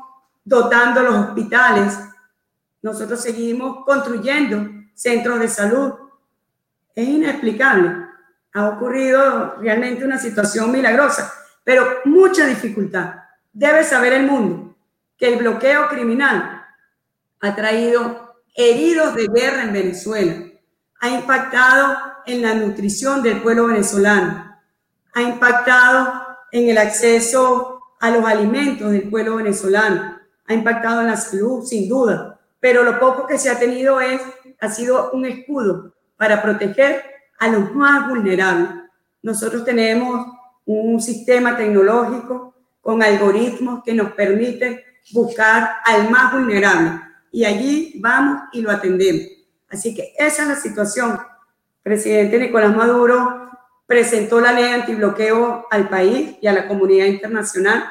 dotando 0.45 1.03
los 1.03 1.15
hospitales, 1.15 1.99
nosotros 2.83 3.21
seguimos 3.21 3.85
construyendo 3.85 4.69
centros 4.95 5.41
de 5.41 5.49
salud. 5.49 5.95
Es 6.95 7.09
inexplicable. 7.09 8.07
Ha 8.53 8.69
ocurrido 8.69 9.57
realmente 9.61 10.05
una 10.05 10.19
situación 10.19 10.71
milagrosa, 10.73 11.33
pero 11.65 12.01
mucha 12.05 12.47
dificultad. 12.47 13.15
Debe 13.53 13.85
saber 13.85 14.13
el 14.13 14.27
mundo 14.27 14.77
que 15.17 15.33
el 15.33 15.39
bloqueo 15.39 15.89
criminal 15.89 16.67
ha 17.41 17.55
traído 17.55 18.30
heridos 18.55 19.15
de 19.15 19.27
guerra 19.29 19.63
en 19.65 19.73
Venezuela, 19.73 20.47
ha 21.01 21.09
impactado 21.09 21.97
en 22.27 22.43
la 22.43 22.55
nutrición 22.55 23.23
del 23.23 23.41
pueblo 23.41 23.67
venezolano, 23.67 24.59
ha 25.15 25.23
impactado 25.23 26.13
en 26.53 26.69
el 26.69 26.79
acceso 26.79 27.81
a 28.01 28.11
los 28.11 28.25
alimentos 28.25 28.91
del 28.93 29.09
pueblo 29.09 29.37
venezolano, 29.37 30.19
ha 30.47 30.55
impactado 30.55 31.01
en 31.01 31.09
la 31.09 31.17
salud, 31.17 31.65
sin 31.65 31.89
duda, 31.89 32.41
pero 32.59 32.83
lo 32.83 32.99
poco 32.99 33.27
que 33.27 33.39
se 33.39 33.51
ha 33.51 33.59
tenido 33.59 34.01
es, 34.01 34.21
ha 34.61 34.69
sido 34.69 35.11
un 35.13 35.25
escudo 35.25 35.95
para 36.17 36.43
proteger 36.43 37.03
a 37.39 37.49
los 37.49 37.75
más 37.75 38.09
vulnerables. 38.09 38.69
Nosotros 39.23 39.65
tenemos 39.65 40.27
un 40.67 41.01
sistema 41.01 41.57
tecnológico 41.57 42.55
con 42.81 43.03
algoritmos 43.03 43.83
que 43.85 43.95
nos 43.95 44.13
permiten 44.13 44.81
buscar 45.13 45.77
al 45.85 46.11
más 46.11 46.33
vulnerable 46.33 47.10
y 47.33 47.45
allí 47.45 47.95
vamos 48.01 48.43
y 48.53 48.63
lo 48.63 48.71
atendemos. 48.71 49.27
Así 49.69 49.95
que 49.95 50.15
esa 50.19 50.43
es 50.43 50.49
la 50.49 50.57
situación. 50.57 51.19
Presidente 51.83 52.39
Nicolás 52.39 52.77
Maduro 52.77 53.51
presentó 53.87 54.41
la 54.41 54.53
ley 54.53 54.73
antibloqueo 54.73 55.67
al 55.71 55.89
país 55.89 56.37
y 56.41 56.47
a 56.47 56.53
la 56.53 56.69
comunidad 56.69 57.07
internacional 57.07 57.85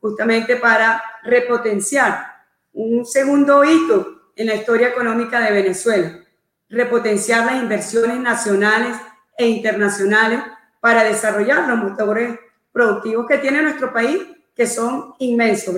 justamente 0.00 0.56
para 0.56 1.02
repotenciar 1.22 2.26
un 2.72 3.04
segundo 3.04 3.64
hito 3.64 4.30
en 4.36 4.46
la 4.46 4.54
historia 4.54 4.88
económica 4.88 5.40
de 5.40 5.52
Venezuela, 5.52 6.20
repotenciar 6.68 7.46
las 7.46 7.62
inversiones 7.62 8.20
nacionales 8.20 8.96
e 9.36 9.48
internacionales 9.48 10.40
para 10.80 11.02
desarrollar 11.02 11.68
los 11.68 11.78
motores 11.78 12.38
productivos 12.70 13.26
que 13.26 13.38
tiene 13.38 13.62
nuestro 13.62 13.92
país, 13.92 14.22
que 14.54 14.66
son 14.66 15.14
inmensos. 15.18 15.74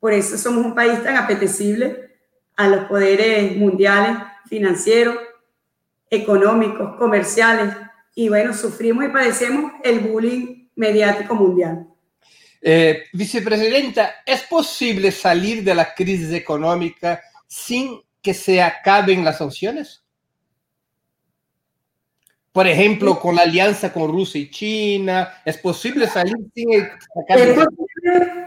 Por 0.00 0.12
eso 0.12 0.38
somos 0.38 0.64
un 0.64 0.74
país 0.74 1.02
tan 1.02 1.16
apetecible 1.16 2.05
a 2.56 2.68
los 2.68 2.84
poderes 2.86 3.56
mundiales, 3.56 4.18
financieros, 4.48 5.16
económicos, 6.10 6.96
comerciales, 6.96 7.74
y 8.14 8.28
bueno, 8.28 8.54
sufrimos 8.54 9.04
y 9.04 9.08
padecemos 9.08 9.72
el 9.84 10.00
bullying 10.00 10.68
mediático 10.74 11.34
mundial. 11.34 11.86
Eh, 12.62 13.04
vicepresidenta, 13.12 14.16
¿es 14.24 14.42
posible 14.42 15.12
salir 15.12 15.62
de 15.62 15.74
la 15.74 15.94
crisis 15.94 16.32
económica 16.32 17.20
sin 17.46 18.00
que 18.22 18.32
se 18.32 18.62
acaben 18.62 19.24
las 19.24 19.38
sanciones? 19.38 20.02
Por 22.52 22.66
ejemplo, 22.66 23.20
con 23.20 23.34
la 23.34 23.42
alianza 23.42 23.92
con 23.92 24.10
Rusia 24.10 24.40
y 24.40 24.50
China, 24.50 25.42
¿es 25.44 25.58
posible 25.58 26.06
salir 26.06 26.36
sin 26.54 26.88
sacar... 27.14 27.38
Es 27.38 27.54
posible 27.54 28.46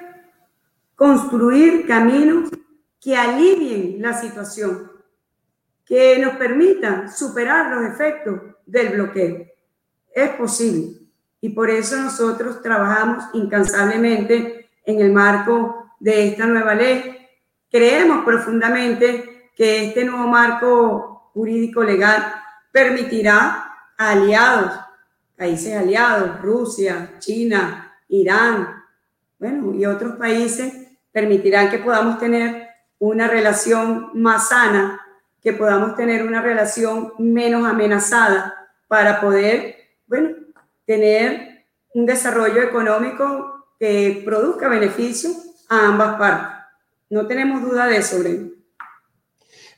construir 0.95 1.87
caminos 1.87 2.49
que 2.99 3.15
alivien 3.15 4.01
la 4.01 4.13
situación, 4.13 4.91
que 5.85 6.19
nos 6.19 6.35
permitan 6.35 7.11
superar 7.11 7.73
los 7.73 7.93
efectos 7.93 8.41
del 8.65 8.89
bloqueo. 8.89 9.47
Es 10.13 10.29
posible. 10.31 10.99
Y 11.41 11.49
por 11.49 11.69
eso 11.69 11.97
nosotros 11.97 12.61
trabajamos 12.61 13.23
incansablemente 13.33 14.69
en 14.85 14.99
el 14.99 15.11
marco 15.11 15.91
de 15.99 16.27
esta 16.27 16.45
nueva 16.45 16.75
ley. 16.75 17.27
Creemos 17.71 18.25
profundamente 18.25 19.49
que 19.55 19.87
este 19.87 20.03
nuevo 20.03 20.27
marco 20.27 21.31
jurídico 21.33 21.83
legal 21.83 22.33
permitirá 22.71 23.73
a 23.97 24.11
aliados, 24.11 24.73
países 25.37 25.75
aliados, 25.75 26.41
Rusia, 26.41 27.15
China, 27.19 27.93
Irán, 28.09 28.83
bueno, 29.37 29.73
y 29.73 29.85
otros 29.85 30.15
países, 30.17 30.73
permitirán 31.11 31.69
que 31.69 31.79
podamos 31.79 32.19
tener 32.19 32.68
una 32.99 33.27
relación 33.27 34.11
más 34.13 34.49
sana, 34.49 35.01
que 35.41 35.53
podamos 35.53 35.95
tener 35.95 36.25
una 36.25 36.41
relación 36.41 37.13
menos 37.17 37.65
amenazada 37.65 38.53
para 38.87 39.21
poder, 39.21 39.77
bueno, 40.05 40.35
tener 40.85 41.65
un 41.93 42.05
desarrollo 42.05 42.61
económico 42.61 43.67
que 43.79 44.21
produzca 44.25 44.67
beneficio 44.67 45.29
a 45.69 45.87
ambas 45.87 46.17
partes. 46.17 46.57
No 47.09 47.25
tenemos 47.25 47.61
duda 47.61 47.87
de 47.87 47.97
eso, 47.97 48.17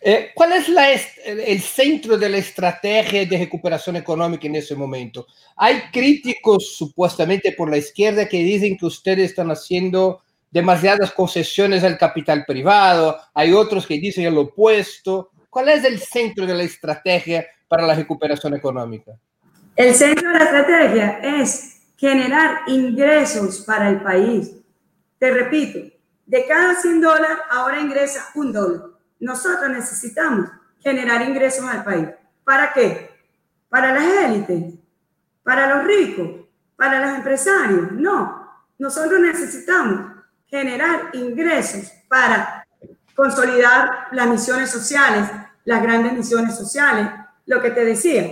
eh, 0.03 0.31
¿Cuál 0.33 0.53
es 0.53 0.67
la 0.67 0.91
el 0.91 1.61
centro 1.61 2.17
de 2.17 2.27
la 2.27 2.37
estrategia 2.37 3.23
de 3.23 3.37
recuperación 3.37 3.97
económica 3.97 4.47
en 4.47 4.55
ese 4.55 4.75
momento? 4.75 5.27
Hay 5.55 5.79
críticos 5.93 6.75
supuestamente 6.75 7.51
por 7.51 7.69
la 7.69 7.77
izquierda 7.77 8.27
que 8.27 8.37
dicen 8.37 8.77
que 8.77 8.87
ustedes 8.87 9.29
están 9.29 9.51
haciendo 9.51 10.23
demasiadas 10.51 11.11
concesiones 11.11 11.83
al 11.83 11.97
capital 11.97 12.43
privado, 12.45 13.17
hay 13.33 13.53
otros 13.53 13.87
que 13.87 13.99
dicen 13.99 14.33
lo 14.35 14.41
opuesto. 14.41 15.31
¿Cuál 15.49 15.69
es 15.69 15.83
el 15.85 15.99
centro 15.99 16.45
de 16.45 16.53
la 16.53 16.63
estrategia 16.63 17.45
para 17.67 17.87
la 17.87 17.95
recuperación 17.95 18.53
económica? 18.53 19.13
El 19.75 19.95
centro 19.95 20.29
de 20.29 20.37
la 20.37 20.43
estrategia 20.43 21.19
es 21.23 21.81
generar 21.95 22.63
ingresos 22.67 23.61
para 23.61 23.89
el 23.89 24.01
país. 24.01 24.51
Te 25.17 25.31
repito, 25.31 25.79
de 26.25 26.45
cada 26.45 26.75
100 26.75 27.01
dólares 27.01 27.37
ahora 27.49 27.79
ingresa 27.79 28.29
un 28.35 28.51
dólar. 28.51 28.81
Nosotros 29.19 29.69
necesitamos 29.69 30.49
generar 30.79 31.21
ingresos 31.21 31.65
al 31.65 31.83
país. 31.83 32.07
¿Para 32.43 32.73
qué? 32.73 33.09
Para 33.69 33.93
las 33.93 34.25
élites, 34.25 34.73
para 35.43 35.75
los 35.75 35.85
ricos, 35.85 36.27
para 36.75 37.05
los 37.05 37.17
empresarios. 37.17 37.91
No, 37.93 38.47
nosotros 38.79 39.19
necesitamos 39.19 40.10
generar 40.51 41.09
ingresos 41.13 41.91
para 42.09 42.67
consolidar 43.15 44.07
las 44.11 44.27
misiones 44.27 44.69
sociales, 44.69 45.29
las 45.63 45.81
grandes 45.81 46.13
misiones 46.13 46.55
sociales. 46.55 47.07
Lo 47.45 47.61
que 47.61 47.71
te 47.71 47.85
decía, 47.85 48.29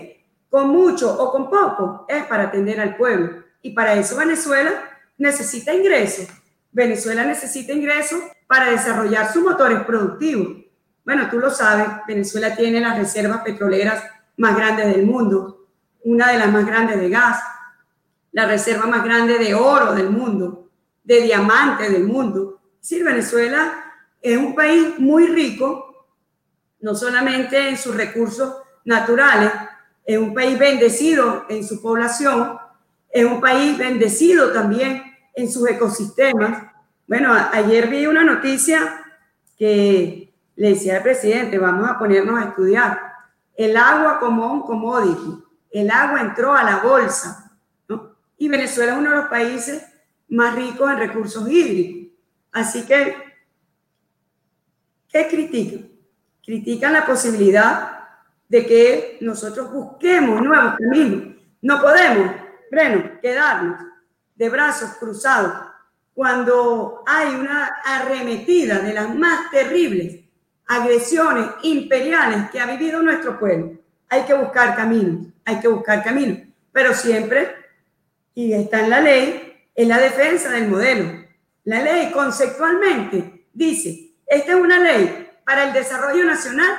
con 0.49 0.69
mucho 0.69 1.11
o 1.11 1.31
con 1.31 1.49
poco, 1.49 2.05
es 2.07 2.25
para 2.25 2.43
atender 2.43 2.79
al 2.81 2.97
pueblo. 2.97 3.43
Y 3.61 3.71
para 3.71 3.93
eso 3.93 4.17
Venezuela 4.17 4.71
necesita 5.17 5.73
ingresos. 5.73 6.27
Venezuela 6.71 7.23
necesita 7.23 7.71
ingresos 7.71 8.19
para 8.47 8.69
desarrollar 8.69 9.31
sus 9.31 9.43
motores 9.43 9.81
productivos. 9.83 10.65
Bueno, 11.05 11.29
tú 11.29 11.39
lo 11.39 11.49
sabes, 11.49 11.87
Venezuela 12.07 12.55
tiene 12.55 12.81
las 12.81 12.97
reservas 12.97 13.41
petroleras 13.41 14.03
más 14.37 14.55
grandes 14.55 14.87
del 14.87 15.05
mundo, 15.05 15.67
una 16.03 16.31
de 16.31 16.37
las 16.37 16.51
más 16.51 16.65
grandes 16.65 16.99
de 16.99 17.09
gas, 17.09 17.41
la 18.31 18.45
reserva 18.45 18.85
más 18.85 19.03
grande 19.03 19.37
de 19.37 19.55
oro 19.55 19.93
del 19.93 20.09
mundo, 20.11 20.68
de 21.09 21.21
diamantes 21.21 21.91
del 21.91 22.03
mundo. 22.03 22.61
Sí, 22.79 23.01
Venezuela 23.01 23.83
es 24.21 24.37
un 24.37 24.53
país 24.53 24.99
muy 24.99 25.25
rico, 25.25 26.07
no 26.81 26.93
solamente 26.93 27.67
en 27.67 27.77
sus 27.77 27.95
recursos 27.95 28.57
naturales, 28.85 29.51
es 30.05 30.19
un 30.19 30.35
país 30.35 30.59
bendecido 30.59 31.47
en 31.49 31.65
su 31.65 31.81
población, 31.81 32.59
es 33.09 33.25
un 33.25 33.41
país 33.41 33.75
bendecido 33.75 34.53
también 34.53 35.01
en 35.33 35.51
sus 35.51 35.67
ecosistemas. 35.67 36.71
Bueno, 37.07 37.33
ayer 37.53 37.87
vi 37.87 38.05
una 38.05 38.23
noticia 38.23 39.03
que 39.57 40.31
le 40.57 40.69
decía 40.69 40.97
al 40.97 41.03
presidente, 41.03 41.57
vamos 41.57 41.89
a 41.89 41.97
ponernos 41.97 42.39
a 42.39 42.49
estudiar. 42.49 43.01
El 43.55 43.75
agua 43.77 44.19
como 44.19 44.53
un 44.53 44.61
commodity, 44.61 45.43
el 45.71 45.89
agua 45.89 46.21
entró 46.21 46.53
a 46.53 46.61
la 46.61 46.77
bolsa, 46.77 47.51
¿no? 47.87 48.15
Y 48.37 48.47
Venezuela 48.47 48.91
es 48.91 48.99
uno 48.99 49.09
de 49.09 49.15
los 49.15 49.25
países 49.25 49.88
más 50.29 50.55
ricos 50.55 50.89
en 50.91 50.97
recursos 50.97 51.49
hídricos. 51.49 52.13
Así 52.51 52.85
que, 52.85 53.15
¿qué 55.07 55.27
critican? 55.27 55.89
Critican 56.43 56.93
la 56.93 57.05
posibilidad 57.05 57.99
de 58.47 58.65
que 58.65 59.17
nosotros 59.21 59.71
busquemos 59.71 60.41
nuevos 60.41 60.75
caminos. 60.77 61.35
No 61.61 61.81
podemos, 61.81 62.31
bueno, 62.71 63.19
quedarnos 63.21 63.81
de 64.35 64.49
brazos 64.49 64.91
cruzados 64.99 65.53
cuando 66.13 67.03
hay 67.05 67.35
una 67.35 67.65
arremetida 67.85 68.79
de 68.79 68.93
las 68.93 69.13
más 69.15 69.51
terribles 69.51 70.21
agresiones 70.67 71.47
imperiales 71.63 72.49
que 72.51 72.59
ha 72.59 72.65
vivido 72.65 73.01
nuestro 73.01 73.39
pueblo. 73.39 73.77
Hay 74.07 74.23
que 74.23 74.33
buscar 74.33 74.75
caminos, 74.75 75.27
hay 75.45 75.59
que 75.59 75.67
buscar 75.67 76.03
caminos, 76.03 76.39
pero 76.71 76.93
siempre, 76.93 77.55
y 78.33 78.53
está 78.53 78.81
en 78.81 78.89
la 78.89 79.01
ley, 79.01 79.48
es 79.79 79.87
la 79.87 79.97
defensa 79.97 80.49
del 80.49 80.67
modelo. 80.67 81.25
La 81.63 81.81
ley 81.81 82.11
conceptualmente 82.11 83.45
dice, 83.53 84.13
esta 84.27 84.51
es 84.51 84.59
una 84.59 84.77
ley 84.77 85.29
para 85.45 85.63
el 85.63 85.71
desarrollo 85.71 86.25
nacional 86.25 86.77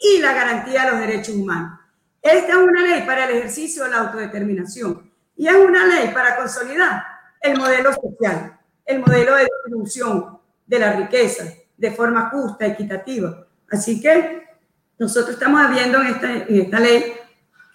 y 0.00 0.18
la 0.22 0.32
garantía 0.32 0.86
de 0.86 0.90
los 0.92 1.00
derechos 1.00 1.34
humanos. 1.34 1.78
Esta 2.22 2.52
es 2.52 2.56
una 2.56 2.80
ley 2.80 3.02
para 3.02 3.26
el 3.26 3.36
ejercicio 3.36 3.84
de 3.84 3.90
la 3.90 3.98
autodeterminación 3.98 5.12
y 5.36 5.46
es 5.46 5.56
una 5.56 5.86
ley 5.88 6.08
para 6.14 6.36
consolidar 6.36 7.04
el 7.42 7.58
modelo 7.58 7.92
social, 7.92 8.58
el 8.86 9.00
modelo 9.00 9.36
de 9.36 9.44
distribución 9.44 10.38
de 10.66 10.78
la 10.78 10.92
riqueza 10.92 11.44
de 11.76 11.90
forma 11.90 12.30
justa, 12.30 12.64
equitativa. 12.64 13.46
Así 13.70 14.00
que 14.00 14.48
nosotros 14.98 15.34
estamos 15.34 15.70
viendo 15.70 16.00
en 16.00 16.06
esta, 16.06 16.32
en 16.32 16.60
esta 16.62 16.80
ley, 16.80 17.12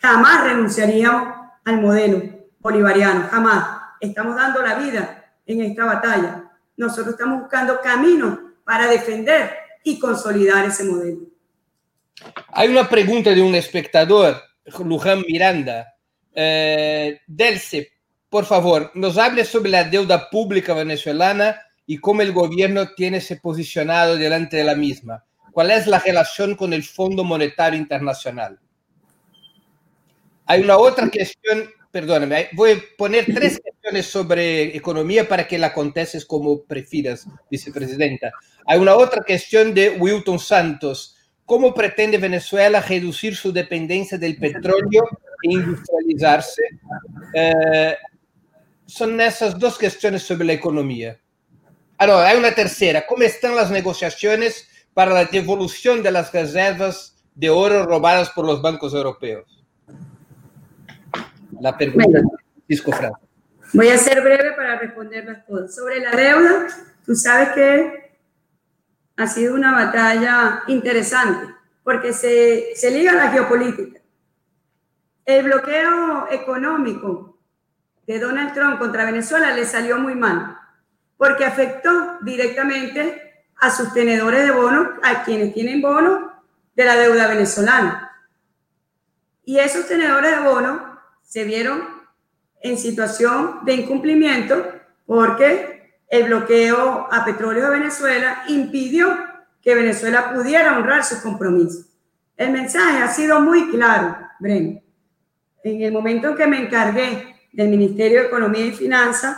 jamás 0.01 0.45
renunciaríamos 0.45 1.31
al 1.63 1.79
modelo 1.79 2.23
bolivariano, 2.59 3.27
jamás. 3.29 3.82
Estamos 4.03 4.35
dando 4.35 4.61
la 4.61 4.75
vida 4.75 5.33
en 5.45 5.61
esta 5.61 5.85
batalla. 5.85 6.51
Nosotros 6.75 7.13
estamos 7.13 7.39
buscando 7.39 7.79
caminos 7.81 8.37
para 8.65 8.87
defender 8.87 9.49
y 9.81 9.97
consolidar 9.97 10.65
ese 10.65 10.83
modelo. 10.83 11.21
Hay 12.49 12.67
una 12.67 12.89
pregunta 12.89 13.29
de 13.29 13.41
un 13.41 13.55
espectador, 13.55 14.41
Luján 14.83 15.23
Miranda. 15.25 15.95
Eh, 16.35 17.21
Delce, 17.25 17.93
por 18.29 18.43
favor, 18.43 18.91
nos 18.93 19.17
hable 19.17 19.45
sobre 19.45 19.69
la 19.69 19.85
deuda 19.85 20.29
pública 20.29 20.73
venezolana 20.73 21.61
y 21.85 21.97
cómo 21.97 22.21
el 22.23 22.33
gobierno 22.33 22.93
tiene 22.95 23.21
se 23.21 23.37
posicionado 23.37 24.17
delante 24.17 24.57
de 24.57 24.65
la 24.65 24.75
misma. 24.75 25.23
¿Cuál 25.53 25.71
es 25.71 25.87
la 25.87 25.99
relación 25.99 26.57
con 26.57 26.73
el 26.73 26.83
Fondo 26.83 27.23
Monetario 27.23 27.79
Internacional? 27.79 28.59
Hay 30.45 30.61
una 30.61 30.75
otra 30.75 31.09
cuestión, 31.09 31.69
perdóname, 31.93 32.49
voy 32.51 32.71
a 32.71 32.83
poner 32.97 33.23
tres 33.25 33.61
cuestiones 33.63 34.07
sobre 34.07 34.75
economía 34.75 35.25
para 35.29 35.47
que 35.47 35.57
la 35.57 35.73
contestes 35.73 36.25
como 36.25 36.63
prefieras, 36.63 37.25
vicepresidenta. 37.49 38.33
Hay 38.65 38.79
una 38.79 38.95
otra 38.95 39.23
cuestión 39.23 39.73
de 39.73 39.91
Wilton 39.91 40.39
Santos 40.39 41.15
¿Cómo 41.45 41.73
pretende 41.73 42.17
Venezuela 42.17 42.81
reducir 42.81 43.35
su 43.35 43.51
dependencia 43.51 44.17
del 44.17 44.37
petróleo 44.37 45.03
e 45.43 45.51
industrializarse? 45.51 46.61
Eh, 47.33 47.97
son 48.85 49.19
esas 49.19 49.59
dos 49.59 49.77
cuestiones 49.77 50.23
sobre 50.23 50.45
la 50.45 50.53
economía. 50.53 51.19
Ahora, 51.97 52.29
hay 52.29 52.37
una 52.37 52.55
tercera. 52.55 53.05
¿Cómo 53.05 53.23
están 53.23 53.55
las 53.55 53.71
negociaciones 53.71 54.69
para 54.93 55.13
la 55.13 55.25
devolución 55.25 56.01
de 56.01 56.11
las 56.11 56.31
reservas 56.31 57.15
de 57.35 57.49
oro 57.49 57.85
robadas 57.85 58.29
por 58.29 58.45
los 58.45 58.61
bancos 58.61 58.93
europeos? 58.93 59.62
La 61.59 61.77
pregunta 61.77 62.19
de 62.19 62.23
Francisco 62.67 62.91
Franco. 62.91 63.19
Voy 63.73 63.89
a 63.89 63.97
ser 63.97 64.21
breve 64.21 64.53
para 64.53 64.79
responderlas 64.79 65.45
todas. 65.45 65.73
Sobre 65.73 65.99
la 65.99 66.11
deuda, 66.11 66.67
tú 67.05 67.15
sabes 67.15 67.49
que 67.49 68.17
ha 69.17 69.27
sido 69.27 69.55
una 69.55 69.71
batalla 69.71 70.63
interesante 70.67 71.53
porque 71.83 72.13
se, 72.13 72.75
se 72.75 72.91
liga 72.91 73.11
a 73.11 73.15
la 73.15 73.31
geopolítica. 73.31 73.99
El 75.25 75.45
bloqueo 75.45 76.27
económico 76.31 77.37
de 78.05 78.19
Donald 78.19 78.53
Trump 78.53 78.79
contra 78.79 79.05
Venezuela 79.05 79.55
le 79.55 79.65
salió 79.65 79.97
muy 79.97 80.15
mal 80.15 80.57
porque 81.17 81.45
afectó 81.45 82.17
directamente 82.21 83.45
a 83.55 83.71
sus 83.71 83.93
tenedores 83.93 84.43
de 84.43 84.51
bonos, 84.51 84.89
a 85.03 85.23
quienes 85.23 85.53
tienen 85.53 85.81
bonos 85.81 86.31
de 86.75 86.85
la 86.85 86.95
deuda 86.95 87.27
venezolana. 87.27 88.11
Y 89.45 89.59
esos 89.59 89.87
tenedores 89.87 90.31
de 90.31 90.43
bonos 90.43 90.81
se 91.23 91.43
vieron 91.43 91.83
en 92.61 92.77
situación 92.77 93.59
de 93.63 93.73
incumplimiento 93.73 94.65
porque 95.05 95.95
el 96.09 96.25
bloqueo 96.25 97.07
a 97.11 97.25
petróleo 97.25 97.65
de 97.65 97.79
Venezuela 97.79 98.43
impidió 98.47 99.17
que 99.61 99.75
Venezuela 99.75 100.33
pudiera 100.33 100.77
honrar 100.77 101.03
sus 101.03 101.19
compromisos. 101.19 101.85
El 102.37 102.51
mensaje 102.51 103.01
ha 103.01 103.07
sido 103.07 103.39
muy 103.39 103.69
claro, 103.69 104.17
Breno. 104.39 104.81
En 105.63 105.81
el 105.81 105.91
momento 105.91 106.29
en 106.29 106.35
que 106.35 106.47
me 106.47 106.61
encargué 106.61 107.35
del 107.51 107.69
Ministerio 107.69 108.21
de 108.21 108.27
Economía 108.27 108.65
y 108.65 108.73
Finanzas, 108.73 109.37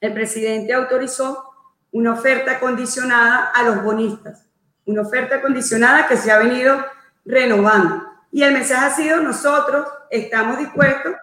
el 0.00 0.12
presidente 0.12 0.72
autorizó 0.72 1.44
una 1.92 2.12
oferta 2.12 2.58
condicionada 2.60 3.50
a 3.54 3.62
los 3.62 3.82
bonistas, 3.82 4.44
una 4.84 5.02
oferta 5.02 5.40
condicionada 5.40 6.06
que 6.06 6.16
se 6.16 6.30
ha 6.30 6.38
venido 6.38 6.84
renovando. 7.24 8.04
Y 8.30 8.42
el 8.42 8.52
mensaje 8.52 8.86
ha 8.86 8.90
sido, 8.90 9.20
nosotros 9.22 9.86
estamos 10.10 10.58
dispuestos 10.58 11.14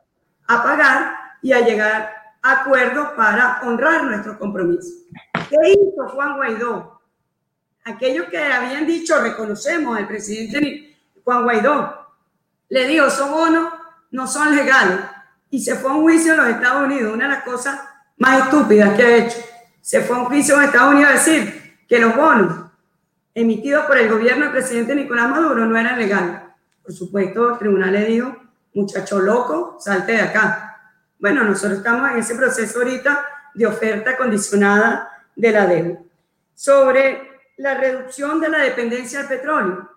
a 0.47 0.63
pagar 0.63 1.15
y 1.41 1.53
a 1.53 1.61
llegar 1.61 2.13
acuerdo 2.41 3.15
para 3.15 3.61
honrar 3.63 4.03
nuestro 4.03 4.37
compromiso. 4.37 4.89
¿Qué 5.49 5.57
hizo 5.71 6.07
Juan 6.09 6.37
Guaidó? 6.37 7.01
Aquellos 7.83 8.27
que 8.27 8.37
habían 8.37 8.85
dicho, 8.85 9.19
reconocemos 9.21 9.97
al 9.97 10.07
presidente 10.07 10.97
Juan 11.23 11.43
Guaidó, 11.43 12.05
le 12.69 12.87
dijo, 12.87 13.07
esos 13.07 13.29
bonos 13.29 13.73
no 14.11 14.27
son 14.27 14.55
legales. 14.55 14.99
Y 15.49 15.59
se 15.59 15.75
fue 15.75 15.91
a 15.91 15.93
un 15.93 16.01
juicio 16.01 16.33
en 16.33 16.37
los 16.37 16.47
Estados 16.47 16.85
Unidos, 16.85 17.13
una 17.13 17.25
de 17.25 17.35
las 17.35 17.43
cosas 17.43 17.79
más 18.17 18.45
estúpidas 18.45 18.95
que 18.95 19.03
ha 19.03 19.17
hecho. 19.17 19.37
Se 19.81 20.01
fue 20.01 20.15
a 20.15 20.19
un 20.19 20.25
juicio 20.25 20.55
en 20.55 20.63
Estados 20.63 20.93
Unidos 20.93 21.11
a 21.11 21.13
decir 21.13 21.77
que 21.87 21.99
los 21.99 22.15
bonos 22.15 22.71
emitidos 23.33 23.85
por 23.85 23.97
el 23.97 24.09
gobierno 24.09 24.45
del 24.45 24.53
presidente 24.53 24.95
Nicolás 24.95 25.29
Maduro 25.29 25.65
no 25.65 25.77
eran 25.77 25.99
legales. 25.99 26.41
Por 26.81 26.93
supuesto, 26.93 27.51
el 27.51 27.59
tribunal 27.59 27.91
le 27.91 28.05
dijo, 28.05 28.35
muchacho 28.75 29.19
loco, 29.19 29.77
salte 29.79 30.11
de 30.11 30.21
acá. 30.21 30.93
Bueno, 31.17 31.43
nosotros 31.43 31.79
estamos 31.79 32.11
en 32.11 32.19
ese 32.19 32.35
proceso 32.35 32.79
ahorita 32.79 33.25
de 33.55 33.65
oferta 33.65 34.15
condicionada 34.15 35.09
de 35.35 35.51
la 35.51 35.65
deuda. 35.65 35.99
Sobre 36.53 37.41
la 37.57 37.73
reducción 37.73 38.39
de 38.39 38.49
la 38.49 38.59
dependencia 38.59 39.19
del 39.19 39.27
petróleo, 39.27 39.89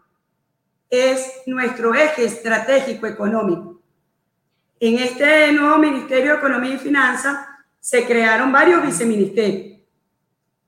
es 0.89 1.43
nuestro 1.47 1.95
eje 1.95 2.25
estratégico 2.25 3.07
económico. 3.07 3.83
En 4.81 4.99
este 4.99 5.53
nuevo 5.53 5.77
Ministerio 5.77 6.33
de 6.33 6.39
Economía 6.39 6.75
y 6.75 6.79
Finanzas 6.79 7.47
se 7.81 8.07
crearon 8.07 8.53
varios 8.53 8.83
viceministerios. 8.83 9.81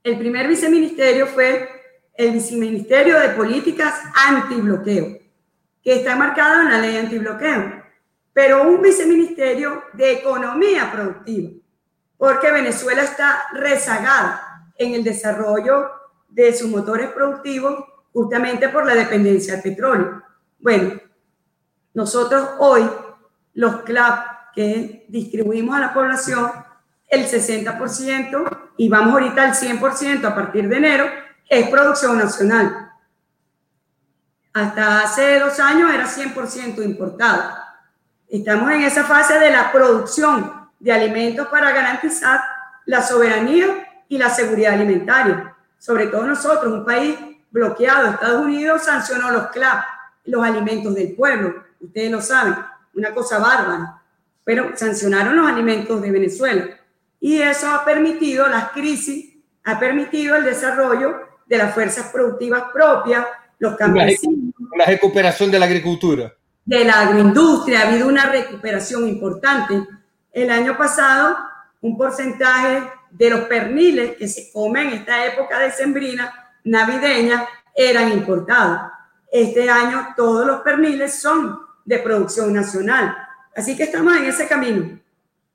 El 0.02 0.18
primer 0.18 0.48
viceministerio 0.48 1.26
fue 1.26 1.68
el 2.14 2.32
viceministerio 2.32 3.18
de 3.18 3.30
Políticas 3.30 3.94
Antibloqueo, 4.28 5.18
que 5.82 5.94
está 5.94 6.16
marcado 6.16 6.60
en 6.62 6.70
la 6.70 6.78
ley 6.78 6.96
antibloqueo, 6.96 7.79
pero 8.40 8.62
un 8.62 8.80
viceministerio 8.80 9.82
de 9.92 10.12
Economía 10.12 10.90
Productiva, 10.90 11.50
porque 12.16 12.50
Venezuela 12.50 13.02
está 13.02 13.42
rezagada 13.52 14.72
en 14.78 14.94
el 14.94 15.04
desarrollo 15.04 15.90
de 16.26 16.56
sus 16.56 16.70
motores 16.70 17.10
productivos 17.10 17.84
justamente 18.10 18.70
por 18.70 18.86
la 18.86 18.94
dependencia 18.94 19.52
del 19.52 19.62
petróleo. 19.62 20.22
Bueno, 20.58 20.98
nosotros 21.92 22.48
hoy, 22.60 22.88
los 23.52 23.82
CLAP 23.82 24.54
que 24.54 25.04
distribuimos 25.10 25.76
a 25.76 25.80
la 25.80 25.92
población, 25.92 26.50
el 27.08 27.26
60% 27.26 28.72
y 28.78 28.88
vamos 28.88 29.12
ahorita 29.12 29.50
al 29.50 29.54
100% 29.54 30.24
a 30.24 30.34
partir 30.34 30.66
de 30.66 30.78
enero, 30.78 31.04
es 31.46 31.68
producción 31.68 32.16
nacional. 32.16 32.90
Hasta 34.54 35.02
hace 35.02 35.38
dos 35.40 35.60
años 35.60 35.92
era 35.92 36.06
100% 36.08 36.82
importado. 36.82 37.69
Estamos 38.30 38.70
en 38.70 38.82
esa 38.82 39.02
fase 39.02 39.40
de 39.40 39.50
la 39.50 39.72
producción 39.72 40.70
de 40.78 40.92
alimentos 40.92 41.48
para 41.48 41.72
garantizar 41.72 42.40
la 42.86 43.02
soberanía 43.02 44.04
y 44.08 44.18
la 44.18 44.30
seguridad 44.30 44.74
alimentaria. 44.74 45.56
Sobre 45.78 46.06
todo 46.06 46.24
nosotros, 46.24 46.72
un 46.72 46.84
país 46.84 47.18
bloqueado. 47.50 48.10
Estados 48.10 48.44
Unidos 48.44 48.84
sancionó 48.84 49.32
los 49.32 49.48
CLAP, 49.48 49.84
los 50.26 50.44
alimentos 50.44 50.94
del 50.94 51.12
pueblo. 51.16 51.64
Ustedes 51.80 52.08
lo 52.12 52.20
saben, 52.20 52.54
una 52.94 53.12
cosa 53.12 53.40
bárbara. 53.40 54.00
Pero 54.44 54.76
sancionaron 54.76 55.36
los 55.36 55.50
alimentos 55.50 56.00
de 56.00 56.12
Venezuela. 56.12 56.66
Y 57.18 57.42
eso 57.42 57.68
ha 57.68 57.84
permitido, 57.84 58.46
las 58.46 58.70
crisis, 58.70 59.34
ha 59.64 59.76
permitido 59.80 60.36
el 60.36 60.44
desarrollo 60.44 61.20
de 61.46 61.58
las 61.58 61.74
fuerzas 61.74 62.12
productivas 62.12 62.62
propias, 62.72 63.26
los 63.58 63.74
campesinos. 63.76 64.54
La 64.76 64.84
recuperación 64.86 65.50
de 65.50 65.58
la 65.58 65.66
agricultura. 65.66 66.32
De 66.70 66.84
la 66.84 67.00
agroindustria, 67.00 67.80
ha 67.80 67.88
habido 67.88 68.06
una 68.06 68.26
recuperación 68.26 69.08
importante. 69.08 69.88
El 70.30 70.50
año 70.50 70.78
pasado, 70.78 71.36
un 71.80 71.98
porcentaje 71.98 72.88
de 73.10 73.28
los 73.28 73.40
perniles 73.46 74.16
que 74.16 74.28
se 74.28 74.52
comen 74.52 74.86
en 74.86 74.94
esta 75.00 75.26
época 75.26 75.58
de 75.58 75.72
sembrina 75.72 76.32
navideña 76.62 77.44
eran 77.74 78.12
importados. 78.12 78.82
Este 79.32 79.68
año 79.68 80.14
todos 80.16 80.46
los 80.46 80.60
perniles 80.60 81.20
son 81.20 81.58
de 81.84 81.98
producción 81.98 82.52
nacional. 82.52 83.16
Así 83.56 83.76
que 83.76 83.82
estamos 83.82 84.16
en 84.16 84.26
ese 84.26 84.46
camino 84.46 84.96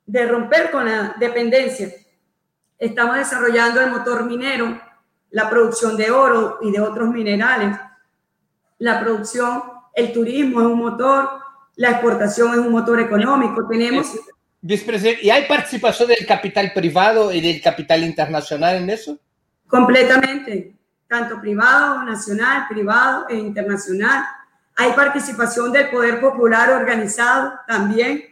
de 0.04 0.26
romper 0.26 0.70
con 0.70 0.84
la 0.84 1.14
dependencia. 1.18 1.94
Estamos 2.78 3.16
desarrollando 3.16 3.80
el 3.80 3.90
motor 3.90 4.22
minero, 4.26 4.78
la 5.30 5.48
producción 5.48 5.96
de 5.96 6.10
oro 6.10 6.58
y 6.60 6.70
de 6.70 6.80
otros 6.82 7.08
minerales. 7.08 7.74
La 8.80 9.00
producción, 9.00 9.75
el 9.96 10.12
turismo 10.12 10.60
es 10.60 10.66
un 10.66 10.78
motor, 10.78 11.28
la 11.76 11.90
exportación 11.92 12.52
es 12.52 12.58
un 12.58 12.70
motor 12.70 13.00
económico. 13.00 13.66
Tenemos 13.66 14.14
Vicepresidente, 14.60 15.24
¿y 15.24 15.30
hay 15.30 15.46
participación 15.46 16.08
del 16.08 16.26
capital 16.26 16.72
privado 16.74 17.32
y 17.32 17.40
del 17.40 17.62
capital 17.62 18.02
internacional 18.02 18.76
en 18.76 18.90
eso? 18.90 19.18
Completamente, 19.66 20.74
tanto 21.06 21.40
privado, 21.40 22.02
nacional, 22.02 22.66
privado 22.68 23.26
e 23.28 23.36
internacional. 23.36 24.24
Hay 24.76 24.92
participación 24.92 25.72
del 25.72 25.88
poder 25.88 26.20
popular 26.20 26.70
organizado 26.70 27.54
también. 27.66 28.24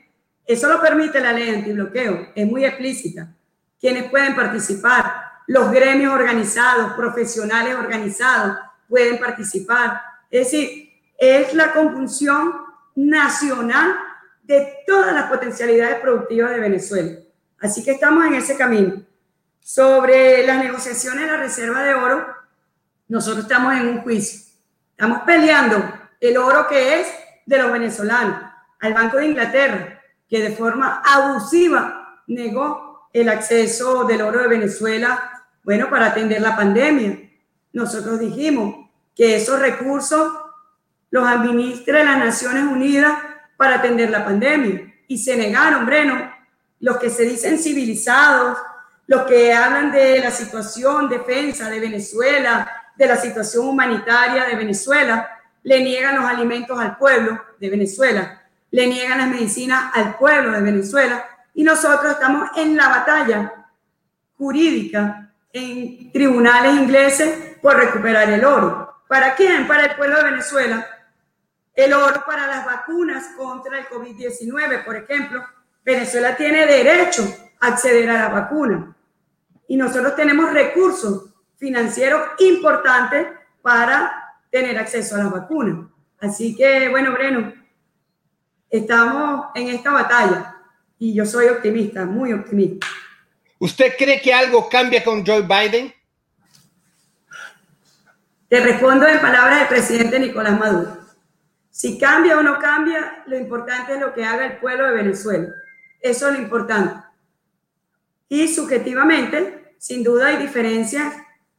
Eso 0.44 0.68
lo 0.68 0.80
permite 0.80 1.20
la 1.20 1.32
ley 1.32 1.54
antibloqueo, 1.54 2.32
es 2.34 2.46
muy 2.46 2.64
explícita. 2.64 3.32
Quienes 3.80 4.10
pueden 4.10 4.34
participar, 4.34 5.04
los 5.46 5.70
gremios 5.70 6.12
organizados, 6.12 6.94
profesionales 6.94 7.74
organizados 7.76 8.56
pueden 8.88 9.18
participar. 9.18 10.00
Es 10.30 10.50
decir, 10.50 10.83
es 11.24 11.54
la 11.54 11.72
conjunción 11.72 12.52
nacional 12.94 13.96
de 14.42 14.78
todas 14.86 15.12
las 15.14 15.30
potencialidades 15.30 16.00
productivas 16.00 16.50
de 16.50 16.60
Venezuela. 16.60 17.18
Así 17.60 17.82
que 17.82 17.92
estamos 17.92 18.24
en 18.26 18.34
ese 18.34 18.56
camino. 18.56 19.02
Sobre 19.60 20.46
las 20.46 20.62
negociaciones 20.62 21.22
de 21.22 21.26
la 21.26 21.38
Reserva 21.38 21.82
de 21.82 21.94
Oro, 21.94 22.26
nosotros 23.08 23.44
estamos 23.44 23.74
en 23.74 23.88
un 23.88 24.02
juicio. 24.02 24.40
Estamos 24.90 25.22
peleando 25.22 25.82
el 26.20 26.36
oro 26.36 26.66
que 26.68 27.00
es 27.00 27.08
de 27.46 27.58
los 27.58 27.72
venezolanos 27.72 28.36
al 28.80 28.94
Banco 28.94 29.16
de 29.16 29.26
Inglaterra, 29.26 30.02
que 30.28 30.42
de 30.42 30.54
forma 30.54 31.02
abusiva 31.04 32.22
negó 32.26 33.08
el 33.12 33.28
acceso 33.28 34.04
del 34.04 34.22
oro 34.22 34.40
de 34.40 34.48
Venezuela, 34.48 35.44
bueno, 35.62 35.88
para 35.88 36.06
atender 36.06 36.42
la 36.42 36.56
pandemia. 36.56 37.30
Nosotros 37.72 38.18
dijimos 38.18 38.90
que 39.14 39.36
esos 39.36 39.58
recursos 39.58 40.32
los 41.14 41.28
administra 41.28 42.02
las 42.02 42.18
Naciones 42.18 42.64
Unidas 42.64 43.16
para 43.56 43.76
atender 43.76 44.10
la 44.10 44.24
pandemia. 44.24 44.92
Y 45.06 45.16
se 45.18 45.36
negaron, 45.36 45.86
Breno, 45.86 46.34
los 46.80 46.96
que 46.96 47.08
se 47.08 47.22
dicen 47.22 47.56
civilizados, 47.56 48.58
los 49.06 49.22
que 49.22 49.54
hablan 49.54 49.92
de 49.92 50.18
la 50.18 50.32
situación, 50.32 51.08
defensa 51.08 51.70
de 51.70 51.78
Venezuela, 51.78 52.68
de 52.96 53.06
la 53.06 53.14
situación 53.14 53.68
humanitaria 53.68 54.44
de 54.46 54.56
Venezuela, 54.56 55.38
le 55.62 55.84
niegan 55.84 56.16
los 56.16 56.24
alimentos 56.24 56.80
al 56.80 56.96
pueblo 56.96 57.40
de 57.60 57.70
Venezuela, 57.70 58.42
le 58.72 58.88
niegan 58.88 59.18
las 59.18 59.28
medicinas 59.28 59.92
al 59.94 60.16
pueblo 60.16 60.50
de 60.50 60.62
Venezuela 60.62 61.24
y 61.54 61.62
nosotros 61.62 62.10
estamos 62.10 62.50
en 62.56 62.76
la 62.76 62.88
batalla 62.88 63.66
jurídica 64.36 65.30
en 65.52 66.10
tribunales 66.10 66.74
ingleses 66.74 67.56
por 67.62 67.76
recuperar 67.76 68.28
el 68.30 68.44
oro. 68.44 69.04
¿Para 69.06 69.36
quién? 69.36 69.68
Para 69.68 69.84
el 69.84 69.94
pueblo 69.94 70.16
de 70.16 70.24
Venezuela, 70.24 70.88
el 71.74 71.92
oro 71.92 72.24
para 72.24 72.46
las 72.46 72.64
vacunas 72.64 73.28
contra 73.36 73.78
el 73.78 73.86
COVID-19, 73.86 74.84
por 74.84 74.96
ejemplo. 74.96 75.44
Venezuela 75.84 76.36
tiene 76.36 76.66
derecho 76.66 77.22
a 77.60 77.68
acceder 77.68 78.08
a 78.10 78.14
la 78.14 78.28
vacuna 78.28 78.96
y 79.68 79.76
nosotros 79.76 80.14
tenemos 80.16 80.52
recursos 80.52 81.30
financieros 81.56 82.22
importantes 82.38 83.26
para 83.60 84.36
tener 84.50 84.78
acceso 84.78 85.16
a 85.16 85.18
las 85.18 85.30
vacunas. 85.30 85.88
Así 86.20 86.54
que, 86.54 86.88
bueno, 86.88 87.12
Breno, 87.12 87.52
estamos 88.70 89.46
en 89.54 89.68
esta 89.68 89.90
batalla 89.90 90.56
y 90.98 91.14
yo 91.14 91.26
soy 91.26 91.48
optimista, 91.48 92.04
muy 92.04 92.32
optimista. 92.32 92.86
¿Usted 93.58 93.94
cree 93.98 94.20
que 94.20 94.32
algo 94.32 94.68
cambia 94.68 95.02
con 95.02 95.24
Joe 95.24 95.42
Biden? 95.42 95.92
Te 98.48 98.60
respondo 98.60 99.06
en 99.06 99.20
palabras 99.20 99.60
del 99.60 99.68
presidente 99.68 100.18
Nicolás 100.18 100.58
Maduro. 100.58 101.03
Si 101.74 101.98
cambia 101.98 102.38
o 102.38 102.42
no 102.42 102.60
cambia, 102.60 103.24
lo 103.26 103.36
importante 103.36 103.94
es 103.94 104.00
lo 104.00 104.14
que 104.14 104.24
haga 104.24 104.46
el 104.46 104.58
pueblo 104.58 104.86
de 104.86 104.92
Venezuela. 104.92 105.48
Eso 106.00 106.28
es 106.28 106.34
lo 106.34 106.40
importante. 106.40 107.04
Y 108.28 108.46
subjetivamente, 108.46 109.74
sin 109.76 110.04
duda 110.04 110.28
hay 110.28 110.36
diferencias 110.36 111.12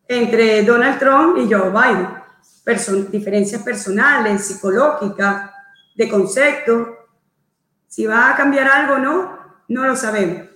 entre 0.07 0.63
Donald 0.63 0.99
Trump 0.99 1.37
y 1.37 1.53
Joe 1.53 1.69
Biden. 1.69 3.11
diferencias 3.11 3.61
personales, 3.61 4.45
psicológicas, 4.45 5.51
de 5.97 6.09
concepto. 6.09 7.09
Si 7.85 8.05
va 8.05 8.31
a 8.31 8.37
cambiar 8.37 8.69
algo 8.69 8.93
o 8.93 8.99
no, 8.99 9.37
no 9.67 9.85
lo 9.85 9.97
sabemos. 9.97 10.47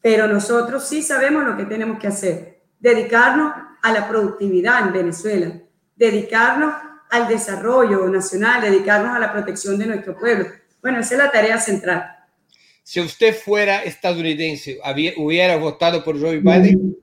Pero 0.00 0.28
nosotros 0.28 0.86
sí 0.86 1.02
sabemos 1.02 1.44
lo 1.44 1.56
que 1.56 1.64
tenemos 1.64 1.98
que 1.98 2.06
hacer. 2.06 2.62
Dedicarnos 2.78 3.54
a 3.82 3.92
la 3.92 4.06
productividad 4.06 4.86
en 4.86 4.92
Venezuela. 4.92 5.52
Dedicarnos 5.96 6.87
al 7.10 7.28
desarrollo 7.28 8.08
nacional, 8.08 8.62
dedicarnos 8.62 9.16
a 9.16 9.18
la 9.18 9.32
protección 9.32 9.78
de 9.78 9.86
nuestro 9.86 10.16
pueblo. 10.16 10.46
Bueno, 10.82 11.00
esa 11.00 11.14
es 11.14 11.18
la 11.18 11.30
tarea 11.30 11.58
central. 11.58 12.16
Si 12.82 13.00
usted 13.00 13.36
fuera 13.36 13.82
estadounidense, 13.82 14.78
¿hubiera 15.16 15.56
votado 15.56 16.02
por 16.02 16.18
Joe 16.18 16.38
Biden? 16.38 16.96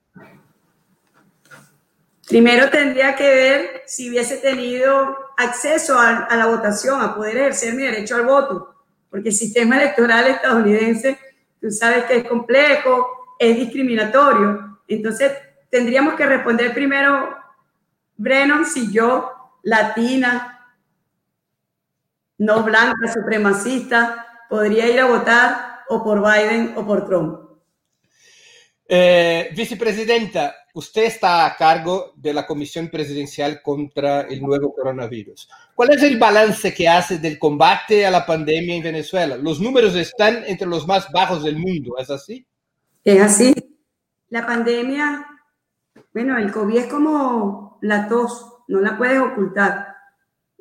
Primero 2.27 2.71
tendría 2.71 3.15
que 3.15 3.29
ver 3.29 3.83
si 3.85 4.09
hubiese 4.09 4.37
tenido 4.37 5.15
acceso 5.37 5.99
a, 5.99 6.25
a, 6.25 6.35
la 6.35 6.47
votación, 6.47 6.99
a 7.01 7.13
poder 7.13 7.37
ejercer 7.37 7.75
mi 7.75 7.83
derecho 7.83 8.15
al 8.15 8.25
voto, 8.25 8.73
porque 9.11 9.29
el 9.29 9.35
sistema 9.35 9.77
electoral 9.77 10.25
estadounidense, 10.25 11.19
tú 11.61 11.69
sabes 11.69 12.05
que 12.05 12.17
es 12.17 12.23
complejo, 12.23 13.07
es 13.37 13.55
discriminatorio. 13.55 14.79
Entonces, 14.87 15.33
tendríamos 15.69 16.15
que 16.15 16.25
responder 16.25 16.73
primero, 16.73 17.37
Brennan, 18.17 18.65
si 18.65 18.91
yo 18.91 19.34
latina, 19.65 20.75
no 22.37 22.63
blanca, 22.63 23.11
supremacista, 23.11 24.25
podría 24.49 24.87
ir 24.87 24.99
a 24.99 25.05
votar 25.05 25.81
o 25.89 26.03
por 26.03 26.21
Biden 26.21 26.73
o 26.77 26.85
por 26.85 27.05
Trump. 27.05 27.39
Eh, 28.87 29.49
vicepresidenta, 29.55 30.55
usted 30.75 31.05
está 31.05 31.47
a 31.47 31.55
cargo 31.55 32.13
de 32.15 32.33
la 32.33 32.45
Comisión 32.45 32.89
Presidencial 32.89 33.63
contra 33.63 34.21
el 34.21 34.39
nuevo 34.41 34.73
coronavirus. 34.73 35.49
¿Cuál 35.73 35.93
es 35.93 36.03
el 36.03 36.19
balance 36.19 36.71
que 36.71 36.87
hace 36.87 37.17
del 37.17 37.39
combate 37.39 38.05
a 38.05 38.11
la 38.11 38.25
pandemia 38.25 38.75
en 38.75 38.83
Venezuela? 38.83 39.35
Los 39.35 39.59
números 39.59 39.95
están 39.95 40.43
entre 40.45 40.67
los 40.67 40.85
más 40.85 41.11
bajos 41.11 41.43
del 41.43 41.57
mundo, 41.57 41.95
¿es 41.97 42.11
así? 42.11 42.45
Es 43.03 43.19
así. 43.19 43.55
La 44.29 44.45
pandemia, 44.45 45.25
bueno, 46.13 46.37
el 46.37 46.51
COVID 46.51 46.77
es 46.77 46.87
como 46.87 47.79
la 47.81 48.07
tos, 48.07 48.54
no 48.67 48.81
la 48.81 48.97
puedes 48.97 49.19
ocultar. 49.19 49.95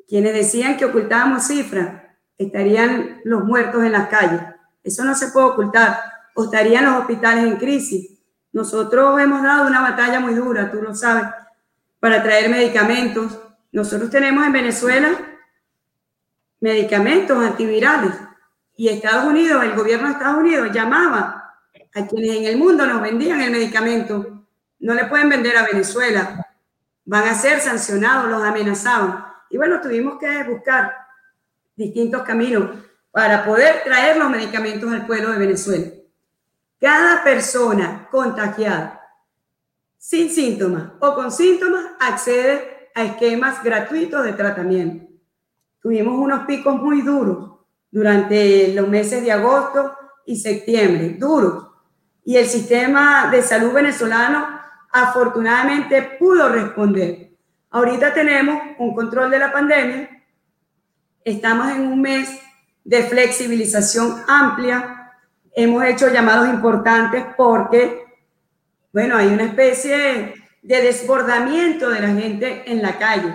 Quienes 0.07 0.33
decían 0.33 0.77
que 0.77 0.85
ocultábamos 0.85 1.47
cifras, 1.47 2.03
estarían 2.37 3.21
los 3.23 3.43
muertos 3.43 3.83
en 3.83 3.91
las 3.91 4.07
calles. 4.07 4.41
Eso 4.83 5.03
no 5.03 5.15
se 5.15 5.29
puede 5.29 5.47
ocultar. 5.47 5.99
O 6.35 6.45
estarían 6.45 6.85
los 6.85 6.95
hospitales 6.95 7.45
en 7.45 7.57
crisis 7.57 8.15
nosotros 8.55 9.19
hemos 9.19 9.43
dado 9.43 9.67
una 9.67 9.81
batalla 9.81 10.21
muy 10.21 10.33
dura, 10.33 10.71
tú 10.71 10.81
lo 10.81 10.95
sabes, 10.95 11.25
para 11.99 12.23
traer 12.23 12.49
medicamentos. 12.49 13.37
Nosotros 13.73 14.09
tenemos 14.09 14.45
en 14.45 14.53
Venezuela 14.53 15.09
medicamentos 16.61 17.37
antivirales 17.37 18.13
y 18.77 18.87
Estados 18.87 19.25
Unidos, 19.25 19.61
el 19.61 19.75
gobierno 19.75 20.07
de 20.07 20.13
Estados 20.13 20.37
Unidos 20.37 20.69
llamaba 20.71 21.53
a 21.93 22.07
quienes 22.07 22.37
en 22.37 22.45
el 22.45 22.55
mundo 22.55 22.87
nos 22.87 23.01
vendían 23.01 23.41
el 23.41 23.51
medicamento. 23.51 24.45
No 24.79 24.93
le 24.93 25.03
pueden 25.03 25.27
vender 25.27 25.57
a 25.57 25.65
Venezuela, 25.65 26.44
van 27.05 27.27
a 27.27 27.35
ser 27.35 27.59
sancionados, 27.59 28.29
los 28.29 28.43
amenazaban. 28.43 29.25
Y 29.49 29.57
bueno, 29.57 29.79
tuvimos 29.79 30.17
que 30.19 30.43
buscar 30.43 30.93
distintos 31.75 32.23
caminos 32.23 32.71
para 33.11 33.45
poder 33.45 33.83
traer 33.83 34.17
los 34.17 34.29
medicamentos 34.29 34.91
al 34.91 35.05
pueblo 35.05 35.31
de 35.31 35.39
Venezuela. 35.39 35.85
Cada 36.79 37.23
persona 37.23 38.07
contagiada 38.11 39.01
sin 39.97 40.29
síntomas 40.29 40.91
o 40.99 41.15
con 41.15 41.31
síntomas 41.31 41.85
accede 41.99 42.91
a 42.93 43.03
esquemas 43.03 43.63
gratuitos 43.63 44.23
de 44.23 44.33
tratamiento. 44.33 45.05
Tuvimos 45.81 46.15
unos 46.17 46.45
picos 46.45 46.75
muy 46.75 47.01
duros 47.01 47.51
durante 47.89 48.73
los 48.73 48.87
meses 48.87 49.23
de 49.23 49.31
agosto 49.31 49.95
y 50.25 50.35
septiembre, 50.37 51.15
duros. 51.17 51.67
Y 52.23 52.37
el 52.37 52.47
sistema 52.47 53.29
de 53.31 53.41
salud 53.41 53.71
venezolano 53.71 54.54
afortunadamente 54.95 56.01
pudo 56.17 56.47
responder. 56.47 57.31
Ahorita 57.69 58.13
tenemos 58.13 58.61
un 58.77 58.95
control 58.95 59.29
de 59.29 59.39
la 59.39 59.51
pandemia. 59.51 60.23
Estamos 61.25 61.69
en 61.69 61.87
un 61.87 62.01
mes 62.01 62.29
de 62.85 63.03
flexibilización 63.03 64.23
amplia 64.25 65.11
hemos 65.53 65.83
hecho 65.83 66.09
llamados 66.09 66.47
importantes 66.47 67.25
porque, 67.35 68.05
bueno, 68.93 69.17
hay 69.17 69.27
una 69.27 69.43
especie 69.43 70.33
de 70.61 70.81
desbordamiento 70.81 71.89
de 71.89 71.99
la 71.99 72.09
gente 72.09 72.63
en 72.65 72.81
la 72.81 72.97
calle, 72.97 73.33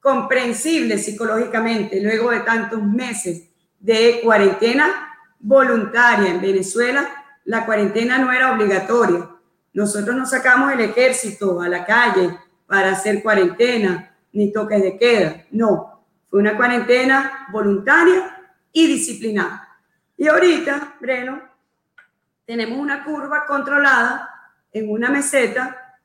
comprensible 0.00 0.98
psicológicamente, 0.98 2.00
luego 2.00 2.30
de 2.30 2.40
tantos 2.40 2.82
meses 2.82 3.50
de 3.78 4.20
cuarentena 4.24 5.16
voluntaria 5.38 6.30
en 6.30 6.40
Venezuela, 6.40 7.08
la 7.44 7.64
cuarentena 7.64 8.18
no 8.18 8.32
era 8.32 8.52
obligatoria. 8.52 9.28
Nosotros 9.78 10.16
no 10.16 10.26
sacamos 10.26 10.72
el 10.72 10.80
ejército 10.80 11.60
a 11.60 11.68
la 11.68 11.86
calle 11.86 12.36
para 12.66 12.90
hacer 12.90 13.22
cuarentena 13.22 14.12
ni 14.32 14.52
toques 14.52 14.82
de 14.82 14.98
queda. 14.98 15.44
No, 15.52 16.04
fue 16.28 16.40
una 16.40 16.56
cuarentena 16.56 17.46
voluntaria 17.52 18.44
y 18.72 18.88
disciplinada. 18.88 19.78
Y 20.16 20.26
ahorita, 20.26 20.96
Breno, 21.00 21.40
tenemos 22.44 22.76
una 22.76 23.04
curva 23.04 23.46
controlada 23.46 24.28
en 24.72 24.90
una 24.90 25.10
meseta, 25.10 25.96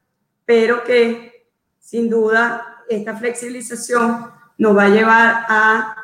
pero 0.45 0.83
que 0.83 1.47
sin 1.79 2.11
duda 2.11 2.83
esta 2.87 3.15
flexibilización 3.15 4.31
nos 4.55 4.77
va 4.77 4.83
a 4.83 4.89
llevar 4.89 5.45
a 5.49 5.95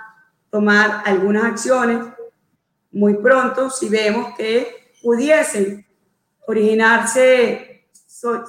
tomar 0.49 1.03
algunas 1.05 1.43
acciones 1.43 1.99
muy 2.91 3.13
pronto 3.17 3.69
si 3.69 3.89
vemos 3.89 4.33
que 4.35 4.91
pudiesen 5.03 5.85
originarse 6.49 7.85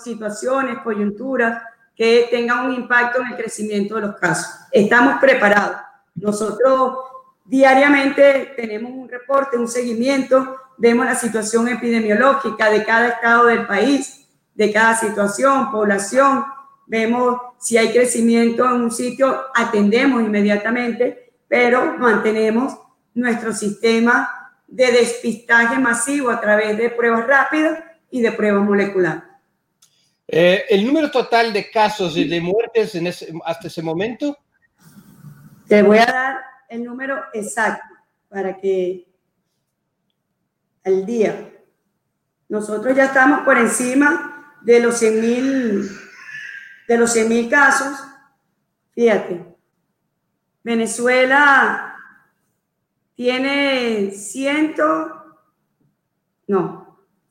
situaciones, 0.03 0.79
coyunturas 0.79 1.63
que 1.95 2.29
tengan 2.31 2.65
un 2.65 2.73
impacto 2.73 3.21
en 3.21 3.29
el 3.29 3.37
crecimiento 3.37 3.97
de 3.97 4.01
los 4.01 4.17
casos. 4.17 4.47
Estamos 4.73 5.21
preparados. 5.21 5.77
Nosotros 6.15 6.95
diariamente 7.45 8.55
tenemos 8.57 8.91
un 8.91 9.07
reporte, 9.07 9.59
un 9.59 9.69
seguimiento 9.69 10.57
vemos 10.79 11.05
la 11.05 11.15
situación 11.15 11.69
epidemiológica 11.69 12.71
de 12.71 12.85
cada 12.87 13.09
estado 13.09 13.45
del 13.45 13.67
país, 13.67 14.27
de 14.55 14.73
cada 14.73 14.97
situación, 14.97 15.71
población, 15.71 16.43
vemos 16.87 17.39
si 17.59 17.77
hay 17.77 17.93
crecimiento 17.93 18.65
en 18.65 18.81
un 18.81 18.91
sitio, 18.91 19.43
atendemos 19.55 20.23
inmediatamente, 20.23 21.35
pero 21.47 21.99
mantenemos 21.99 22.79
nuestro 23.13 23.53
sistema 23.53 24.53
de 24.67 24.91
despistaje 24.91 25.79
masivo 25.79 26.31
a 26.31 26.41
través 26.41 26.79
de 26.79 26.89
pruebas 26.89 27.27
rápidas 27.27 27.90
y 28.11 28.21
de 28.21 28.33
pruebas 28.33 28.65
moleculares. 28.65 29.23
Eh, 30.27 30.65
¿El 30.69 30.87
número 30.87 31.11
total 31.11 31.53
de 31.53 31.71
casos 31.71 32.17
y 32.17 32.29
de 32.29 32.41
muertes 32.41 32.95
en 32.95 33.09
hasta 33.09 33.67
ese 33.67 33.83
momento? 33.83 34.37
Te 35.67 35.83
voy 35.83 35.99
a 35.99 36.07
dar 36.07 36.41
el 36.69 36.85
número 36.85 37.21
exacto 37.33 37.95
para 38.29 38.57
que 38.57 39.07
al 40.85 41.05
día. 41.05 41.53
Nosotros 42.49 42.97
ya 42.97 43.07
estamos 43.07 43.41
por 43.41 43.59
encima 43.59 44.57
de 44.63 44.81
los 44.81 44.99
100 44.99 45.21
mil 45.21 45.91
de 46.89 46.99
los 46.99 47.13
100 47.13 47.29
mil 47.29 47.49
casos. 47.49 47.99
Fíjate, 48.93 49.45
Venezuela 50.65 51.95
tiene 53.15 54.11
ciento, 54.11 55.39
no, 56.49 56.80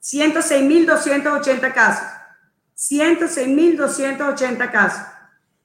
106.280 0.01 1.73
casos. 1.73 2.07
106.280 2.77 4.71
casos. 4.71 5.05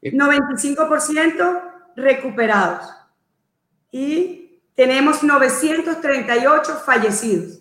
95% 0.02 1.62
recuperados. 1.96 2.92
Y 3.90 4.60
tenemos 4.74 5.22
938 5.22 6.82
fallecidos. 6.84 7.60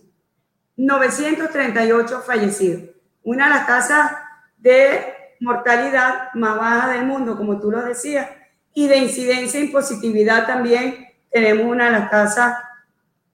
938 0.76 2.22
fallecidos. 2.22 2.90
Una 3.24 3.46
de 3.46 3.50
las 3.52 3.68
tasas 3.68 4.12
de 4.58 5.14
mortalidad 5.40 6.34
más 6.34 6.58
baja 6.58 6.90
del 6.90 7.06
mundo, 7.06 7.38
como 7.38 7.60
tú 7.60 7.70
lo 7.70 7.84
decías, 7.84 8.28
y 8.74 8.88
de 8.88 8.98
incidencia 8.98 9.60
y 9.60 9.68
positividad 9.68 10.48
también 10.48 11.08
tenemos 11.32 11.66
una 11.66 11.86
de 11.86 11.92
las 11.92 12.10
tasas 12.10 12.58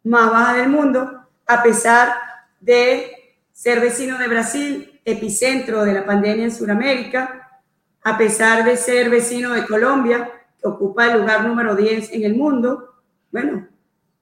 más 0.04 0.32
bajas 0.32 0.58
del 0.58 0.70
mundo, 0.70 1.28
a 1.48 1.64
pesar 1.64 2.14
de 2.60 3.19
ser 3.60 3.82
vecino 3.82 4.18
de 4.18 4.30
Brasil, 4.30 5.02
epicentro 5.04 5.84
de 5.84 5.92
la 5.92 6.06
pandemia 6.06 6.46
en 6.46 6.56
Sudamérica, 6.56 7.62
a 8.02 8.18
pesar 8.18 8.64
de 8.64 8.78
ser 8.78 9.10
vecino 9.10 9.54
de 9.54 9.66
Colombia, 9.66 10.32
que 10.58 10.66
ocupa 10.66 11.08
el 11.08 11.20
lugar 11.20 11.46
número 11.46 11.76
10 11.76 12.14
en 12.14 12.24
el 12.24 12.36
mundo, 12.36 13.02
bueno, 13.34 13.68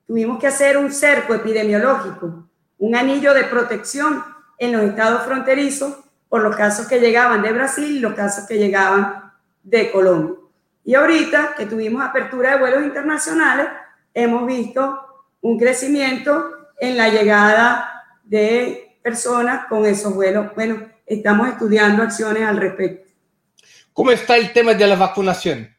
tuvimos 0.07 0.39
que 0.39 0.47
hacer 0.47 0.75
un 0.75 0.91
cerco 0.91 1.35
epidemiológico 1.35 2.49
un 2.79 2.95
anillo 2.95 3.35
de 3.35 3.43
protección 3.43 4.23
en 4.57 4.71
los 4.71 4.81
estados 4.81 5.21
fronterizos 5.21 5.97
por 6.29 6.41
los 6.41 6.55
casos 6.55 6.87
que 6.87 6.99
llegaban 6.99 7.43
de 7.43 7.53
Brasil 7.53 7.97
y 7.97 7.99
los 7.99 8.15
casos 8.15 8.47
que 8.47 8.57
llegaban 8.57 9.33
de 9.61 9.91
Colombia. 9.91 10.35
Y 10.83 10.95
ahorita 10.95 11.53
que 11.55 11.67
tuvimos 11.67 12.03
apertura 12.03 12.53
de 12.53 12.59
vuelos 12.59 12.83
internacionales, 12.83 13.67
hemos 14.15 14.47
visto 14.47 14.99
un 15.41 15.59
crecimiento 15.59 16.69
en 16.79 16.97
la 16.97 17.09
llegada 17.09 18.03
de 18.23 18.86
personas 19.07 19.67
con 19.67 19.85
esos 19.85 20.13
vuelos. 20.13 20.53
Bueno, 20.53 20.81
estamos 21.05 21.47
estudiando 21.47 22.03
acciones 22.03 22.43
al 22.43 22.57
respecto. 22.57 23.09
¿Cómo 23.93 24.11
está 24.11 24.35
el 24.35 24.51
tema 24.51 24.73
de 24.73 24.85
la 24.85 24.97
vacunación? 24.97 25.69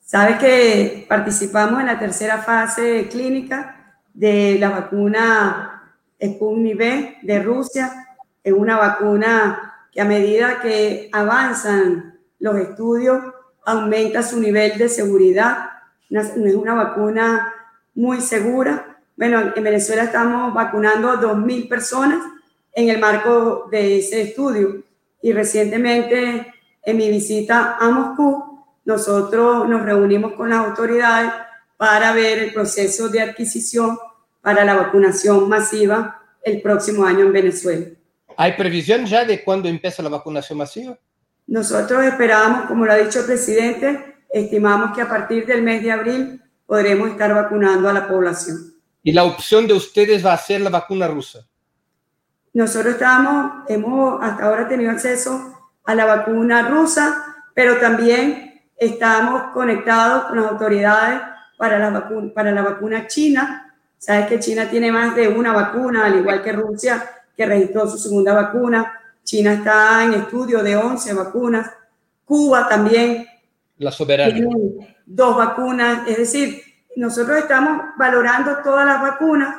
Sabes 0.00 0.38
que 0.38 1.04
participamos 1.06 1.80
en 1.80 1.86
la 1.88 1.98
tercera 1.98 2.38
fase 2.38 3.08
clínica 3.10 4.00
de 4.14 4.56
la 4.58 4.70
vacuna 4.70 5.98
Sputnik 6.18 6.76
V 6.76 7.18
de 7.20 7.42
Rusia, 7.42 7.92
es 8.42 8.54
una 8.54 8.78
vacuna 8.78 9.86
que 9.92 10.00
a 10.00 10.06
medida 10.06 10.62
que 10.62 11.10
avanzan 11.12 12.18
los 12.38 12.56
estudios 12.56 13.22
aumenta 13.66 14.22
su 14.22 14.40
nivel 14.40 14.78
de 14.78 14.88
seguridad. 14.88 15.68
Es 16.08 16.34
una 16.36 16.72
vacuna 16.72 17.52
muy 17.94 18.22
segura. 18.22 18.91
Bueno, 19.22 19.52
en 19.54 19.62
Venezuela 19.62 20.02
estamos 20.02 20.52
vacunando 20.52 21.08
a 21.08 21.20
2.000 21.20 21.68
personas 21.68 22.24
en 22.72 22.88
el 22.88 22.98
marco 22.98 23.68
de 23.70 23.98
ese 23.98 24.20
estudio. 24.20 24.82
Y 25.22 25.32
recientemente, 25.32 26.52
en 26.82 26.96
mi 26.96 27.08
visita 27.08 27.76
a 27.78 27.88
Moscú, 27.88 28.64
nosotros 28.84 29.68
nos 29.68 29.82
reunimos 29.82 30.32
con 30.32 30.50
las 30.50 30.66
autoridades 30.66 31.30
para 31.76 32.12
ver 32.12 32.40
el 32.40 32.52
proceso 32.52 33.08
de 33.10 33.20
adquisición 33.20 33.96
para 34.40 34.64
la 34.64 34.74
vacunación 34.74 35.48
masiva 35.48 36.20
el 36.42 36.60
próximo 36.60 37.04
año 37.04 37.20
en 37.20 37.32
Venezuela. 37.32 37.86
¿Hay 38.36 38.54
previsión 38.54 39.06
ya 39.06 39.24
de 39.24 39.44
cuándo 39.44 39.68
empieza 39.68 40.02
la 40.02 40.08
vacunación 40.08 40.58
masiva? 40.58 40.98
Nosotros 41.46 42.02
esperamos, 42.02 42.62
como 42.62 42.84
lo 42.86 42.92
ha 42.92 42.96
dicho 42.96 43.20
el 43.20 43.26
presidente, 43.26 44.16
estimamos 44.30 44.96
que 44.96 45.02
a 45.02 45.08
partir 45.08 45.46
del 45.46 45.62
mes 45.62 45.80
de 45.80 45.92
abril 45.92 46.42
podremos 46.66 47.08
estar 47.08 47.32
vacunando 47.32 47.88
a 47.88 47.92
la 47.92 48.08
población. 48.08 48.71
¿Y 49.02 49.12
la 49.12 49.24
opción 49.24 49.66
de 49.66 49.74
ustedes 49.74 50.24
va 50.24 50.32
a 50.32 50.38
ser 50.38 50.60
la 50.60 50.70
vacuna 50.70 51.08
rusa? 51.08 51.46
Nosotros 52.52 52.94
estamos, 52.94 53.64
hemos 53.68 54.22
hasta 54.22 54.44
ahora 54.44 54.68
tenido 54.68 54.90
acceso 54.90 55.58
a 55.84 55.94
la 55.94 56.04
vacuna 56.04 56.68
rusa, 56.68 57.44
pero 57.54 57.78
también 57.78 58.62
estamos 58.76 59.52
conectados 59.54 60.24
con 60.24 60.40
las 60.40 60.52
autoridades 60.52 61.20
para 61.56 61.78
la, 61.78 61.90
vacuna, 61.90 62.32
para 62.34 62.52
la 62.52 62.62
vacuna 62.62 63.06
china. 63.06 63.74
Sabes 63.98 64.26
que 64.26 64.40
China 64.40 64.68
tiene 64.68 64.90
más 64.90 65.14
de 65.14 65.28
una 65.28 65.52
vacuna, 65.52 66.06
al 66.06 66.18
igual 66.18 66.42
que 66.42 66.52
Rusia, 66.52 67.08
que 67.36 67.46
registró 67.46 67.88
su 67.88 67.98
segunda 67.98 68.34
vacuna. 68.34 69.00
China 69.22 69.52
está 69.54 70.04
en 70.04 70.14
estudio 70.14 70.62
de 70.62 70.76
11 70.76 71.14
vacunas. 71.14 71.70
Cuba 72.24 72.68
también. 72.68 73.26
La 73.78 73.92
soberana. 73.92 74.34
Tiene 74.34 74.96
dos 75.06 75.36
vacunas. 75.36 76.08
Es 76.08 76.18
decir, 76.18 76.62
nosotros 76.96 77.38
estamos 77.38 77.82
valorando 77.96 78.58
todas 78.62 78.86
las 78.86 79.00
vacunas. 79.00 79.56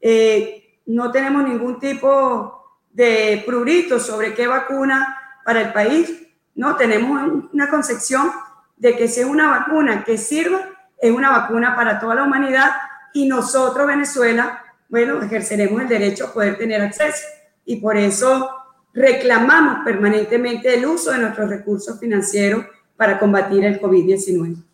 Eh, 0.00 0.80
no 0.86 1.10
tenemos 1.10 1.44
ningún 1.44 1.78
tipo 1.78 2.80
de 2.92 3.42
prurito 3.46 3.98
sobre 3.98 4.34
qué 4.34 4.46
vacuna 4.46 5.18
para 5.44 5.60
el 5.60 5.72
país. 5.72 6.22
No, 6.54 6.76
tenemos 6.76 7.48
una 7.52 7.68
concepción 7.68 8.30
de 8.76 8.96
que 8.96 9.08
si 9.08 9.22
una 9.24 9.50
vacuna 9.50 10.04
que 10.04 10.16
sirva, 10.16 10.60
es 10.98 11.10
una 11.10 11.30
vacuna 11.30 11.76
para 11.76 11.98
toda 11.98 12.14
la 12.14 12.22
humanidad 12.24 12.72
y 13.12 13.26
nosotros, 13.26 13.86
Venezuela, 13.86 14.62
bueno, 14.88 15.22
ejerceremos 15.22 15.82
el 15.82 15.88
derecho 15.88 16.26
a 16.26 16.32
poder 16.32 16.56
tener 16.56 16.80
acceso. 16.80 17.24
Y 17.64 17.76
por 17.76 17.96
eso 17.96 18.50
reclamamos 18.94 19.84
permanentemente 19.84 20.74
el 20.74 20.86
uso 20.86 21.12
de 21.12 21.18
nuestros 21.18 21.50
recursos 21.50 21.98
financieros 21.98 22.64
para 22.96 23.18
combatir 23.18 23.64
el 23.64 23.80
COVID-19. 23.80 24.65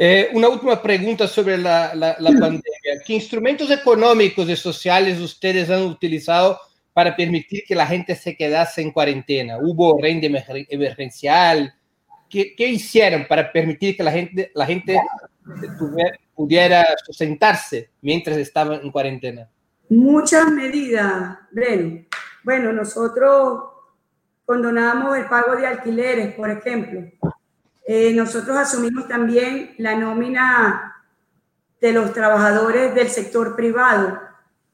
Eh, 0.00 0.30
una 0.32 0.48
última 0.48 0.80
pregunta 0.80 1.26
sobre 1.26 1.58
la, 1.58 1.92
la, 1.92 2.14
la 2.20 2.30
pandemia. 2.30 3.02
¿Qué 3.04 3.14
instrumentos 3.14 3.68
económicos 3.68 4.48
y 4.48 4.54
sociales 4.54 5.18
ustedes 5.18 5.68
han 5.70 5.82
utilizado 5.82 6.56
para 6.92 7.16
permitir 7.16 7.64
que 7.66 7.74
la 7.74 7.84
gente 7.84 8.14
se 8.14 8.36
quedase 8.36 8.80
en 8.80 8.92
cuarentena? 8.92 9.58
¿Hubo 9.60 10.00
renta 10.00 10.28
emergencial? 10.68 11.74
¿Qué, 12.30 12.54
¿Qué, 12.54 12.68
hicieron 12.68 13.26
para 13.26 13.50
permitir 13.50 13.96
que 13.96 14.04
la 14.04 14.12
gente, 14.12 14.52
la 14.54 14.66
gente 14.66 15.00
pudiera 16.32 16.86
sustentarse 17.04 17.90
mientras 18.00 18.36
estaba 18.36 18.76
en 18.76 18.92
cuarentena? 18.92 19.50
Muchas 19.88 20.48
medidas, 20.52 21.38
Breno. 21.50 22.04
Bueno, 22.44 22.72
nosotros 22.72 23.64
condonamos 24.46 25.16
el 25.16 25.24
pago 25.24 25.56
de 25.56 25.66
alquileres, 25.66 26.34
por 26.34 26.50
ejemplo. 26.50 27.00
Eh, 27.90 28.12
nosotros 28.12 28.54
asumimos 28.54 29.08
también 29.08 29.74
la 29.78 29.94
nómina 29.94 30.94
de 31.80 31.92
los 31.94 32.12
trabajadores 32.12 32.94
del 32.94 33.08
sector 33.08 33.56
privado. 33.56 34.20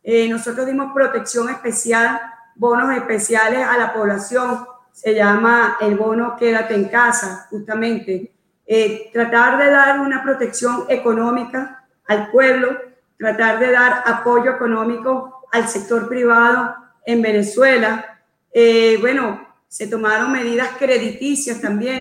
Eh, 0.02 0.28
nosotros 0.28 0.66
dimos 0.66 0.92
protección 0.92 1.48
especial, 1.48 2.20
bonos 2.56 2.92
especiales 2.92 3.64
a 3.64 3.78
la 3.78 3.92
población. 3.92 4.66
Se 4.90 5.14
llama 5.14 5.76
el 5.80 5.94
bono 5.94 6.34
Quédate 6.36 6.74
en 6.74 6.88
casa, 6.88 7.46
justamente. 7.50 8.32
Eh, 8.66 9.10
tratar 9.12 9.62
de 9.62 9.70
dar 9.70 10.00
una 10.00 10.20
protección 10.20 10.86
económica 10.88 11.84
al 12.06 12.32
pueblo, 12.32 12.76
tratar 13.16 13.60
de 13.60 13.70
dar 13.70 14.02
apoyo 14.06 14.50
económico 14.50 15.46
al 15.52 15.68
sector 15.68 16.08
privado 16.08 16.74
en 17.06 17.22
Venezuela. 17.22 18.18
bueno, 19.00 19.54
se 19.68 19.86
tomaron 19.86 20.32
medidas 20.32 20.70
crediticias 20.78 21.60
también 21.60 22.00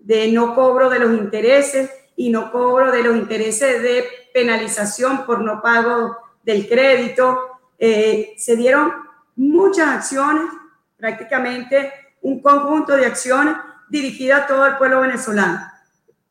de 0.00 0.32
no 0.32 0.54
cobro 0.54 0.90
de 0.90 0.98
los 0.98 1.12
intereses 1.12 1.90
y 2.16 2.30
no 2.30 2.50
cobro 2.50 2.90
de 2.90 3.02
los 3.02 3.16
intereses 3.16 3.82
de 3.82 4.04
penalización 4.34 5.24
por 5.24 5.40
no 5.40 5.62
pago 5.62 6.16
del 6.42 6.68
crédito. 6.68 7.60
Eh, 7.78 8.34
se 8.36 8.56
dieron 8.56 8.92
muchas 9.36 9.88
acciones, 9.88 10.44
prácticamente 10.96 11.92
un 12.22 12.42
conjunto 12.42 12.96
de 12.96 13.06
acciones 13.06 13.54
dirigidas 13.88 14.42
a 14.42 14.46
todo 14.46 14.66
el 14.66 14.76
pueblo 14.76 15.00
venezolano. 15.00 15.60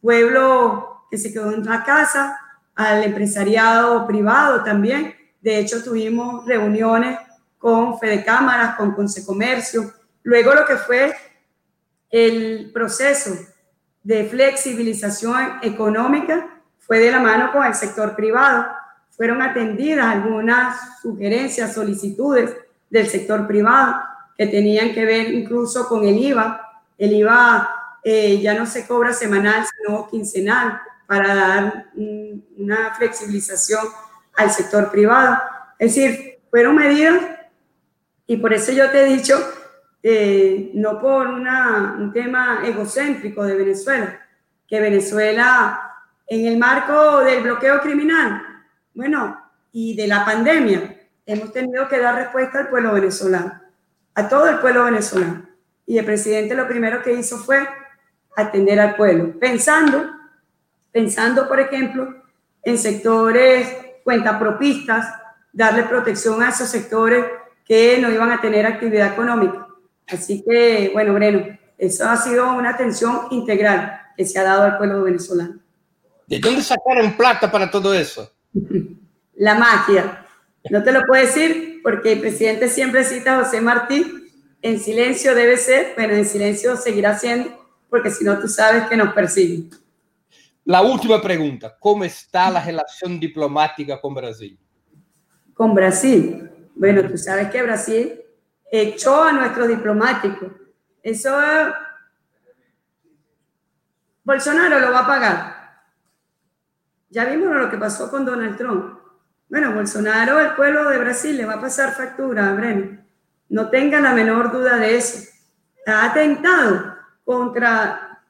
Pueblo 0.01 1.05
que 1.09 1.17
se 1.17 1.33
quedó 1.33 1.51
en 1.51 1.65
la 1.65 1.83
casa, 1.83 2.39
al 2.75 3.03
empresariado 3.03 4.05
privado 4.07 4.63
también. 4.63 5.15
De 5.41 5.57
hecho, 5.57 5.83
tuvimos 5.83 6.45
reuniones 6.45 7.17
con 7.57 7.99
Fede 7.99 8.23
Cámaras, 8.23 8.75
con 8.75 8.93
Consecomercio. 8.93 9.91
Luego 10.23 10.53
lo 10.53 10.65
que 10.65 10.77
fue 10.77 11.13
el 12.09 12.71
proceso 12.73 13.31
de 14.03 14.25
flexibilización 14.25 15.59
económica 15.61 16.61
fue 16.77 16.99
de 16.99 17.11
la 17.11 17.19
mano 17.19 17.51
con 17.51 17.65
el 17.65 17.75
sector 17.75 18.15
privado. 18.15 18.67
Fueron 19.11 19.41
atendidas 19.41 20.05
algunas 20.05 20.99
sugerencias, 21.01 21.73
solicitudes 21.73 22.55
del 22.89 23.07
sector 23.07 23.45
privado 23.45 24.01
que 24.37 24.47
tenían 24.47 24.93
que 24.93 25.05
ver 25.05 25.33
incluso 25.33 25.87
con 25.87 26.05
el 26.05 26.17
IVA. 26.17 26.81
El 26.97 27.13
IVA 27.13 27.69
eh, 28.03 28.39
ya 28.41 28.53
no 28.53 28.65
se 28.65 28.87
cobra 28.87 29.13
semanal, 29.13 29.65
sino 29.65 30.07
quincenal 30.07 30.81
para 31.05 31.35
dar 31.35 31.85
una 32.57 32.93
flexibilización 32.95 33.81
al 34.37 34.51
sector 34.51 34.89
privado. 34.89 35.37
Es 35.77 35.95
decir, 35.95 36.39
fueron 36.49 36.75
medidas 36.75 37.21
y 38.25 38.37
por 38.37 38.53
eso 38.53 38.71
yo 38.71 38.89
te 38.89 39.01
he 39.01 39.05
dicho 39.05 39.35
eh, 40.01 40.71
no 40.73 40.99
por 40.99 41.27
un 41.27 42.11
tema 42.13 42.61
egocéntrico 42.65 43.43
de 43.43 43.55
Venezuela, 43.55 44.19
que 44.67 44.79
Venezuela 44.79 45.89
en 46.27 46.45
el 46.45 46.57
marco 46.57 47.19
del 47.19 47.43
bloqueo 47.43 47.81
criminal, 47.81 48.41
bueno, 48.93 49.41
y 49.71 49.95
de 49.95 50.07
la 50.07 50.23
pandemia, 50.23 50.95
hemos 51.25 51.51
tenido 51.51 51.87
que 51.87 51.99
dar 51.99 52.15
respuesta 52.15 52.59
al 52.59 52.69
pueblo 52.69 52.93
venezolano, 52.93 53.61
a 54.13 54.29
todo 54.29 54.47
el 54.47 54.59
pueblo 54.59 54.85
venezolano. 54.85 55.47
Y 55.85 55.97
el 55.97 56.05
presidente 56.05 56.55
lo 56.55 56.67
primero 56.67 57.01
que 57.01 57.13
hizo 57.13 57.37
fue 57.37 57.67
atender 58.35 58.79
al 58.79 58.95
pueblo, 58.95 59.39
pensando, 59.39 60.07
pensando, 60.91 61.47
por 61.47 61.59
ejemplo, 61.59 62.23
en 62.61 62.77
sectores 62.77 63.75
cuentapropistas, 64.03 65.07
darle 65.51 65.83
protección 65.83 66.41
a 66.43 66.49
esos 66.49 66.69
sectores 66.69 67.25
que 67.65 67.97
no 67.99 68.11
iban 68.11 68.31
a 68.31 68.41
tener 68.41 68.65
actividad 68.65 69.13
económica. 69.13 69.68
Así 70.11 70.43
que, 70.43 70.89
bueno, 70.93 71.13
Breno, 71.13 71.57
eso 71.77 72.09
ha 72.09 72.17
sido 72.17 72.53
una 72.53 72.71
atención 72.71 73.27
integral 73.31 74.01
que 74.17 74.25
se 74.25 74.37
ha 74.37 74.43
dado 74.43 74.63
al 74.63 74.77
pueblo 74.77 75.03
venezolano. 75.03 75.59
¿De 76.27 76.39
dónde 76.39 76.61
sacaron 76.61 77.15
plata 77.15 77.51
para 77.51 77.71
todo 77.71 77.93
eso? 77.93 78.31
La 79.35 79.55
magia. 79.55 80.25
No 80.69 80.83
te 80.83 80.91
lo 80.91 81.05
puedo 81.05 81.23
decir 81.23 81.79
porque 81.81 82.13
el 82.13 82.19
presidente 82.19 82.67
siempre 82.67 83.05
cita 83.05 83.39
a 83.39 83.43
José 83.45 83.61
Martí. 83.61 84.05
En 84.61 84.79
silencio 84.79 85.33
debe 85.33 85.55
ser, 85.55 85.93
bueno, 85.95 86.13
en 86.13 86.25
silencio 86.25 86.75
seguirá 86.75 87.17
siendo, 87.17 87.49
porque 87.89 88.11
si 88.11 88.25
no 88.25 88.37
tú 88.39 88.49
sabes 88.49 88.83
que 88.89 88.97
nos 88.97 89.13
persiguen. 89.13 89.69
La 90.65 90.81
última 90.81 91.21
pregunta, 91.21 91.75
¿cómo 91.79 92.03
está 92.03 92.49
la 92.51 92.63
relación 92.63 93.19
diplomática 93.19 93.99
con 94.01 94.13
Brasil? 94.13 94.59
Con 95.53 95.73
Brasil. 95.73 96.49
Bueno, 96.75 97.09
tú 97.09 97.17
sabes 97.17 97.49
que 97.49 97.63
Brasil 97.63 98.19
echó 98.71 99.23
a 99.23 99.31
nuestros 99.31 99.67
diplomáticos. 99.67 100.49
Eso 101.01 101.35
Bolsonaro 104.23 104.79
lo 104.79 104.91
va 104.91 104.99
a 104.99 105.07
pagar. 105.07 105.59
Ya 107.09 107.25
vimos 107.25 107.55
lo 107.55 107.69
que 107.69 107.77
pasó 107.77 108.11
con 108.11 108.25
Donald 108.25 108.57
Trump. 108.57 108.99
Bueno, 109.49 109.73
Bolsonaro, 109.73 110.39
el 110.39 110.53
pueblo 110.53 110.87
de 110.87 110.99
Brasil, 110.99 111.35
le 111.35 111.45
va 111.45 111.53
a 111.53 111.61
pasar 111.61 111.95
factura 111.95 112.53
Breno. 112.53 112.99
No 113.49 113.69
tenga 113.69 113.99
la 113.99 114.13
menor 114.13 114.51
duda 114.51 114.77
de 114.77 114.95
eso. 114.95 115.27
Ha 115.87 116.05
atentado 116.05 116.95
contra, 117.25 118.21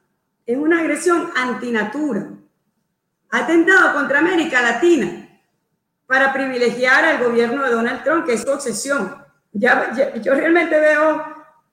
es 0.46 0.56
una 0.56 0.80
agresión 0.80 1.30
antinatura. 1.36 2.28
Ha 3.30 3.38
atentado 3.40 3.92
contra 3.92 4.20
América 4.20 4.62
Latina 4.62 5.28
para 6.06 6.32
privilegiar 6.32 7.04
al 7.04 7.22
gobierno 7.22 7.62
de 7.62 7.72
Donald 7.72 8.02
Trump, 8.02 8.24
que 8.24 8.32
es 8.32 8.42
su 8.42 8.50
obsesión 8.50 9.14
yo 9.52 10.34
realmente 10.34 10.78
veo 10.78 11.24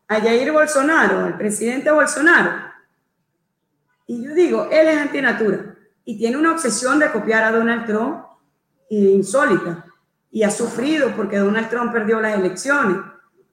a 0.08 0.22
Jair 0.22 0.52
Bolsonaro, 0.52 1.26
al 1.26 1.38
presidente 1.38 1.92
Bolsonaro, 1.92 2.68
y 4.08 4.24
yo 4.24 4.34
digo, 4.34 4.70
él 4.72 4.88
es 4.88 4.98
antinatura 4.98 5.76
y 6.06 6.18
tiene 6.18 6.38
una 6.38 6.54
obsesión 6.54 6.98
de 6.98 7.12
copiar 7.12 7.44
a 7.44 7.52
Donald 7.52 7.86
Trump 7.86 8.24
insólita 8.90 9.86
y 10.32 10.44
ha 10.44 10.50
sufrido 10.50 11.12
porque 11.16 11.38
Donald 11.38 11.70
Trump 11.70 11.92
perdió 11.92 12.22
las 12.22 12.38
elecciones. 12.38 12.98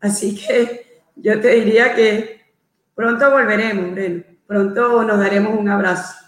Así 0.00 0.36
que 0.36 1.02
yo 1.16 1.40
te 1.40 1.48
diría 1.48 1.94
que 1.94 2.52
pronto 2.94 3.30
volveremos, 3.30 3.92
Breno. 3.92 4.22
Pronto 4.46 5.02
nos 5.02 5.18
daremos 5.18 5.58
un 5.58 5.68
abrazo. 5.68 6.23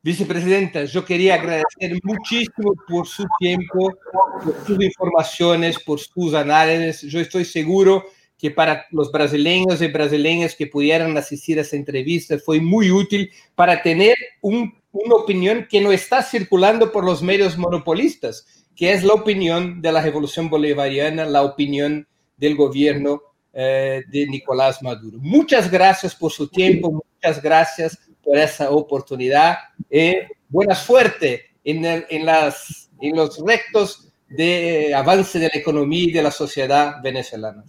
Vicepresidenta, 0.00 0.84
yo 0.84 1.04
quería 1.04 1.34
agradecer 1.34 1.98
muchísimo 2.04 2.72
por 2.86 3.06
su 3.08 3.24
tiempo, 3.40 3.98
por 4.44 4.64
sus 4.64 4.80
informaciones, 4.80 5.78
por 5.80 5.98
sus 5.98 6.34
análisis. 6.34 7.10
Yo 7.10 7.18
estoy 7.18 7.44
seguro 7.44 8.04
que 8.38 8.52
para 8.52 8.86
los 8.92 9.10
brasileños 9.10 9.82
y 9.82 9.88
brasileñas 9.88 10.54
que 10.54 10.68
pudieran 10.68 11.16
asistir 11.16 11.58
a 11.58 11.62
esta 11.62 11.74
entrevista 11.74 12.38
fue 12.38 12.60
muy 12.60 12.92
útil 12.92 13.30
para 13.56 13.82
tener 13.82 14.14
una 14.40 15.14
opinión 15.16 15.66
que 15.68 15.80
no 15.80 15.90
está 15.90 16.22
circulando 16.22 16.92
por 16.92 17.04
los 17.04 17.20
medios 17.20 17.58
monopolistas, 17.58 18.46
que 18.76 18.92
es 18.92 19.02
la 19.02 19.14
opinión 19.14 19.82
de 19.82 19.90
la 19.90 20.00
revolución 20.00 20.48
bolivariana, 20.48 21.24
la 21.24 21.42
opinión 21.42 22.06
del 22.36 22.54
gobierno 22.54 23.20
eh, 23.52 24.04
de 24.06 24.26
Nicolás 24.28 24.80
Maduro. 24.80 25.18
Muchas 25.20 25.68
gracias 25.68 26.14
por 26.14 26.30
su 26.30 26.48
tiempo, 26.48 26.92
muchas 26.92 27.42
gracias 27.42 27.98
por 28.22 28.38
esa 28.38 28.70
oportunidad 28.70 29.56
y 29.90 30.16
buena 30.48 30.74
suerte 30.74 31.50
en, 31.64 31.84
en, 31.84 32.26
las, 32.26 32.90
en 33.00 33.16
los 33.16 33.38
rectos 33.44 34.08
de 34.28 34.94
avance 34.94 35.38
de 35.38 35.50
la 35.52 35.60
economía 35.60 36.04
y 36.04 36.12
de 36.12 36.22
la 36.22 36.30
sociedad 36.30 37.02
venezolana. 37.02 37.64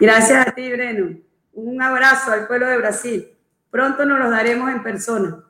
Gracias 0.00 0.46
a 0.46 0.52
ti, 0.52 0.70
Breno. 0.70 1.16
Un 1.54 1.80
abraço 1.80 2.30
ao 2.30 2.46
povo 2.46 2.66
de 2.66 2.76
Brasil. 2.76 3.28
Pronto 3.70 4.04
nos 4.04 4.18
los 4.18 4.30
daremos 4.30 4.70
em 4.70 4.78
persona. 4.80 5.42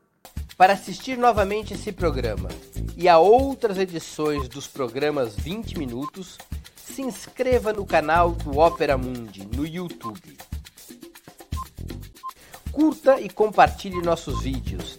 Para 0.56 0.72
assistir 0.72 1.18
novamente 1.18 1.74
esse 1.74 1.92
programa 1.92 2.48
e 2.96 3.08
a 3.08 3.18
outras 3.18 3.76
edições 3.76 4.48
dos 4.48 4.66
programas 4.66 5.36
20 5.36 5.78
Minutos, 5.78 6.38
se 6.76 7.02
inscreva 7.02 7.72
no 7.72 7.84
canal 7.84 8.30
do 8.30 8.58
Opera 8.58 8.96
Mundi 8.96 9.46
no 9.54 9.66
YouTube. 9.66 10.38
Curta 12.72 13.20
e 13.20 13.28
compartilhe 13.28 14.00
nossos 14.00 14.42
vídeos, 14.42 14.98